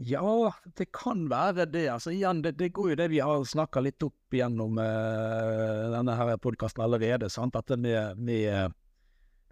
Ja, 0.00 0.52
det 0.78 0.86
kan 0.96 1.26
være 1.28 1.66
det. 1.68 1.84
Altså 1.92 2.10
igjen, 2.14 2.40
det, 2.42 2.54
det 2.56 2.70
går 2.72 2.94
jo 2.94 2.96
det 2.96 3.08
vi 3.12 3.18
har 3.20 3.42
snakka 3.44 3.82
litt 3.84 4.00
opp 4.00 4.32
gjennom 4.32 4.78
eh, 4.80 5.88
denne 5.92 6.14
her 6.16 6.38
podkasten 6.40 6.80
allerede. 6.86 7.28
sant? 7.28 7.56
At 7.58 7.68
det 7.68 7.76
med, 7.84 8.16
med 8.16 8.72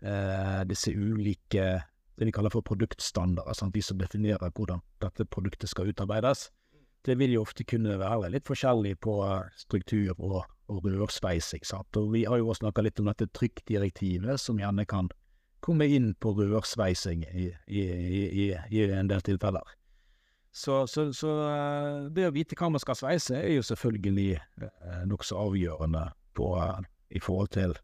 eh, 0.00 0.60
disse 0.70 0.94
ulike 0.96 1.66
det 2.18 2.26
vi 2.26 2.32
kaller 2.32 2.50
for 2.50 2.64
produktstandarder, 2.64 3.52
sant? 3.54 3.76
de 3.76 3.82
som 3.84 4.00
definerer 4.00 4.48
hvordan 4.56 4.80
dette 5.04 5.26
produktet 5.28 5.68
skal 5.68 5.92
utarbeides, 5.92 6.48
det 7.04 7.18
vil 7.20 7.36
jo 7.36 7.44
ofte 7.44 7.66
kunne 7.68 7.98
være 8.00 8.30
litt 8.32 8.48
forskjellig 8.48 8.96
på 9.04 9.18
struktur 9.60 10.16
og, 10.16 10.40
og 10.72 10.88
rørsveising. 10.88 11.60
sant? 11.68 12.00
Og 12.00 12.14
Vi 12.16 12.24
har 12.24 12.40
jo 12.40 12.48
også 12.48 12.64
snakka 12.64 12.86
litt 12.88 13.04
om 13.04 13.12
dette 13.12 13.28
trykkdirektivet, 13.36 14.40
som 14.40 14.58
gjerne 14.58 14.88
kan 14.88 15.12
komme 15.60 15.86
inn 15.92 16.14
på 16.16 16.32
rørsveising 16.40 17.28
i, 17.28 17.50
i, 17.68 17.84
i, 17.84 18.48
i 18.56 18.88
en 18.88 19.12
del 19.12 19.20
tilfeller. 19.28 19.76
Så, 20.52 20.86
så, 20.86 21.12
så, 21.12 21.32
eh, 21.48 22.06
det 22.10 22.28
å 22.28 22.34
vite 22.34 22.56
hva 22.58 22.70
man 22.72 22.82
skal 22.82 22.96
sveise, 22.98 23.36
er 23.36 23.58
jo 23.58 23.66
selvfølgelig 23.66 24.30
eh, 24.38 25.02
nokså 25.06 25.38
avgjørende 25.38 26.08
på, 26.38 26.52
eh, 26.62 26.86
i 27.14 27.22
forhold 27.22 27.52
til 27.54 27.76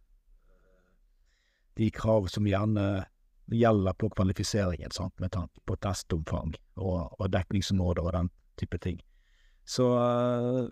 de 1.78 1.90
krav 1.94 2.30
som 2.32 2.46
gjerne 2.48 3.04
gjelder 3.52 3.96
på 4.00 4.08
kvalifiseringen, 4.14 4.94
sant, 4.94 5.14
med 5.20 5.34
tanke 5.34 5.60
på 5.68 5.76
testomfang 5.84 6.54
og, 6.80 7.12
og 7.18 7.26
dekningsområder 7.34 8.06
og 8.06 8.14
den 8.16 8.30
type 8.60 8.78
ting. 8.80 9.02
Så 9.64 9.84
uh, 9.96 10.68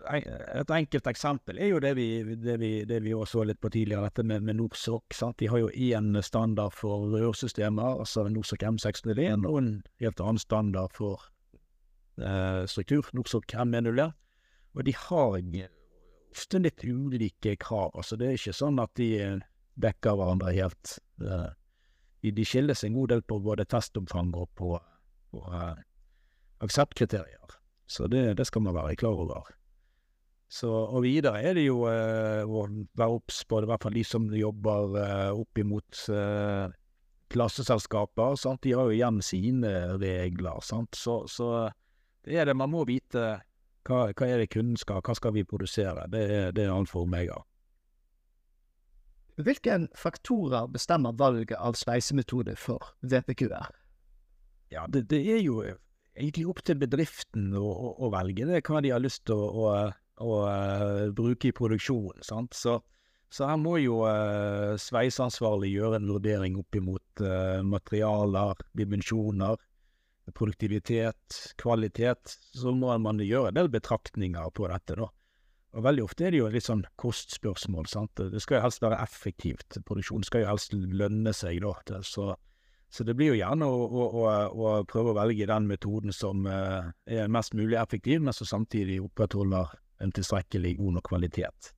et 0.53 0.69
enkelt 0.69 1.07
eksempel 1.09 1.57
er 1.57 1.71
jo 1.71 1.79
det 1.81 1.95
vi, 1.97 2.07
det 2.37 2.59
vi, 2.61 2.71
det 2.85 2.99
vi 3.01 3.13
også 3.17 3.39
så 3.39 3.45
litt 3.49 3.59
på 3.61 3.71
tidligere, 3.73 4.05
dette 4.05 4.25
med, 4.29 4.45
med 4.45 4.59
Norsok. 4.59 5.15
De 5.39 5.49
har 5.49 5.63
jo 5.63 5.71
én 5.73 6.13
standard 6.21 6.75
for 6.77 7.09
rørsystemer, 7.09 8.03
altså 8.05 8.27
Norsok 8.29 8.65
M601, 8.69 9.47
og 9.49 9.57
en 9.57 9.71
helt 10.03 10.21
annen 10.21 10.41
standard 10.41 10.93
for 10.93 11.25
struktur, 12.69 13.07
nokså 13.17 13.39
kremmenulær. 13.49 14.11
Og 14.73 14.85
de 14.85 14.93
har 14.97 15.39
ofte 16.33 16.61
litt 16.61 16.83
ulike 16.85 17.55
krav. 17.61 17.91
altså 17.93 18.17
Det 18.17 18.27
er 18.27 18.37
ikke 18.37 18.55
sånn 18.57 18.81
at 18.81 18.93
de 18.99 19.09
dekker 19.81 20.17
hverandre 20.17 20.53
helt. 20.53 20.97
Uh, 21.21 21.49
de 22.21 22.45
skiller 22.45 22.77
seg 22.77 22.91
en 22.91 22.99
god 23.01 23.13
del 23.13 23.23
på 23.27 23.39
både 23.43 23.65
testomfang 23.69 24.31
og 24.37 24.47
på, 24.57 24.77
på 25.33 25.43
akseptkriterier. 26.63 27.43
Så 27.85 28.07
det, 28.07 28.37
det, 28.39 28.45
skal 28.47 28.63
man 28.65 28.75
være 28.75 28.95
klar 28.95 29.19
over. 29.25 29.49
Så, 30.53 30.69
og 30.69 31.03
videre 31.05 31.41
er 31.41 31.57
det 31.57 31.65
jo 31.65 31.83
uh, 31.89 32.45
å 32.45 32.67
være 32.93 33.17
obs 33.17 33.41
på 33.49 33.63
i 33.63 33.67
hvert 33.69 33.83
fall 33.85 33.97
de 33.97 34.03
som 34.05 34.27
jobber 34.37 34.97
uh, 34.99 35.31
opp 35.33 35.61
imot 35.61 36.03
uh, 36.13 36.69
klasseselskaper. 37.33 38.37
Sant? 38.39 38.61
De 38.65 38.75
har 38.77 38.87
jo 38.87 38.95
igjen 38.95 39.19
sine 39.25 39.73
regler. 39.97 40.61
Sant? 40.65 40.93
Så, 40.97 41.23
så 41.31 41.49
det 42.25 42.37
er 42.39 42.47
det 42.49 42.55
man 42.57 42.71
må 42.71 42.85
vite. 42.87 43.41
Hva, 43.83 44.05
hva, 44.15 44.27
er 44.27 44.39
det 44.39 44.51
kunden 44.53 44.79
skal, 44.79 45.01
hva 45.03 45.15
skal 45.17 45.33
vi 45.35 45.43
produsere? 45.43 46.05
Det 46.11 46.21
er, 46.23 46.51
det 46.55 46.63
er 46.65 46.71
alfa 46.71 47.01
og 47.01 47.09
omega. 47.09 47.41
Hvilke 49.43 49.79
faktorer 49.97 50.69
bestemmer 50.69 51.15
valget 51.17 51.57
av 51.57 51.75
sveisemetode 51.75 52.55
for 52.59 52.93
VPQR? 53.01 53.73
Ja, 54.73 54.85
det, 54.87 55.07
det 55.09 55.19
er 55.33 55.41
jo 55.41 55.63
egentlig 56.13 56.45
opp 56.49 56.61
til 56.65 56.77
bedriften 56.81 57.51
å, 57.57 57.65
å, 57.65 57.91
å, 58.05 58.09
velge 58.13 58.47
det, 58.49 58.61
hva 58.67 58.81
de 58.85 58.93
har 58.93 59.01
lyst 59.01 59.25
til 59.29 59.41
å, 59.41 59.67
å, 60.21 60.39
uh, 60.45 61.09
bruke 61.17 61.49
i 61.49 61.55
produksjonen. 61.55 62.23
sant? 62.25 62.53
Så, 62.57 62.77
så 63.33 63.49
her 63.49 63.57
må 63.61 63.79
jo 63.81 64.03
uh, 64.05 64.77
sveiseansvarlig 64.81 65.73
gjøre 65.73 65.99
en 65.99 66.09
vurdering 66.13 66.57
opp 66.61 66.77
imot 66.77 67.25
uh, 67.25 67.59
materialer, 67.65 68.61
dimensjoner, 68.77 69.57
produktivitet, 70.31 71.41
kvalitet. 71.59 72.37
Så 72.55 72.71
må 72.75 72.95
man 73.01 73.19
gjøre 73.23 73.51
en 73.51 73.59
del 73.59 73.69
betraktninger 73.73 74.53
på 74.55 74.69
dette, 74.71 74.97
da. 74.99 75.09
Og 75.73 75.81
veldig 75.81 76.03
ofte 76.05 76.27
er 76.27 76.33
det 76.35 76.39
jo 76.39 76.47
litt 76.53 76.67
sånn 76.67 76.83
kostspørsmål. 77.01 77.87
sant? 77.89 78.19
Det 78.31 78.41
skal 78.43 78.59
jo 78.59 78.65
helst 78.67 78.83
være 78.83 79.01
effektivt. 79.01 79.79
Produksjonen 79.87 80.27
skal 80.27 80.43
jo 80.43 80.51
helst 80.51 80.75
lønne 80.77 81.33
seg, 81.33 81.63
da. 81.65 82.01
Så 82.05 82.35
så 82.93 83.01
det 83.03 83.15
blir 83.17 83.31
jo 83.31 83.39
gjerne 83.39 83.65
å, 83.65 83.77
å, 83.89 84.03
å, 84.05 84.25
å 84.53 84.71
prøve 84.85 85.15
å 85.15 85.17
velge 85.17 85.47
den 85.49 85.65
metoden 85.65 86.13
som 86.13 86.43
uh, 86.45 86.91
er 87.09 87.31
mest 87.31 87.55
mulig 87.57 87.73
effektiv, 87.81 88.21
men 88.21 88.35
som 88.37 88.45
samtidig 88.45 88.99
opprettholder 89.01 89.71
en 90.05 90.13
tilstrekkelig 90.13 90.75
god 90.77 90.99
nok 90.99 91.07
kvalitet. 91.07 91.71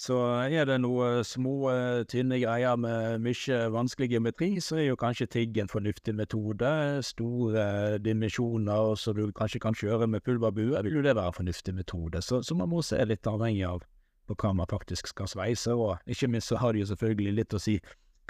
Så 0.00 0.16
er 0.48 0.64
det 0.64 0.78
noe 0.80 1.20
små, 1.28 1.68
tynne 2.08 2.38
greier 2.40 2.78
med 2.80 3.20
mye 3.20 3.56
vanskelig 3.74 4.06
geometri, 4.14 4.54
så 4.64 4.78
er 4.80 4.86
jo 4.86 4.98
kanskje 5.00 5.26
TIGG 5.28 5.58
en 5.60 5.68
fornuftig 5.68 6.14
metode. 6.16 6.70
Store 7.04 7.98
dimensjoner 8.00 8.94
som 8.96 9.18
du 9.18 9.26
kanskje 9.36 9.60
kan 9.60 9.76
kjøre 9.76 10.08
med 10.08 10.24
pulverbue, 10.24 10.80
vil 10.86 10.96
jo 10.96 11.02
det 11.04 11.12
være 11.18 11.34
en 11.34 11.36
fornuftig 11.36 11.74
metode. 11.76 12.22
Så, 12.24 12.40
så, 12.40 12.56
man 12.56 12.70
må 12.72 12.80
se 12.86 12.96
litt 13.04 13.28
avhengig 13.28 13.66
av 13.68 13.84
på 14.30 14.38
hva 14.40 14.54
man 14.56 14.70
faktisk 14.70 15.10
skal 15.12 15.28
sveise, 15.28 15.76
og 15.76 15.98
ikke 16.08 16.30
minst 16.32 16.48
så 16.48 16.62
har 16.62 16.72
det 16.72 16.86
jo 16.86 16.88
selvfølgelig 16.94 17.36
litt 17.42 17.58
å 17.58 17.60
si 17.60 17.76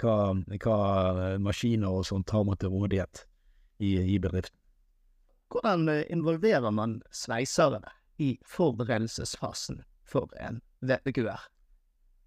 hva, 0.01 0.17
hva 0.65 0.77
eh, 1.29 1.37
maskiner 1.39 2.01
og 2.01 2.03
sånt 2.09 2.35
har 2.35 2.43
man 2.47 2.59
til 2.59 2.73
rådighet 2.75 3.23
i, 3.79 3.93
i 3.95 4.19
bedriften. 4.19 4.57
Hvordan 5.55 5.87
eh, 5.93 6.03
involverer 6.11 6.75
man 6.75 6.99
sveiserne 7.15 7.95
i 8.19 8.33
forberedelsesfasen 8.43 9.85
for 10.03 10.35
en 10.35 10.59
VPQR? 10.83 11.50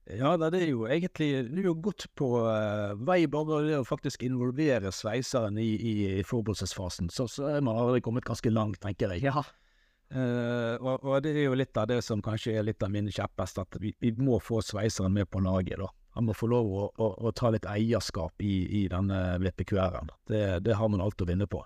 Ja, 0.05 0.35
det 0.37 0.59
er 0.61 0.69
jo 0.69 0.85
egentlig 0.85 1.31
det 1.49 1.63
er 1.63 1.71
jo 1.71 1.79
godt 1.81 2.05
på 2.19 2.27
uh, 2.45 2.93
vei 3.09 3.23
bare 3.31 3.63
det 3.65 3.79
å 3.79 3.87
faktisk 3.89 4.27
involvere 4.27 4.93
sveiseren 4.93 5.57
i, 5.57 5.71
i, 5.81 5.93
i 6.21 6.25
forberedelsesfasen. 6.29 7.09
Så, 7.09 7.25
så 7.33 7.49
er 7.49 7.65
man 7.65 7.79
allerede 7.79 8.05
kommet 8.05 8.27
ganske 8.29 8.53
langt, 8.53 8.83
tenker 8.85 9.15
jeg. 9.15 9.25
Ja. 9.25 9.41
Uh, 10.13 10.77
og, 10.77 11.01
og, 11.01 11.15
det 11.25 11.33
er 11.33 11.49
jo 11.49 11.57
litt 11.57 11.77
av 11.81 11.89
det 11.89 12.03
som 12.05 12.21
kanskje 12.23 12.53
er 12.59 12.67
litt 12.69 12.85
av 12.85 12.93
min 12.93 13.09
kjepphest, 13.09 13.63
at 13.63 13.81
vi, 13.81 13.95
vi, 14.05 14.13
må 14.21 14.37
få 14.45 14.61
sveiseren 14.63 15.17
med 15.17 15.31
på 15.33 15.41
laget. 15.41 15.81
da. 15.81 15.89
Han 16.19 16.29
må 16.29 16.37
få 16.37 16.51
lov 16.53 16.69
å, 16.69 16.85
å, 17.01 17.09
å 17.25 17.33
ta 17.33 17.49
litt 17.55 17.65
eierskap 17.67 18.45
i, 18.45 18.85
i 18.85 18.87
denne 18.93 19.39
VPQR-en. 19.41 20.13
Det, 20.29 20.45
det, 20.69 20.77
har 20.77 20.93
man 20.93 21.03
alt 21.03 21.25
å 21.25 21.29
vinne 21.33 21.49
på. 21.49 21.65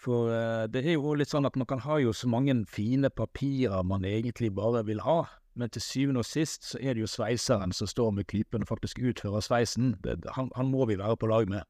For 0.00 0.34
uh, 0.34 0.66
det 0.66 0.82
er 0.82 0.98
jo 0.98 1.14
litt 1.14 1.30
sånn 1.30 1.46
at 1.46 1.54
man 1.54 1.70
kan 1.70 1.86
ha 1.86 2.02
jo 2.02 2.10
så 2.10 2.26
mange 2.32 2.58
fine 2.66 3.08
papirer 3.14 3.86
man 3.86 4.02
egentlig 4.08 4.50
bare 4.58 4.82
vil 4.90 5.04
ha, 5.06 5.22
men 5.54 5.70
til 5.70 5.82
syvende 5.82 6.22
og 6.22 6.28
sist 6.28 6.68
så 6.68 6.78
er 6.80 6.94
det 6.94 7.04
jo 7.04 7.10
sveiseren 7.10 7.72
som 7.76 7.88
står 7.90 8.12
med 8.16 8.28
klypen 8.30 8.62
og 8.64 8.70
faktisk 8.70 9.00
utfører 9.02 9.42
sveisen. 9.44 9.96
Det, 10.04 10.20
han, 10.36 10.50
han 10.56 10.70
må 10.70 10.86
vi 10.86 10.98
være 10.98 11.16
på 11.16 11.30
lag 11.30 11.48
med. 11.50 11.66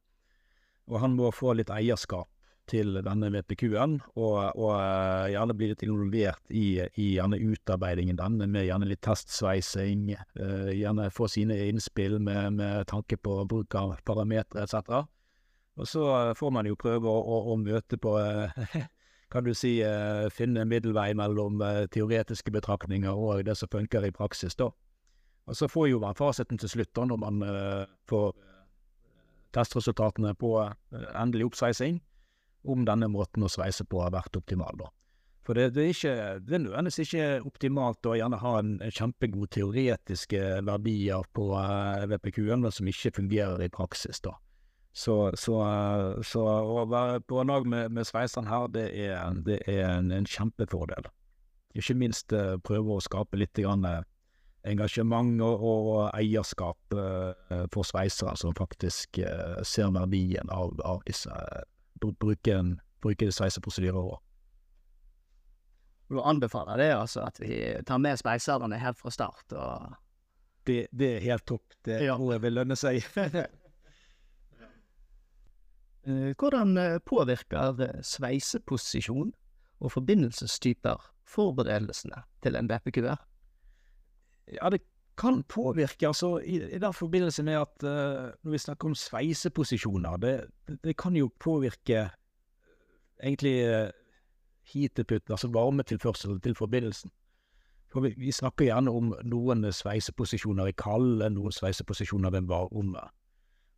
Og 0.91 1.01
han 1.01 1.16
må 1.16 1.31
få 1.35 1.55
litt 1.57 1.70
eierskap 1.72 2.28
til 2.70 3.01
denne 3.03 3.31
VPQ-en, 3.35 3.97
og, 4.14 4.37
og 4.55 4.74
uh, 4.76 5.26
gjerne 5.33 5.57
bli 5.59 5.70
litt 5.72 5.83
involvert 5.83 6.53
i, 6.55 6.78
i 7.01 7.07
gjerne 7.16 7.41
utarbeidingen 7.41 8.18
denne, 8.20 8.47
med 8.51 8.68
gjerne 8.68 8.87
litt 8.91 9.03
testsveising. 9.07 10.12
Uh, 10.39 10.70
gjerne 10.70 11.09
få 11.14 11.26
sine 11.31 11.57
innspill 11.66 12.20
med, 12.22 12.61
med, 12.61 12.87
tanke 12.91 13.18
på 13.18 13.41
bruk 13.51 13.74
av 13.78 13.97
parametere 14.07 14.66
etc. 14.66 15.03
Og 15.81 15.89
så 15.89 16.07
uh, 16.07 16.33
får 16.39 16.55
man 16.55 16.70
jo 16.70 16.78
prøve 16.78 17.11
å, 17.11 17.18
å, 17.18 17.43
å 17.55 17.59
møte 17.59 17.99
på 17.99 18.14
kan 19.31 19.47
du 19.47 19.53
si, 19.55 19.76
finne 20.35 20.64
en 20.64 20.70
middelvei 20.70 21.12
mellom 21.14 21.62
teoretiske 21.95 22.51
betraktninger 22.51 23.14
og 23.14 23.45
det 23.47 23.55
som 23.59 23.70
funker 23.70 24.09
i 24.09 24.14
praksis, 24.14 24.57
da. 24.59 24.70
Og 25.47 25.57
så 25.57 25.68
får 25.70 25.89
jo 25.91 26.01
man 26.03 26.18
fasiten 26.18 26.59
til 26.59 26.68
slutt, 26.70 26.91
da, 26.95 27.07
når 27.07 27.20
man 27.22 27.45
får 28.11 28.33
testresultatene 29.55 30.35
på 30.39 30.55
endelig 31.14 31.51
oppsveising 31.51 32.01
om 32.70 32.85
denne 32.87 33.09
måten 33.11 33.47
å 33.47 33.51
sveise 33.51 33.87
på 33.89 34.03
har 34.03 34.12
vært 34.14 34.37
optimal, 34.41 34.76
da. 34.83 34.91
For 35.47 35.57
det, 35.57 35.70
det, 35.74 35.83
er 35.83 35.95
ikke, 35.95 36.14
det 36.45 36.55
er 36.55 36.62
nødvendigvis 36.66 37.01
ikke 37.07 37.28
optimalt 37.49 38.07
å 38.07 38.12
gjerne 38.18 38.39
ha 38.43 38.53
en, 38.61 38.74
en 38.85 38.93
kjempegod 38.95 39.51
teoretiske 39.57 40.43
verdier 40.68 41.24
på 41.35 41.47
uh, 41.57 41.97
eh, 41.97 42.05
VPQ-en, 42.12 42.61
men 42.66 42.74
som 42.74 42.91
ikke 42.91 43.14
fungerer 43.16 43.64
i 43.64 43.70
praksis, 43.72 44.20
da. 44.22 44.37
Så, 45.01 45.30
så, 45.40 45.55
uh, 45.64 46.20
så 46.26 46.42
å 46.44 46.84
være 46.90 47.22
på 47.24 47.40
lag 47.48 47.66
med, 47.68 47.92
med 47.96 48.09
sveiseren 48.09 48.48
her, 48.51 48.68
det 48.74 48.88
er, 49.07 49.38
det 49.46 49.62
er 49.70 49.86
en, 49.94 50.11
en, 50.12 50.28
kjempefordel. 50.28 51.09
Ikke 51.78 51.96
minst 51.96 52.34
uh, 52.36 52.59
prøve 52.66 52.98
å 52.98 53.05
skape 53.05 53.40
litt 53.40 53.57
grann, 53.57 53.86
engasjement 54.68 55.40
og, 55.40 55.62
og 55.64 56.01
eierskap 56.12 56.94
for 57.72 57.86
sveisere 57.88 58.34
som 58.36 58.53
faktisk 58.53 59.16
ser 59.64 59.94
verdien 59.94 60.51
av, 60.53 60.74
av 60.84 61.01
disse 61.07 61.32
bruken, 62.20 62.74
bruke 63.01 63.30
sveiseprosedyrer 63.32 63.96
òg. 64.03 64.18
Du 66.12 66.20
anbefaler 66.20 66.76
det, 66.76 66.90
altså, 66.98 67.24
at 67.24 67.40
vi 67.40 67.62
tar 67.88 68.03
med 68.05 68.20
sveiserne 68.20 68.82
helt 68.84 69.01
fra 69.01 69.14
start? 69.16 69.57
og... 69.57 69.96
Det, 70.68 70.90
det 70.92 71.14
er 71.16 71.24
helt 71.24 71.46
topp. 71.48 71.64
Det 71.88 72.03
ja. 72.05 72.18
tror 72.20 72.34
jeg 72.34 72.44
vil 72.44 72.59
lønne 72.61 72.76
seg. 72.76 73.01
Eh, 76.11 76.34
hvordan 76.38 76.76
eh, 76.78 76.98
påvirker 77.06 77.82
eh, 77.82 78.02
sveiseposisjon 78.02 79.32
og 79.80 79.92
forbindelsestyper 79.92 81.11
forberedelsene 81.28 82.22
til 82.42 82.56
en 82.56 82.68
BPQR? 82.68 83.20
Ja, 84.50 84.70
det 84.70 84.82
kan 85.20 85.42
påvirke, 85.42 86.06
altså 86.06 86.38
i, 86.38 86.56
i 86.74 86.78
den 86.78 86.92
forbindelse 86.92 87.42
med 87.42 87.52
at 87.52 87.82
uh, 87.84 88.32
når 88.42 88.50
vi 88.50 88.58
snakker 88.58 88.88
om 88.88 88.94
sveiseposisjoner, 88.94 90.16
det, 90.16 90.32
det, 90.84 90.96
kan 90.96 91.16
jo 91.16 91.30
påvirke 91.38 92.08
egentlig 93.22 93.68
uh, 93.68 93.90
heateput, 94.72 95.30
altså 95.30 95.48
varmetilførselen 95.48 96.40
til 96.40 96.54
forbindelsen. 96.54 97.11
For 97.92 98.00
vi, 98.00 98.14
vi, 98.16 98.32
snakker 98.32 98.64
gjerne 98.64 98.90
om 98.90 99.14
noen 99.22 99.72
sveiseposisjoner 99.72 100.70
i 100.70 100.76
kalde, 100.78 101.30
noen 101.30 101.52
sveiseposisjoner 101.52 102.30
ved 102.30 102.48
varme. 102.48 103.04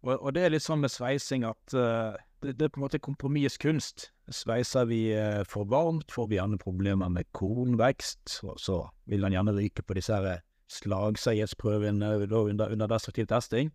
Og, 0.03 0.16
og, 0.18 0.32
det 0.34 0.42
er 0.42 0.55
litt 0.55 0.64
sånn 0.64 0.82
med 0.82 0.90
sveising 0.90 1.44
at 1.46 1.74
uh, 1.78 2.18
det, 2.42 2.57
det, 2.59 2.66
er 2.66 2.72
på 2.74 2.80
en 2.80 2.86
måte 2.86 3.00
kompromissets 3.03 3.61
kunst. 3.62 4.09
Sveiser 4.34 4.88
vi 4.90 5.05
uh, 5.14 5.42
for 5.48 5.68
varmt, 5.70 6.11
får 6.11 6.30
vi 6.30 6.38
gjerne 6.40 6.59
problemer 6.59 7.12
med 7.12 7.28
kornvekst, 7.38 8.40
og 8.48 8.59
så 8.59 8.80
vil 9.11 9.22
han 9.26 9.36
gjerne 9.36 9.55
ryke 9.55 9.86
på 9.86 9.96
disse 9.98 10.18
her 10.18 10.42
slagseiersprøven 10.72 12.03
under, 12.03 12.66
under 12.66 12.90
destruktiv 12.90 13.28
testing. 13.30 13.70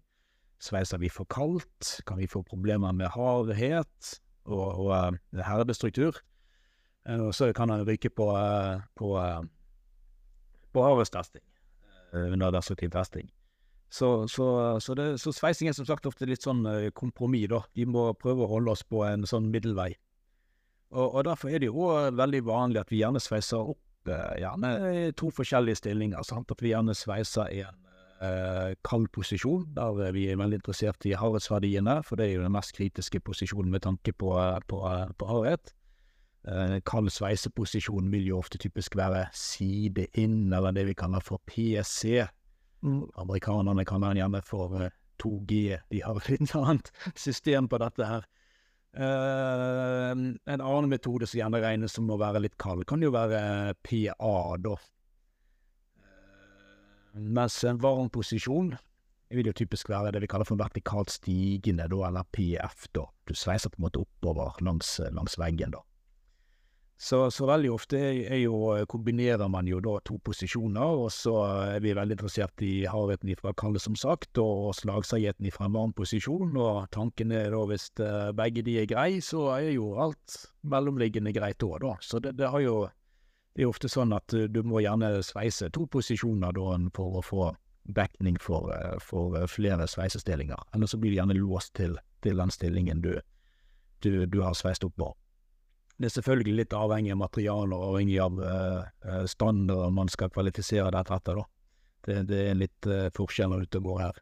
Sveiser 0.60 1.00
vi 1.00 1.12
for 1.14 1.30
kaldt, 1.32 2.02
kan 2.10 2.20
vi 2.20 2.28
få 2.28 2.42
problemer 2.44 2.92
med 2.92 3.14
hardhet 3.14 4.18
og, 4.50 4.68
og 4.84 4.92
uh, 4.92 5.44
herdestruktur. 5.48 6.20
Og 7.08 7.32
så 7.32 7.54
kan 7.56 7.72
han 7.72 7.86
ryke 7.88 8.10
på, 8.12 8.26
på, 9.00 9.10
på 10.76 10.82
arbeidstesting 10.84 11.46
under 12.12 12.52
destruktiv 12.52 12.92
testing. 12.92 13.30
Så, 13.90 14.28
så, 14.28 14.46
så, 14.84 14.94
det, 15.00 15.06
så, 15.24 15.32
sveising 15.32 15.70
er 15.70 15.76
som 15.78 15.88
sagt 15.88 16.06
ofte 16.10 16.28
litt 16.28 16.44
sånn 16.44 16.66
kompromiss, 16.98 17.48
da. 17.54 17.62
Vi 17.78 17.86
må 17.88 18.10
prøve 18.20 18.44
å 18.44 18.52
holde 18.58 18.74
oss 18.76 18.84
på 18.84 19.06
en 19.08 19.24
sånn 19.30 19.48
middelvei. 19.54 19.94
Og, 20.92 21.06
og 21.06 21.22
derfor 21.28 21.52
er 21.52 21.64
det 21.64 21.70
jo 21.70 21.88
veldig 22.16 22.42
vanlig 22.48 22.82
at 22.84 22.92
vi 22.92 23.00
gjerne 23.02 23.22
sveiser 23.24 23.72
opp 23.74 23.80
Eh, 24.08 24.40
gjerne 24.42 25.12
to 25.20 25.32
forskjellige 25.34 25.82
stillinger. 25.82 26.24
Sant? 26.24 26.52
At 26.52 26.64
vi 26.64 26.72
gjerne 26.72 26.96
sveiser 26.96 27.52
i 27.52 27.64
en 27.66 27.80
eh, 28.24 28.76
kald 28.88 29.10
posisjon, 29.16 29.68
der 29.76 30.14
vi 30.16 30.28
er 30.32 30.40
veldig 30.40 30.62
interessert 30.62 31.08
i 31.08 31.16
hardhetsverdiene, 31.18 32.00
for 32.08 32.20
det 32.20 32.30
er 32.30 32.38
jo 32.38 32.46
den 32.46 32.56
mest 32.56 32.76
kritiske 32.78 33.22
posisjonen 33.26 33.74
med 33.74 33.84
tanke 33.86 34.14
på, 34.14 34.34
på, 34.72 34.82
på 35.20 35.30
hardhet. 35.32 35.74
Eh, 36.48 36.78
kald 36.88 37.12
sveiseposisjon 37.12 38.12
vil 38.14 38.32
jo 38.32 38.42
ofte 38.42 38.60
typisk 38.62 38.96
være 39.00 39.28
side 39.36 40.08
inn, 40.16 40.54
eller 40.54 40.76
det 40.76 40.88
vi 40.92 40.98
kaller 40.98 41.24
for 41.24 41.44
PC. 41.50 42.24
Amerikanerne 42.84 43.86
kan 43.86 44.02
være 44.02 44.22
hjemme 44.22 44.42
for 44.46 44.90
2G. 45.24 45.62
Eh, 45.74 45.86
de 45.92 46.02
har 46.04 46.20
et 46.20 46.30
litt 46.34 46.56
annet 46.56 46.92
system 47.16 47.70
på 47.70 47.80
dette 47.82 48.10
her. 48.10 48.28
Uh, 48.98 50.14
en 50.50 50.62
annen 50.64 50.88
metode 50.90 51.28
som 51.30 51.38
gjerne 51.38 51.60
regnes 51.62 51.94
som 51.94 52.08
å 52.10 52.18
være 52.18 52.42
litt 52.42 52.56
kald, 52.58 52.86
kan 52.90 53.04
jo 53.04 53.12
være 53.14 53.76
PA, 53.86 54.38
da. 54.64 54.74
Uh, 56.02 57.20
mens 57.20 57.60
en 57.68 57.82
varm 57.84 58.10
posisjon 58.10 58.72
vil 59.36 59.52
jo 59.52 59.54
typisk 59.60 59.92
være 59.92 60.16
det 60.16 60.24
vi 60.24 60.30
kaller 60.32 60.48
for 60.50 60.58
vertikalt 60.58 61.14
stigende, 61.14 61.86
da, 61.92 62.00
eller 62.10 62.26
PF, 62.34 62.88
da. 62.98 63.06
Du 63.30 63.36
sveiser 63.38 63.70
på 63.70 63.82
en 63.82 63.86
måte 63.86 64.02
oppover 64.02 64.58
langs, 64.66 64.96
langs 65.14 65.38
veggen, 65.38 65.76
da. 65.76 65.84
Så, 66.98 67.32
så, 67.32 67.46
veldig 67.46 67.70
ofte 67.70 68.00
er 68.26 68.40
jo, 68.42 68.74
kombinerer 68.90 69.46
man 69.54 69.68
jo 69.70 69.78
da 69.86 70.00
to 70.06 70.16
posisjoner, 70.26 71.04
og 71.04 71.12
så 71.14 71.36
er 71.76 71.84
vi 71.84 71.94
veldig 71.94 72.16
interessert 72.18 72.64
i 72.66 72.88
hardheten 72.90 73.30
ifra 73.30 73.54
kalde, 73.54 73.78
som 73.80 73.94
sagt, 73.96 74.40
og 74.42 74.74
slagseierheten 74.80 75.46
ifra 75.46 75.68
en 75.68 75.76
varm 75.78 75.94
posisjon. 75.94 76.56
Og 76.58 76.88
tanken 76.96 77.36
er 77.38 77.52
da 77.54 77.60
hvis 77.70 77.92
uh, 78.02 78.32
begge 78.38 78.66
de 78.66 78.80
er 78.82 78.90
greie, 78.90 79.22
så 79.22 79.44
er 79.60 79.76
jo 79.76 79.92
alt 80.02 80.40
mellomliggende 80.66 81.36
greit 81.38 81.62
òg, 81.68 81.78
da. 81.86 81.94
Så 82.02 82.24
det, 82.24 82.34
det, 82.42 82.50
jo 82.66 82.88
Det 83.54 83.66
er 83.66 83.70
ofte 83.70 83.90
sånn 83.90 84.18
at 84.18 84.34
uh, 84.34 84.48
du 84.50 84.64
må 84.66 84.82
gjerne 84.82 85.22
sveise 85.22 85.70
to 85.70 85.86
posisjoner 85.86 86.58
da 86.58 86.82
for 86.98 87.22
å 87.22 87.26
få 87.26 87.52
dekning 87.94 88.42
for, 88.42 88.74
for 89.06 89.38
flere 89.48 89.86
sveisestillinger. 89.88 90.66
Eller 90.74 90.90
så 90.90 90.98
blir 90.98 91.14
du 91.14 91.22
gjerne 91.22 91.38
låst 91.38 91.76
til, 91.78 91.94
til 92.26 92.42
den 92.42 92.52
stillingen 92.52 93.06
du, 93.06 93.14
du, 94.02 94.26
du 94.26 94.42
har 94.42 94.58
sveist 94.58 94.84
opp 94.84 94.98
på. 94.98 95.14
Det 95.98 96.12
er 96.12 96.14
selvfølgelig 96.14 96.54
litt 96.60 96.74
avhengig 96.78 97.16
av 97.16 97.22
materialer, 97.24 97.74
og 97.74 97.96
avhengig 97.96 98.20
av 98.22 98.38
uh, 98.38 99.26
standarder 99.26 99.94
man 99.96 100.12
skal 100.14 100.30
kvalifisere 100.30 100.92
dette 100.94 101.16
etter. 101.16 101.42
Det, 102.06 102.22
det 102.30 102.42
er 102.52 102.60
litt 102.60 102.90
uh, 102.90 103.08
forskjeller 103.18 103.66
ute 103.66 103.82
og 103.82 103.88
går 103.90 104.02
her. 104.04 104.20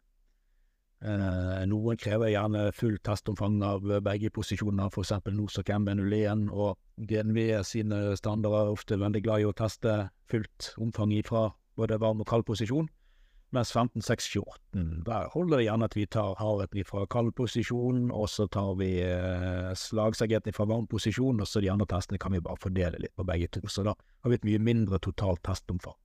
Uh, 1.04 1.60
noen 1.68 2.00
krever 2.00 2.32
gjerne 2.32 2.70
full 2.72 2.96
testomfang 3.04 3.60
av 3.68 3.84
begge 4.06 4.32
posisjoner, 4.32 4.88
f.eks. 4.88 5.12
Nosok 5.36 5.74
MB01 5.76 6.48
og 6.48 6.80
GNV 6.96 7.40
sine 7.68 8.00
standarder 8.16 8.70
er 8.70 8.72
ofte 8.72 8.96
veldig 9.02 9.22
glad 9.26 9.44
i 9.44 9.50
å 9.50 9.56
teste 9.56 9.98
fullt 10.32 10.72
omfang 10.80 11.12
fra 11.28 11.50
både 11.76 12.00
varm 12.00 12.24
og 12.24 12.30
kald 12.30 12.48
posisjon. 12.48 12.88
Mens 13.56 13.72
15, 13.72 14.02
6, 14.04 14.26
14, 14.34 15.02
der 15.06 15.30
holder 15.32 15.56
det 15.56 15.64
gjerne 15.64 15.86
at 15.88 15.94
vi 15.96 16.06
tar 16.12 16.34
hardheten 16.36 16.84
fra 16.84 17.06
kald 17.08 17.32
posisjon, 17.38 18.10
og 18.12 18.28
så 18.28 18.44
tar 18.52 18.74
vi 18.76 18.90
eh, 19.00 19.70
slagsagetten 19.72 20.52
fra 20.52 20.66
varm 20.68 20.84
posisjon, 20.90 21.40
og 21.40 21.48
så 21.48 21.62
de 21.64 21.70
andre 21.72 21.88
testene 21.88 22.20
kan 22.20 22.36
vi 22.36 22.42
bare 22.44 22.60
fordele 22.60 23.00
litt 23.00 23.16
på 23.16 23.24
begge 23.24 23.48
to. 23.56 23.64
Så 23.72 23.86
da 23.86 23.96
har 23.96 24.32
vi 24.32 24.36
et 24.36 24.44
mye 24.50 24.60
mindre 24.66 25.00
totalt 25.00 25.40
testomfang. 25.48 25.96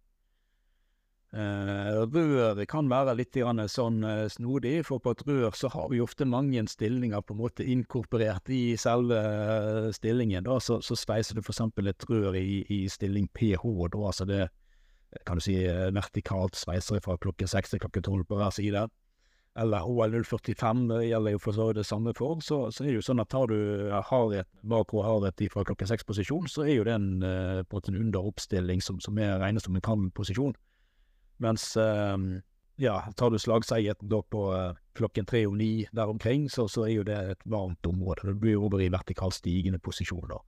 Eh, 1.31 1.99
rør 2.11 2.59
kan 2.67 2.89
være 2.91 3.13
litt 3.15 3.37
sånn 3.71 4.03
eh, 4.03 4.25
snodig, 4.27 4.81
for 4.83 4.99
på 4.99 5.13
et 5.15 5.21
rør 5.27 5.55
så 5.55 5.69
har 5.71 5.87
vi 5.91 6.01
ofte 6.03 6.27
mange 6.27 6.59
stillinger 6.67 7.23
på 7.23 7.35
en 7.35 7.39
måte 7.39 7.63
inkorporert 7.63 8.51
i 8.51 8.75
selve 8.75 9.15
eh, 9.15 9.91
stillingen. 9.95 10.43
Da. 10.43 10.59
Så, 10.59 10.81
så 10.83 10.95
sveiser 10.99 11.35
du 11.35 11.41
f.eks. 11.43 11.61
et 11.87 12.09
rør 12.09 12.35
i, 12.35 12.65
i 12.67 12.81
stilling 12.91 13.29
PH, 13.31 13.63
da, 13.63 14.03
altså 14.07 14.27
det 14.27 14.49
kan 15.25 15.39
du 15.39 15.43
si, 15.43 15.55
eh, 15.65 15.91
vertikalt 15.93 16.55
sveiser 16.55 17.01
fra 17.03 17.17
klokken 17.17 17.49
seks 17.49 17.73
til 17.73 17.81
klokken 17.83 18.05
tolv 18.07 18.27
på 18.27 18.39
hver 18.39 18.53
side. 18.55 18.87
eller 19.53 19.83
HL045 19.83 21.01
gjelder 21.03 21.31
jo 21.31 21.39
for 21.43 21.51
så 21.51 21.73
det 21.73 21.83
samme 21.85 22.13
for, 22.15 22.39
så, 22.39 22.71
så, 22.71 22.83
er 22.83 22.87
det 22.87 22.93
jo 22.95 23.01
sånn 23.03 23.19
at 23.19 23.27
tar 23.29 23.47
du 23.51 23.91
hardhet, 24.07 24.47
makro 24.63 25.01
hardhet 25.03 25.43
fra 25.51 25.65
klokken 25.67 25.89
seks 25.89 26.05
posisjon, 26.07 26.47
så 26.47 26.63
er 26.63 26.77
jo 26.77 26.85
det 26.87 26.93
en, 26.93 27.19
på 27.67 27.81
en 27.83 27.97
underoppstilling 27.99 28.79
som, 28.79 29.01
som 29.03 29.19
er 29.19 29.41
regnet 29.43 29.65
som 29.65 29.75
en 29.75 29.83
kanoposisjon. 29.83 30.55
Mens 31.43 31.75
ja, 32.79 32.95
tar 33.17 33.29
du 33.29 33.39
slagseierheten 33.43 34.07
da 34.07 34.21
på 34.23 34.45
klokken 34.95 35.27
tre 35.27 35.43
og 35.49 35.57
ni 35.59 35.85
der 35.91 36.07
omkring, 36.07 36.47
så, 36.49 36.69
så, 36.71 36.85
er 36.87 36.95
jo 36.95 37.03
det 37.03 37.19
et 37.33 37.43
varmt 37.43 37.85
område. 37.85 38.29
Det 38.31 38.39
blir 38.39 38.55
over 38.55 38.79
i 38.79 38.87
vertikalt 38.87 39.35
stigende 39.35 39.83
posisjon 39.83 40.31
da. 40.31 40.39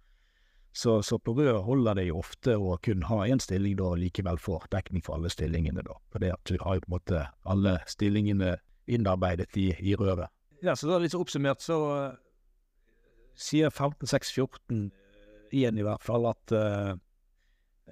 Så, 0.74 1.02
så, 1.06 1.20
på 1.22 1.36
rød 1.38 1.62
holder 1.68 2.00
det 2.00 2.08
jo 2.08 2.18
ofte 2.18 2.56
å 2.58 2.78
kun 2.82 3.04
ha 3.06 3.20
én 3.30 3.42
stilling 3.42 3.76
da, 3.78 3.92
og 3.94 4.00
likevel 4.02 4.40
får 4.42 4.66
dekning 4.74 5.04
for 5.06 5.20
alle 5.20 5.30
stillingene, 5.30 5.84
da. 5.86 6.00
For 6.10 6.24
det 6.24 6.32
at 6.34 6.50
du 6.50 6.58
har 6.58 6.80
jo 6.80 6.86
på 6.86 6.90
en 6.90 6.96
måte 6.96 7.26
alle 7.46 7.76
stillingene 7.86 8.56
innarbeidet 8.90 9.54
i, 9.62 9.70
i 9.78 9.94
røret. 10.00 10.34
Ja, 10.66 10.74
så 10.76 10.90
da 10.90 10.98
litt 11.04 11.14
oppsummert 11.14 11.62
så 11.62 11.78
uh, 11.92 12.16
sier 13.38 13.70
15.6.14 13.70 14.90
igjen 15.54 15.78
i 15.78 15.86
hvert 15.86 16.02
fall 16.02 16.26
at 16.32 16.56
uh, 16.58 16.96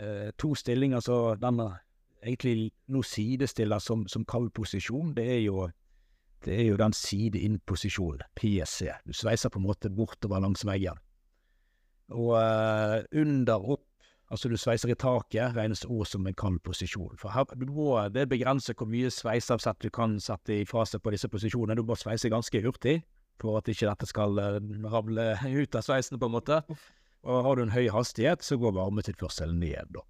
uh, 0.01 0.29
to 0.41 0.55
stillinger 0.57 1.05
så 1.05 1.19
denne 1.37 1.69
egentlig 2.25 2.71
nå 2.89 3.03
sidestiller 3.05 3.81
som, 3.81 4.07
som 4.09 4.25
kallposisjon, 4.25 5.13
det 5.17 5.27
er 5.37 5.39
jo 5.45 5.67
det 6.41 6.55
er 6.57 6.71
jo 6.71 6.77
den 6.79 6.93
side-inn-posisjonen, 6.97 8.25
PSC. 8.33 8.89
Du 9.05 9.13
sveiser 9.13 9.51
på 9.53 9.59
en 9.59 9.67
måte 9.67 9.91
bortover 9.93 10.41
langs 10.41 10.65
veggen. 10.65 10.97
Og 12.11 12.35
uh, 12.35 12.99
under 13.15 13.71
opp, 13.75 13.87
altså 14.31 14.49
du 14.51 14.57
sveiser 14.59 14.91
i 14.91 14.97
taket, 14.99 15.55
regnes 15.55 15.85
òg 15.87 16.05
som 16.07 16.27
en 16.27 16.37
kald 16.37 16.61
posisjon. 16.65 17.17
For 17.19 17.33
her, 17.33 17.47
du 17.55 17.67
må, 17.71 17.95
det 18.13 18.29
begrenser 18.31 18.77
hvor 18.77 18.89
mye 18.91 19.11
sveiseavsett 19.11 19.81
du 19.83 19.89
kan 19.93 20.19
sette 20.23 20.61
i 20.61 20.67
fase 20.67 20.99
på 20.99 21.13
disse 21.13 21.29
posisjonene. 21.31 21.79
Du 21.79 21.87
må 21.87 21.97
sveise 21.99 22.31
ganske 22.31 22.63
hurtig 22.63 23.01
for 23.41 23.57
at 23.57 23.69
ikke 23.71 23.89
dette 23.89 24.09
skal 24.09 24.37
uh, 24.37 24.57
ramle 24.91 25.33
ut 25.47 25.77
av 25.77 25.85
sveisen, 25.85 26.19
på 26.21 26.29
en 26.29 26.35
måte. 26.35 26.61
Og 27.21 27.45
har 27.45 27.57
du 27.57 27.65
en 27.65 27.73
høy 27.73 27.87
hastighet, 27.93 28.43
så 28.45 28.57
går 28.61 28.75
varmetilførselen 28.77 29.59
ned, 29.61 29.95
da. 29.95 30.05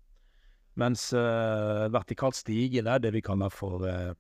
Mens 0.80 1.10
uh, 1.16 1.88
vertikalt 1.92 2.38
stigende, 2.40 2.98
det 3.04 3.12
vi 3.16 3.24
kaller 3.24 3.52
for 3.52 3.84
uh, 3.84 4.14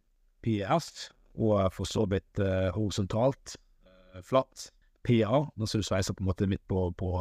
PS, 0.44 1.10
og 1.40 1.72
for 1.72 1.88
så 1.88 2.04
vidt 2.12 2.42
horisontalt, 2.76 3.54
flatt, 4.28 4.66
PA, 5.08 5.38
når 5.56 5.70
du 5.80 5.86
sveiser 5.86 6.12
på 6.12 6.26
en 6.26 6.28
måte 6.28 6.48
midt 6.52 6.64
på, 6.68 6.90
på 7.00 7.12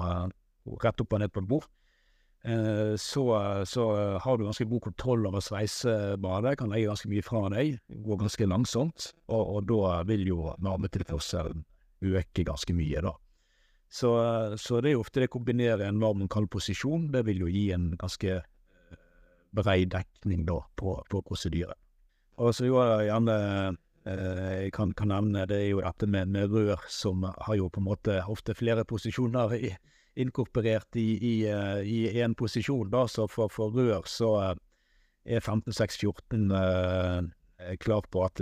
rett 0.82 1.02
opp 1.02 1.16
og 1.16 1.22
ned 1.22 1.32
på 1.32 1.42
et 1.42 1.48
bord, 1.50 1.66
eh, 2.44 2.94
så, 3.00 3.24
så, 3.68 3.86
har 4.24 4.38
du 4.38 4.46
ganske 4.46 4.68
god 4.70 4.84
kontroll 4.90 5.26
over 5.30 5.44
sveisebadet, 5.44 6.56
kan 6.60 6.72
legge 6.72 6.90
ganske 6.90 7.10
mye 7.12 7.26
fra 7.26 7.46
deg, 7.54 7.80
gå 7.88 8.20
ganske 8.20 8.48
langsomt, 8.50 9.10
og, 9.28 9.42
og 9.56 9.66
da 9.70 9.96
vil 10.10 10.28
jo 10.28 10.54
varmetilførselen 10.58 11.66
øke 12.00 12.46
ganske 12.48 12.76
mye, 12.76 13.04
da. 13.04 13.16
Så, 13.90 14.10
så, 14.60 14.78
det 14.78 14.92
er 14.92 14.94
jo 14.94 15.02
ofte 15.02 15.24
det 15.24 15.32
kombinerer 15.34 15.88
en 15.88 15.98
varm 15.98 16.22
og 16.22 16.30
kald 16.30 16.46
posisjon, 16.52 17.08
det 17.10 17.24
vil 17.26 17.42
jo 17.42 17.50
gi 17.50 17.70
en 17.74 17.90
ganske 17.98 18.38
bred 18.38 18.56
brei 19.50 19.84
dekning 19.84 20.44
da 20.48 20.60
på, 20.76 20.96
på 21.10 21.22
prosedyren. 21.26 21.78
Og 22.40 22.54
så 22.56 22.68
jo 22.68 22.80
gjerne 22.80 23.36
eh, 24.08 24.62
jeg 24.64 24.72
kan, 24.76 24.94
kan, 24.96 25.10
nevne, 25.12 25.44
det 25.50 25.58
er 25.58 25.68
jo 25.74 25.82
dette 25.84 26.08
med, 26.08 26.30
med 26.32 26.52
rør, 26.54 26.80
som 26.88 27.26
har 27.26 27.58
jo 27.58 27.68
på 27.68 27.82
en 27.82 27.88
måte 27.90 28.20
ofte 28.30 28.56
flere 28.56 28.86
posisjoner 28.88 29.56
i, 29.58 29.74
inkorporert 30.18 30.96
i 30.96 31.08
i, 31.20 31.34
i 31.84 32.20
en 32.20 32.34
posisjon, 32.34 32.90
da, 32.90 33.06
så 33.08 33.28
for, 33.30 33.52
for 33.52 33.74
rør 33.74 34.08
så 34.10 34.32
uh, 34.38 34.56
er 35.24 35.40
15614 35.40 36.50
eh, 36.56 37.76
klar 37.78 38.06
på 38.10 38.24
at 38.24 38.40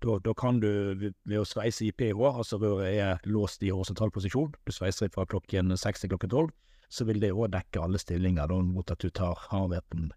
da, 0.00 0.32
kan 0.34 0.60
du 0.62 0.70
ved 0.96 1.36
å 1.36 1.44
sveise 1.44 1.84
i 1.84 1.92
pH, 1.92 2.16
altså 2.30 2.56
røret 2.60 2.94
er 2.94 3.28
låst 3.28 3.62
i 3.62 3.72
horisontal 3.72 4.12
posisjon, 4.14 4.54
du 4.64 4.72
sveiser 4.72 5.10
fra 5.12 5.26
klokken 5.28 5.76
seks 5.76 6.00
til 6.00 6.12
klokken 6.14 6.32
tolv, 6.32 6.54
så 6.88 7.04
vil 7.04 7.20
det 7.20 7.34
òg 7.34 7.52
dekke 7.52 7.82
alle 7.84 8.00
stillinger 8.00 8.48
da, 8.50 8.60
mot 8.64 8.90
at 8.90 9.02
du 9.02 9.10
tar 9.12 9.38
hardheten 9.50 10.10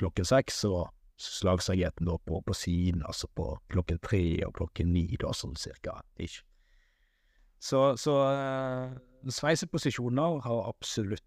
klokken 0.00 0.28
seks 0.28 0.62
og 0.68 0.90
slagsergeten 1.20 2.08
da 2.08 2.16
på, 2.24 2.40
på 2.44 2.56
siden, 2.56 3.02
altså 3.06 3.28
på 3.36 3.54
klokken 3.72 4.00
tre 4.04 4.22
og 4.46 4.54
klokken 4.60 4.92
ni, 4.92 5.06
da, 5.20 5.32
sånn 5.36 5.56
cirka. 5.60 5.98
Ikke. 6.20 6.44
Så, 7.60 7.80
så 8.00 8.14
uh, 8.24 8.92
sveiseposisjoner 9.28 10.40
har 10.46 10.68
absolutt 10.68 11.26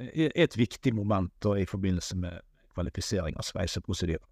er 0.00 0.32
et 0.34 0.56
viktig 0.56 0.94
moment 0.96 1.46
i 1.56 1.66
forbindelse 1.68 2.16
med 2.16 2.40
kvalifisering 2.74 3.36
av 3.36 3.46
sveiseprosedyrer. 3.48 4.26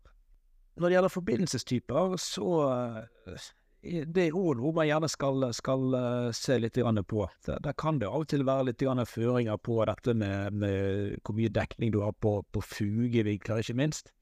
Når 0.78 0.88
det 0.88 0.94
gjelder 0.94 1.12
forbindelsestyper, 1.12 2.16
så 2.22 2.50
uh, 2.70 3.48
det 3.82 4.28
er 4.28 4.36
òg 4.36 4.60
noe 4.60 4.74
man 4.74 4.86
gjerne 4.86 5.08
skal, 5.10 5.48
skal 5.54 5.94
uh, 5.94 6.28
se 6.34 6.58
litt 6.58 6.78
på. 6.78 7.26
Der, 7.46 7.72
kan 7.78 7.98
det 7.98 8.08
av 8.08 8.22
og 8.22 8.28
til 8.28 8.46
være 8.46 8.70
litt 8.70 8.82
føringer 8.82 9.56
på 9.56 9.84
dette 9.84 10.14
med, 10.14 10.52
med, 10.52 11.18
hvor 11.24 11.34
mye 11.34 11.48
dekning 11.50 11.92
du 11.92 12.00
har 12.02 12.12
på, 12.12 12.42
på 12.52 12.60
fugevinkler, 12.62 13.58
ikke 13.58 13.74
minst. 13.74 14.12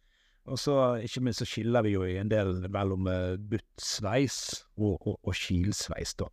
Og 0.46 0.58
så 0.58 0.96
ikke 1.02 1.20
minst 1.20 1.42
så 1.42 1.44
skiller 1.44 1.82
vi 1.82 1.96
jo 1.96 2.04
i 2.06 2.18
en 2.18 2.30
del 2.30 2.68
mellom 2.70 3.08
buttsveis 3.50 4.64
og, 4.76 5.06
og, 5.06 5.18
og 5.22 5.34
kilsveis, 5.34 6.14
da. 6.14 6.30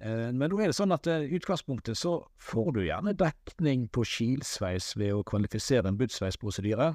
Eh, 0.00 0.30
men 0.32 0.48
nå 0.48 0.60
er 0.60 0.70
det 0.70 0.78
sånn 0.78 0.94
at 0.96 1.06
i 1.10 1.28
utgangspunktet 1.36 1.98
så 1.98 2.16
får 2.40 2.72
du 2.76 2.82
gjerne 2.86 3.12
dekning 3.20 3.86
på 3.92 4.04
kilsveis 4.08 4.94
ved 4.96 5.12
å 5.18 5.24
kvalifisere 5.28 5.90
en 5.90 5.98
budsveisprosedyre. 6.00 6.94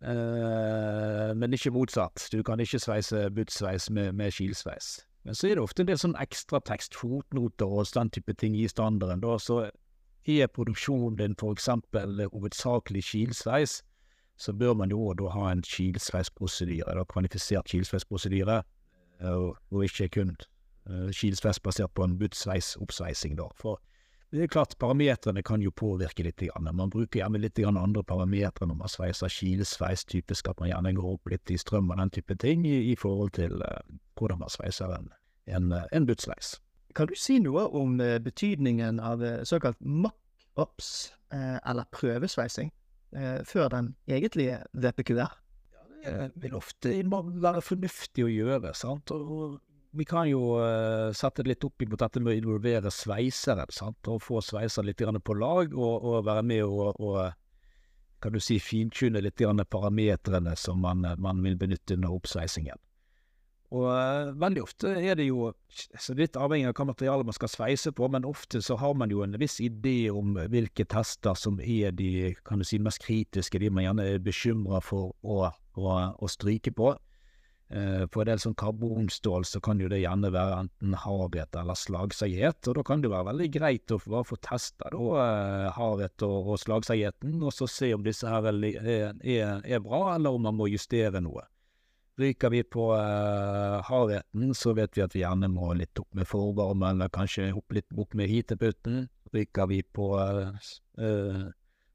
Eh, 0.00 1.32
men 1.36 1.56
ikke 1.56 1.74
motsatt. 1.76 2.28
Du 2.32 2.42
kan 2.46 2.60
ikke 2.60 2.80
sveise 2.80 3.26
budsveis 3.36 3.90
med, 3.90 4.14
med 4.16 4.32
kilsveis. 4.32 5.02
Men 5.26 5.34
så 5.34 5.50
er 5.50 5.58
det 5.58 5.66
ofte 5.66 5.82
en 5.82 5.90
del 5.90 6.00
sånn 6.00 6.16
ekstratekst, 6.22 6.96
fotnoter 6.96 7.68
og 7.68 7.88
den 7.92 8.12
type 8.14 8.36
ting 8.40 8.56
i 8.56 8.68
standarden. 8.70 9.24
Da, 9.24 9.36
så 9.42 9.66
er 10.26 10.50
produksjonen 10.54 11.18
din 11.18 11.36
eksempel 11.50 12.24
hovedsakelig 12.32 13.04
kilsveis, 13.10 13.80
så 14.36 14.52
bør 14.52 14.74
man 14.80 14.92
jo 14.92 15.12
da 15.16 15.28
ha 15.32 15.50
en 15.50 15.64
kilsveisprosedyre, 15.64 17.04
kvalifisert 17.10 17.68
kilsveisprosedyre, 17.72 18.62
eh, 19.20 19.32
og, 19.32 19.56
og 19.70 19.84
ikke 19.84 20.08
kun 20.20 20.36
kilsveis 21.10 21.58
basert 21.62 21.94
på 21.94 22.04
en 22.06 22.18
budsveis-oppsveising, 22.20 23.36
da. 23.38 23.48
For 23.58 23.80
det 24.34 24.42
er 24.42 24.50
klart, 24.50 24.74
parametrene 24.78 25.42
kan 25.46 25.62
jo 25.62 25.70
påvirke 25.70 26.24
litt. 26.26 26.42
Grann. 26.42 26.68
Man 26.76 26.90
bruker 26.90 27.20
gjerne 27.20 27.38
litt 27.38 27.56
grann 27.56 27.78
andre 27.78 28.02
parametere 28.04 28.66
når 28.66 28.78
man 28.82 28.90
sveiser 28.90 29.30
kilesveis. 29.30 30.04
typisk 30.04 30.48
at 30.50 30.58
man 30.60 30.68
gjerne 30.68 30.92
går 30.96 31.12
opp 31.14 31.30
litt 31.30 31.50
i 31.50 31.58
strøm 31.58 31.90
og 31.90 32.00
den 32.00 32.10
type 32.10 32.34
ting, 32.42 32.66
i, 32.66 32.90
i 32.90 32.96
forhold 32.98 33.32
til 33.38 33.62
uh, 33.62 33.78
hvordan 34.18 34.42
man 34.42 34.50
sveiser 34.50 34.92
en, 34.98 35.12
en, 35.46 35.72
uh, 35.72 35.86
en 35.92 36.06
budsveis. 36.06 36.56
Kan 36.94 37.08
du 37.08 37.14
si 37.14 37.38
noe 37.38 37.68
om 37.70 38.00
uh, 38.00 38.18
betydningen 38.18 38.98
av 39.00 39.22
såkalt 39.44 39.78
mock-ups, 39.80 41.12
eller 41.30 41.88
prøvesveising, 41.90 42.68
før 43.44 43.68
den 43.72 43.88
egentlige 44.06 44.60
VPQR? 44.78 45.32
Ja, 45.74 45.82
det 46.04 46.30
vil 46.38 46.54
ofte 46.54 46.92
være 47.42 47.62
fornuftig 47.66 48.22
å 48.22 48.30
gjøre, 48.30 48.70
sant. 48.78 49.10
Og 49.10 49.58
vi 49.96 50.04
kan 50.04 50.28
jo 50.28 50.56
uh, 50.60 51.12
sette 51.16 51.44
litt 51.46 51.64
opp 51.64 51.84
mot 51.88 52.00
dette 52.00 52.20
med 52.22 52.34
å 52.34 52.36
involvere 52.36 52.92
sveiseren, 52.92 53.72
sant, 53.72 54.08
og 54.10 54.22
få 54.24 54.42
sveiseren 54.44 54.88
litt 54.88 55.02
på 55.24 55.36
lag, 55.38 55.74
og, 55.74 55.94
og, 56.04 56.24
være 56.26 56.42
med 56.46 56.64
og, 56.64 57.00
og 57.00 57.32
kan 58.20 58.32
du 58.32 58.40
si, 58.40 58.58
fintune 58.60 59.20
litt 59.20 59.40
parametrene 59.70 60.56
som 60.56 60.80
man, 60.80 61.04
man, 61.18 61.42
vil 61.42 61.56
benytte 61.56 61.94
under 61.94 62.14
oppsveisingen. 62.16 62.78
Og 63.74 63.88
uh, 63.90 64.30
veldig 64.38 64.62
ofte 64.62 64.92
er 64.94 65.18
det 65.18 65.26
jo 65.26 65.50
så 65.74 66.14
litt 66.14 66.36
avhengig 66.38 66.68
av 66.70 66.76
hva 66.78 66.86
materiale 66.92 67.26
man 67.26 67.34
skal 67.34 67.50
sveise 67.50 67.90
på, 67.92 68.06
men 68.08 68.28
ofte 68.28 68.62
så 68.62 68.76
har 68.78 68.94
man 68.94 69.10
jo 69.10 69.24
en 69.24 69.34
viss 69.40 69.58
idé 69.60 70.06
om 70.12 70.36
hvilke 70.38 70.86
tester 70.86 71.34
som 71.34 71.58
er 71.60 71.96
de 71.96 72.36
kan 72.46 72.62
du 72.62 72.68
si, 72.68 72.78
mest 72.78 73.02
kritiske, 73.02 73.58
de 73.58 73.72
man 73.72 73.88
gjerne 73.88 74.06
er 74.14 74.22
bekymra 74.22 74.80
for 74.84 75.16
å, 75.22 75.50
å, 75.74 75.98
å 76.14 76.30
stryke 76.30 76.72
på. 76.78 76.94
Eh, 77.68 78.04
på 78.06 78.22
en 78.22 78.28
del 78.28 78.38
sånn 78.38 78.54
karbonstål 78.54 79.42
så 79.48 79.58
kan 79.64 79.80
jo 79.82 79.88
det 79.90 79.98
gjerne 79.98 80.28
være 80.30 80.60
enten 80.62 80.92
hardhet 81.02 81.56
eller 81.58 81.74
slagseighet, 81.74 82.60
og 82.70 82.78
da 82.78 82.84
kan 82.86 83.02
det 83.02 83.10
være 83.10 83.26
veldig 83.32 83.48
greit 83.56 83.90
å 83.90 83.98
bare 84.04 84.28
få 84.28 84.38
testa 84.38 84.92
da 84.94 85.08
eh, 85.24 85.66
hardhet 85.74 86.22
og, 86.28 86.52
og 86.52 86.60
slagseigheten, 86.62 87.34
og 87.42 87.50
så 87.56 87.66
se 87.66 87.90
om 87.96 88.06
disse 88.06 88.30
her 88.30 88.46
er, 88.52 88.62
er, 88.78 89.58
er, 89.66 89.82
bra, 89.82 90.14
eller 90.14 90.38
om 90.38 90.46
man 90.46 90.58
må 90.60 90.70
justere 90.70 91.24
noe. 91.24 91.42
Ryker 92.16 92.54
vi 92.54 92.62
på 92.64 92.86
uh, 92.96 93.82
hardheten, 93.84 94.54
så 94.56 94.72
vet 94.72 94.94
vi 94.96 95.02
at 95.04 95.12
vi 95.12 95.20
gjerne 95.20 95.50
må 95.52 95.74
litt 95.76 96.00
opp 96.00 96.14
med 96.16 96.24
forvarme, 96.24 96.94
eller 96.94 97.10
kanskje 97.12 97.50
opp 97.52 97.74
litt 97.76 97.90
opp 97.92 98.16
med 98.16 98.30
heaterputten. 98.30 99.02
Ryker 99.34 99.68
vi 99.68 99.82
på 99.84 100.14
uh, 100.16 100.54
uh, 100.96 101.42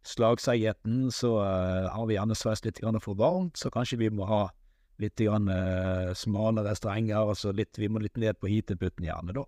slagseigheten, 0.05 1.07
så 1.09 1.39
har 1.41 2.05
vi 2.05 2.19
gjerne 2.19 2.37
sveist 2.37 2.69
litt 2.69 2.83
for 3.01 3.17
varmt, 3.17 3.57
så 3.57 3.73
kanskje 3.73 4.03
vi 4.03 4.11
må 4.13 4.29
ha 4.29 4.43
litt 5.01 5.19
grann, 5.19 5.49
uh, 5.49 6.13
smalere 6.17 6.75
strenger, 6.77 7.33
altså 7.33 7.53
litt, 7.55 7.77
vi 7.81 7.89
må 7.91 8.01
litt 8.03 8.19
ned 8.21 8.39
på 8.39 8.51
heaterputten 8.51 9.09
gjerne, 9.09 9.35
da. 9.37 9.45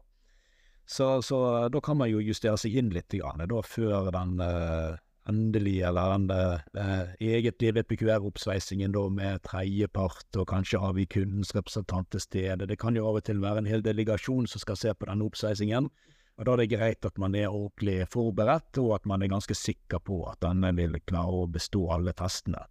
Så, 0.84 1.22
så, 1.24 1.38
da 1.72 1.80
kan 1.80 1.96
man 1.96 2.10
jo 2.12 2.20
justere 2.20 2.58
seg 2.60 2.76
inn 2.82 2.92
litt 2.92 3.14
grann, 3.14 3.46
da, 3.48 3.62
før 3.64 4.12
den 4.12 4.36
uh, 4.44 5.00
endelige 5.30 5.88
eller 5.88 6.18
den 6.18 6.32
eh, 6.76 7.14
eget 7.20 7.60
drevet 7.60 7.88
PQR-oppsveisingen 7.88 8.92
da 8.92 9.06
med 9.10 9.44
tredjepart, 9.48 10.28
og 10.36 10.50
kanskje 10.50 10.82
har 10.84 10.96
vi 10.98 11.06
kundens 11.08 11.54
representant 11.56 12.10
til 12.12 12.24
stede. 12.24 12.68
Det 12.68 12.80
kan 12.80 12.96
jo 12.96 13.08
av 13.08 13.22
og 13.22 13.28
til 13.28 13.40
være 13.44 13.64
en 13.64 13.70
hel 13.70 13.86
delegasjon 13.86 14.50
som 14.50 14.64
skal 14.64 14.80
se 14.80 14.94
på 14.94 15.08
denne 15.10 15.28
oppsveisingen. 15.28 15.90
Og 16.38 16.46
Da 16.46 16.54
er 16.54 16.64
det 16.64 16.72
greit 16.72 17.06
at 17.06 17.18
man 17.22 17.36
er 17.36 17.54
ordentlig 17.54 18.08
forberedt, 18.10 18.78
og 18.82 18.96
at 18.96 19.06
man 19.06 19.22
er 19.22 19.30
ganske 19.30 19.56
sikker 19.56 20.02
på 20.02 20.24
at 20.32 20.42
denne 20.42 20.74
vil 20.76 20.98
klare 21.06 21.44
å 21.44 21.48
bestå 21.48 21.86
alle 21.94 22.14
testene. 22.18 22.66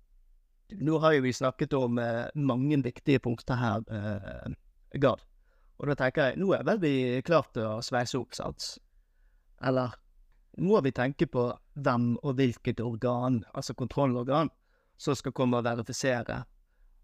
Nå 0.80 0.98
har 1.02 1.16
jo 1.16 1.24
vi 1.24 1.32
snakket 1.36 1.74
om 1.76 1.98
eh, 1.98 2.30
mange 2.34 2.78
viktige 2.84 3.20
punkter 3.22 3.58
her, 3.60 3.84
eh, 3.92 4.54
Gard. 5.00 5.24
Og 5.80 5.88
da 5.90 5.96
tenker 5.98 6.30
jeg, 6.30 6.38
nå 6.38 6.52
er 6.54 6.64
vel 6.66 6.80
vi 6.82 6.94
klart 7.26 7.52
til 7.56 7.66
å 7.66 7.82
sveise 7.82 8.20
opp, 8.20 8.36
sant? 8.36 8.76
Eller 9.64 9.96
må 10.62 10.80
vi 10.84 10.92
tenke 10.94 11.26
på 11.26 11.48
hvem 11.74 12.12
og 12.22 12.36
hvilket 12.38 12.82
organ, 12.84 13.42
altså 13.54 13.74
kontrollorgan, 13.74 14.52
som 15.00 15.16
skal 15.18 15.34
komme 15.34 15.58
og 15.58 15.66
verifisere 15.66 16.42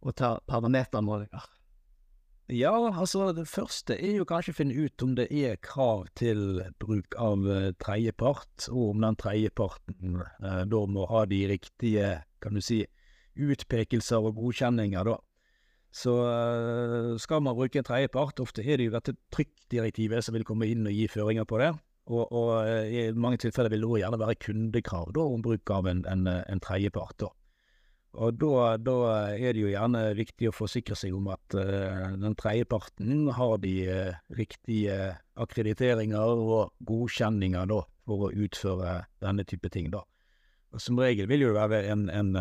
og 0.04 0.14
ta 0.18 0.36
parametermålinger? 0.46 1.46
Ja, 2.48 2.72
altså 2.88 3.26
det 3.36 3.44
første 3.50 3.92
er 3.98 4.14
jo 4.20 4.26
kanskje 4.28 4.54
å 4.54 4.56
finne 4.56 4.84
ut 4.86 5.02
om 5.04 5.10
det 5.18 5.26
er 5.28 5.58
krav 5.60 6.06
til 6.16 6.62
bruk 6.80 7.16
av 7.20 7.44
uh, 7.44 7.72
tredjepart, 7.82 8.70
og 8.70 8.94
om 8.94 9.02
den 9.04 9.18
tredjeparten 9.20 10.22
eh, 10.22 10.62
da 10.64 10.80
må 10.88 11.04
ha 11.10 11.26
de 11.28 11.42
riktige, 11.50 12.14
kan 12.40 12.56
du 12.56 12.62
si, 12.64 12.86
utpekelser 13.38 14.24
og 14.24 14.36
godkjenninger, 14.38 15.08
da. 15.08 15.18
Så 15.94 16.12
uh, 16.20 17.14
skal 17.20 17.40
man 17.42 17.56
bruke 17.56 17.80
en 17.80 17.86
tredjepart, 17.86 18.42
ofte 18.44 18.62
er 18.62 18.76
det 18.76 18.90
jo 18.90 18.96
dette 18.98 19.16
trykkdirektivet 19.32 20.24
som 20.24 20.36
vil 20.36 20.44
komme 20.46 20.68
inn 20.68 20.86
og 20.86 20.92
gi 20.92 21.06
føringer 21.08 21.48
på 21.48 21.62
det. 21.62 21.72
Og, 22.08 22.24
og 22.32 22.52
i 22.88 23.10
mange 23.12 23.40
tilfeller 23.40 23.72
vil 23.72 23.82
det 23.82 23.88
også 23.88 24.00
gjerne 24.00 24.20
være 24.20 24.38
kundekrav 24.40 25.10
da, 25.16 25.24
om 25.28 25.42
bruk 25.44 25.72
av 25.72 25.88
en, 25.90 26.04
en, 26.08 26.24
en 26.28 26.62
tredjepart. 26.64 27.26
Og 28.18 28.38
da, 28.40 28.76
da, 28.80 28.94
er 29.36 29.52
det 29.52 29.62
jo 29.62 29.70
gjerne 29.70 30.00
viktig 30.16 30.48
å 30.48 30.54
forsikre 30.56 30.96
seg 30.96 31.14
om 31.16 31.28
at 31.30 31.56
uh, 31.56 32.16
den 32.16 32.36
tredjeparten 32.38 33.28
har 33.36 33.58
de 33.62 33.74
uh, 33.86 34.20
riktige 34.38 34.96
akkrediteringer 35.38 36.40
og 36.40 36.72
godkjenninger 36.88 37.68
da, 37.68 37.82
for 38.08 38.28
å 38.28 38.32
utføre 38.32 39.02
denne 39.22 39.44
type 39.48 39.68
ting. 39.74 39.92
da. 39.92 40.02
Og 40.72 40.82
Som 40.82 41.00
regel 41.00 41.28
vil 41.28 41.44
det 41.44 41.54
være 41.54 41.84
en, 41.92 42.08
en, 42.10 42.32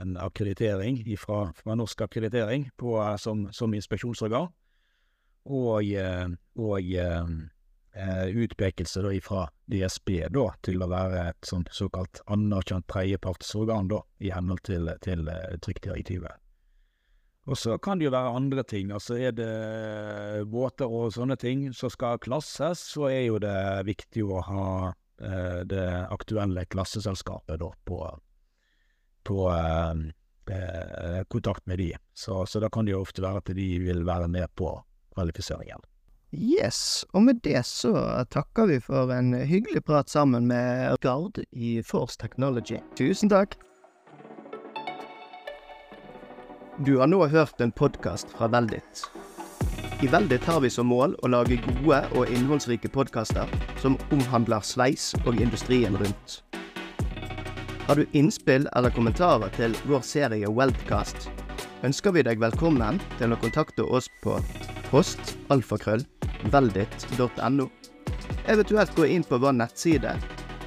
en 0.00 0.16
akkreditering 0.16 1.02
fra, 1.20 1.52
fra, 1.56 1.76
Norsk 1.78 2.06
akkreditering 2.06 2.70
på, 2.76 2.96
som, 3.18 3.48
som, 3.52 3.74
inspeksjonsorgan, 3.74 4.48
og, 5.42 5.92
og 6.62 6.92
eh, 7.92 8.26
utpekelse 8.44 9.02
da 9.04 9.12
fra 9.24 9.46
DSB 9.66 10.14
da, 10.32 10.46
til 10.64 10.82
å 10.82 10.90
være 10.90 11.26
et 11.32 11.48
sånt 11.48 11.72
såkalt 11.74 12.22
anerkjent 12.32 12.86
tredjepartsorgan 12.90 13.90
i 14.22 14.32
henhold 14.32 14.62
til, 14.68 14.88
til 15.04 15.28
eh, 15.28 15.58
trykkdirektivet. 15.62 16.38
Og 17.50 17.58
så 17.58 17.74
kan 17.82 17.98
det 17.98 18.06
jo 18.06 18.14
være 18.14 18.36
andre 18.38 18.62
ting. 18.62 18.92
altså 18.94 19.16
Er 19.18 19.32
det 19.34 20.46
båter 20.46 20.86
og 20.86 21.10
sånne 21.14 21.36
ting 21.36 21.72
som 21.74 21.90
skal 21.90 22.20
klasses, 22.22 22.84
så 22.94 23.08
er 23.10 23.24
jo 23.26 23.40
det 23.42 23.82
viktig 23.88 24.22
å 24.22 24.42
ha 24.46 24.66
eh, 25.18 25.62
det 25.66 25.88
aktuelle 26.14 26.64
klasseselskapet 26.70 27.58
da 27.58 27.72
på, 27.84 27.98
på 29.24 29.46
eh, 29.50 30.02
eh, 30.56 31.22
kontakt 31.28 31.66
med 31.66 31.78
de. 31.78 31.92
Så, 32.14 32.46
så 32.46 32.60
da 32.60 32.70
kan 32.72 32.86
det 32.86 32.96
jo 32.96 33.02
ofte 33.02 33.22
være 33.24 33.42
at 33.42 33.56
de 33.56 33.68
vil 33.82 34.04
være 34.06 34.28
med 34.28 34.52
på 34.58 34.74
kvalifiseringen. 35.14 35.82
Yes, 36.32 37.04
og 37.12 37.26
med 37.26 37.42
det 37.44 37.60
så 37.68 37.92
takker 38.32 38.70
vi 38.70 38.78
for 38.80 39.12
en 39.12 39.34
hyggelig 39.36 39.84
prat 39.84 40.08
sammen 40.08 40.46
med 40.48 40.96
Gard 41.04 41.42
i 41.52 41.82
Force 41.84 42.16
Technology. 42.16 42.80
Tusen 42.96 43.28
takk. 43.28 43.58
Du 46.86 46.96
har 46.98 47.06
nå 47.06 47.26
hørt 47.28 47.60
en 47.60 47.72
podkast 47.72 48.32
fra 48.32 48.48
Veldit. 48.48 49.04
I 50.02 50.08
Veldit 50.08 50.44
har 50.48 50.64
vi 50.64 50.70
som 50.72 50.88
mål 50.88 51.12
å 51.22 51.28
lage 51.30 51.60
gode 51.66 52.00
og 52.16 52.32
innholdsrike 52.32 52.88
podkaster 52.90 53.52
som 53.78 54.00
omhandler 54.10 54.64
sveis 54.64 55.12
og 55.26 55.36
industrien 55.36 55.94
rundt. 56.00 56.40
Har 57.86 57.96
du 57.96 58.06
innspill 58.12 58.68
eller 58.76 58.90
kommentarer 58.90 59.48
til 59.56 59.76
vår 59.90 60.00
serie 60.06 60.50
Weltcast, 60.50 61.30
ønsker 61.82 62.12
vi 62.14 62.22
deg 62.22 62.40
velkommen 62.40 63.00
til 63.18 63.32
å 63.34 63.36
kontakte 63.42 63.82
oss 63.82 64.08
på 64.22 64.38
postalfakrøllveldit.no. 64.92 67.66
Eventuelt 68.46 68.94
gå 68.94 69.04
inn 69.10 69.24
på 69.26 69.38
vår 69.42 69.52
nettside 69.58 70.14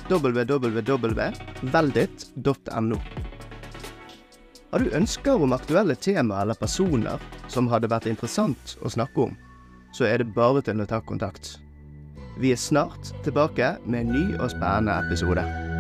www.veldit.no. 0.10 2.98
Har 4.72 4.80
du 4.84 4.90
ønsker 5.00 5.36
om 5.40 5.54
aktuelle 5.56 5.96
tema 5.96 6.42
eller 6.44 6.56
personer 6.60 7.20
som 7.48 7.72
hadde 7.72 7.88
vært 7.88 8.12
interessant 8.12 8.76
å 8.84 8.92
snakke 8.92 9.20
om, 9.30 9.34
så 9.96 10.04
er 10.10 10.18
det 10.20 10.36
bare 10.36 10.60
til 10.68 10.84
å 10.84 10.90
ta 10.90 11.00
kontakt. 11.00 11.64
Vi 12.44 12.52
er 12.52 12.60
snart 12.60 13.16
tilbake 13.24 13.80
med 13.86 14.00
en 14.04 14.12
ny 14.12 14.36
og 14.36 14.52
spennende 14.52 15.00
episode. 15.06 15.75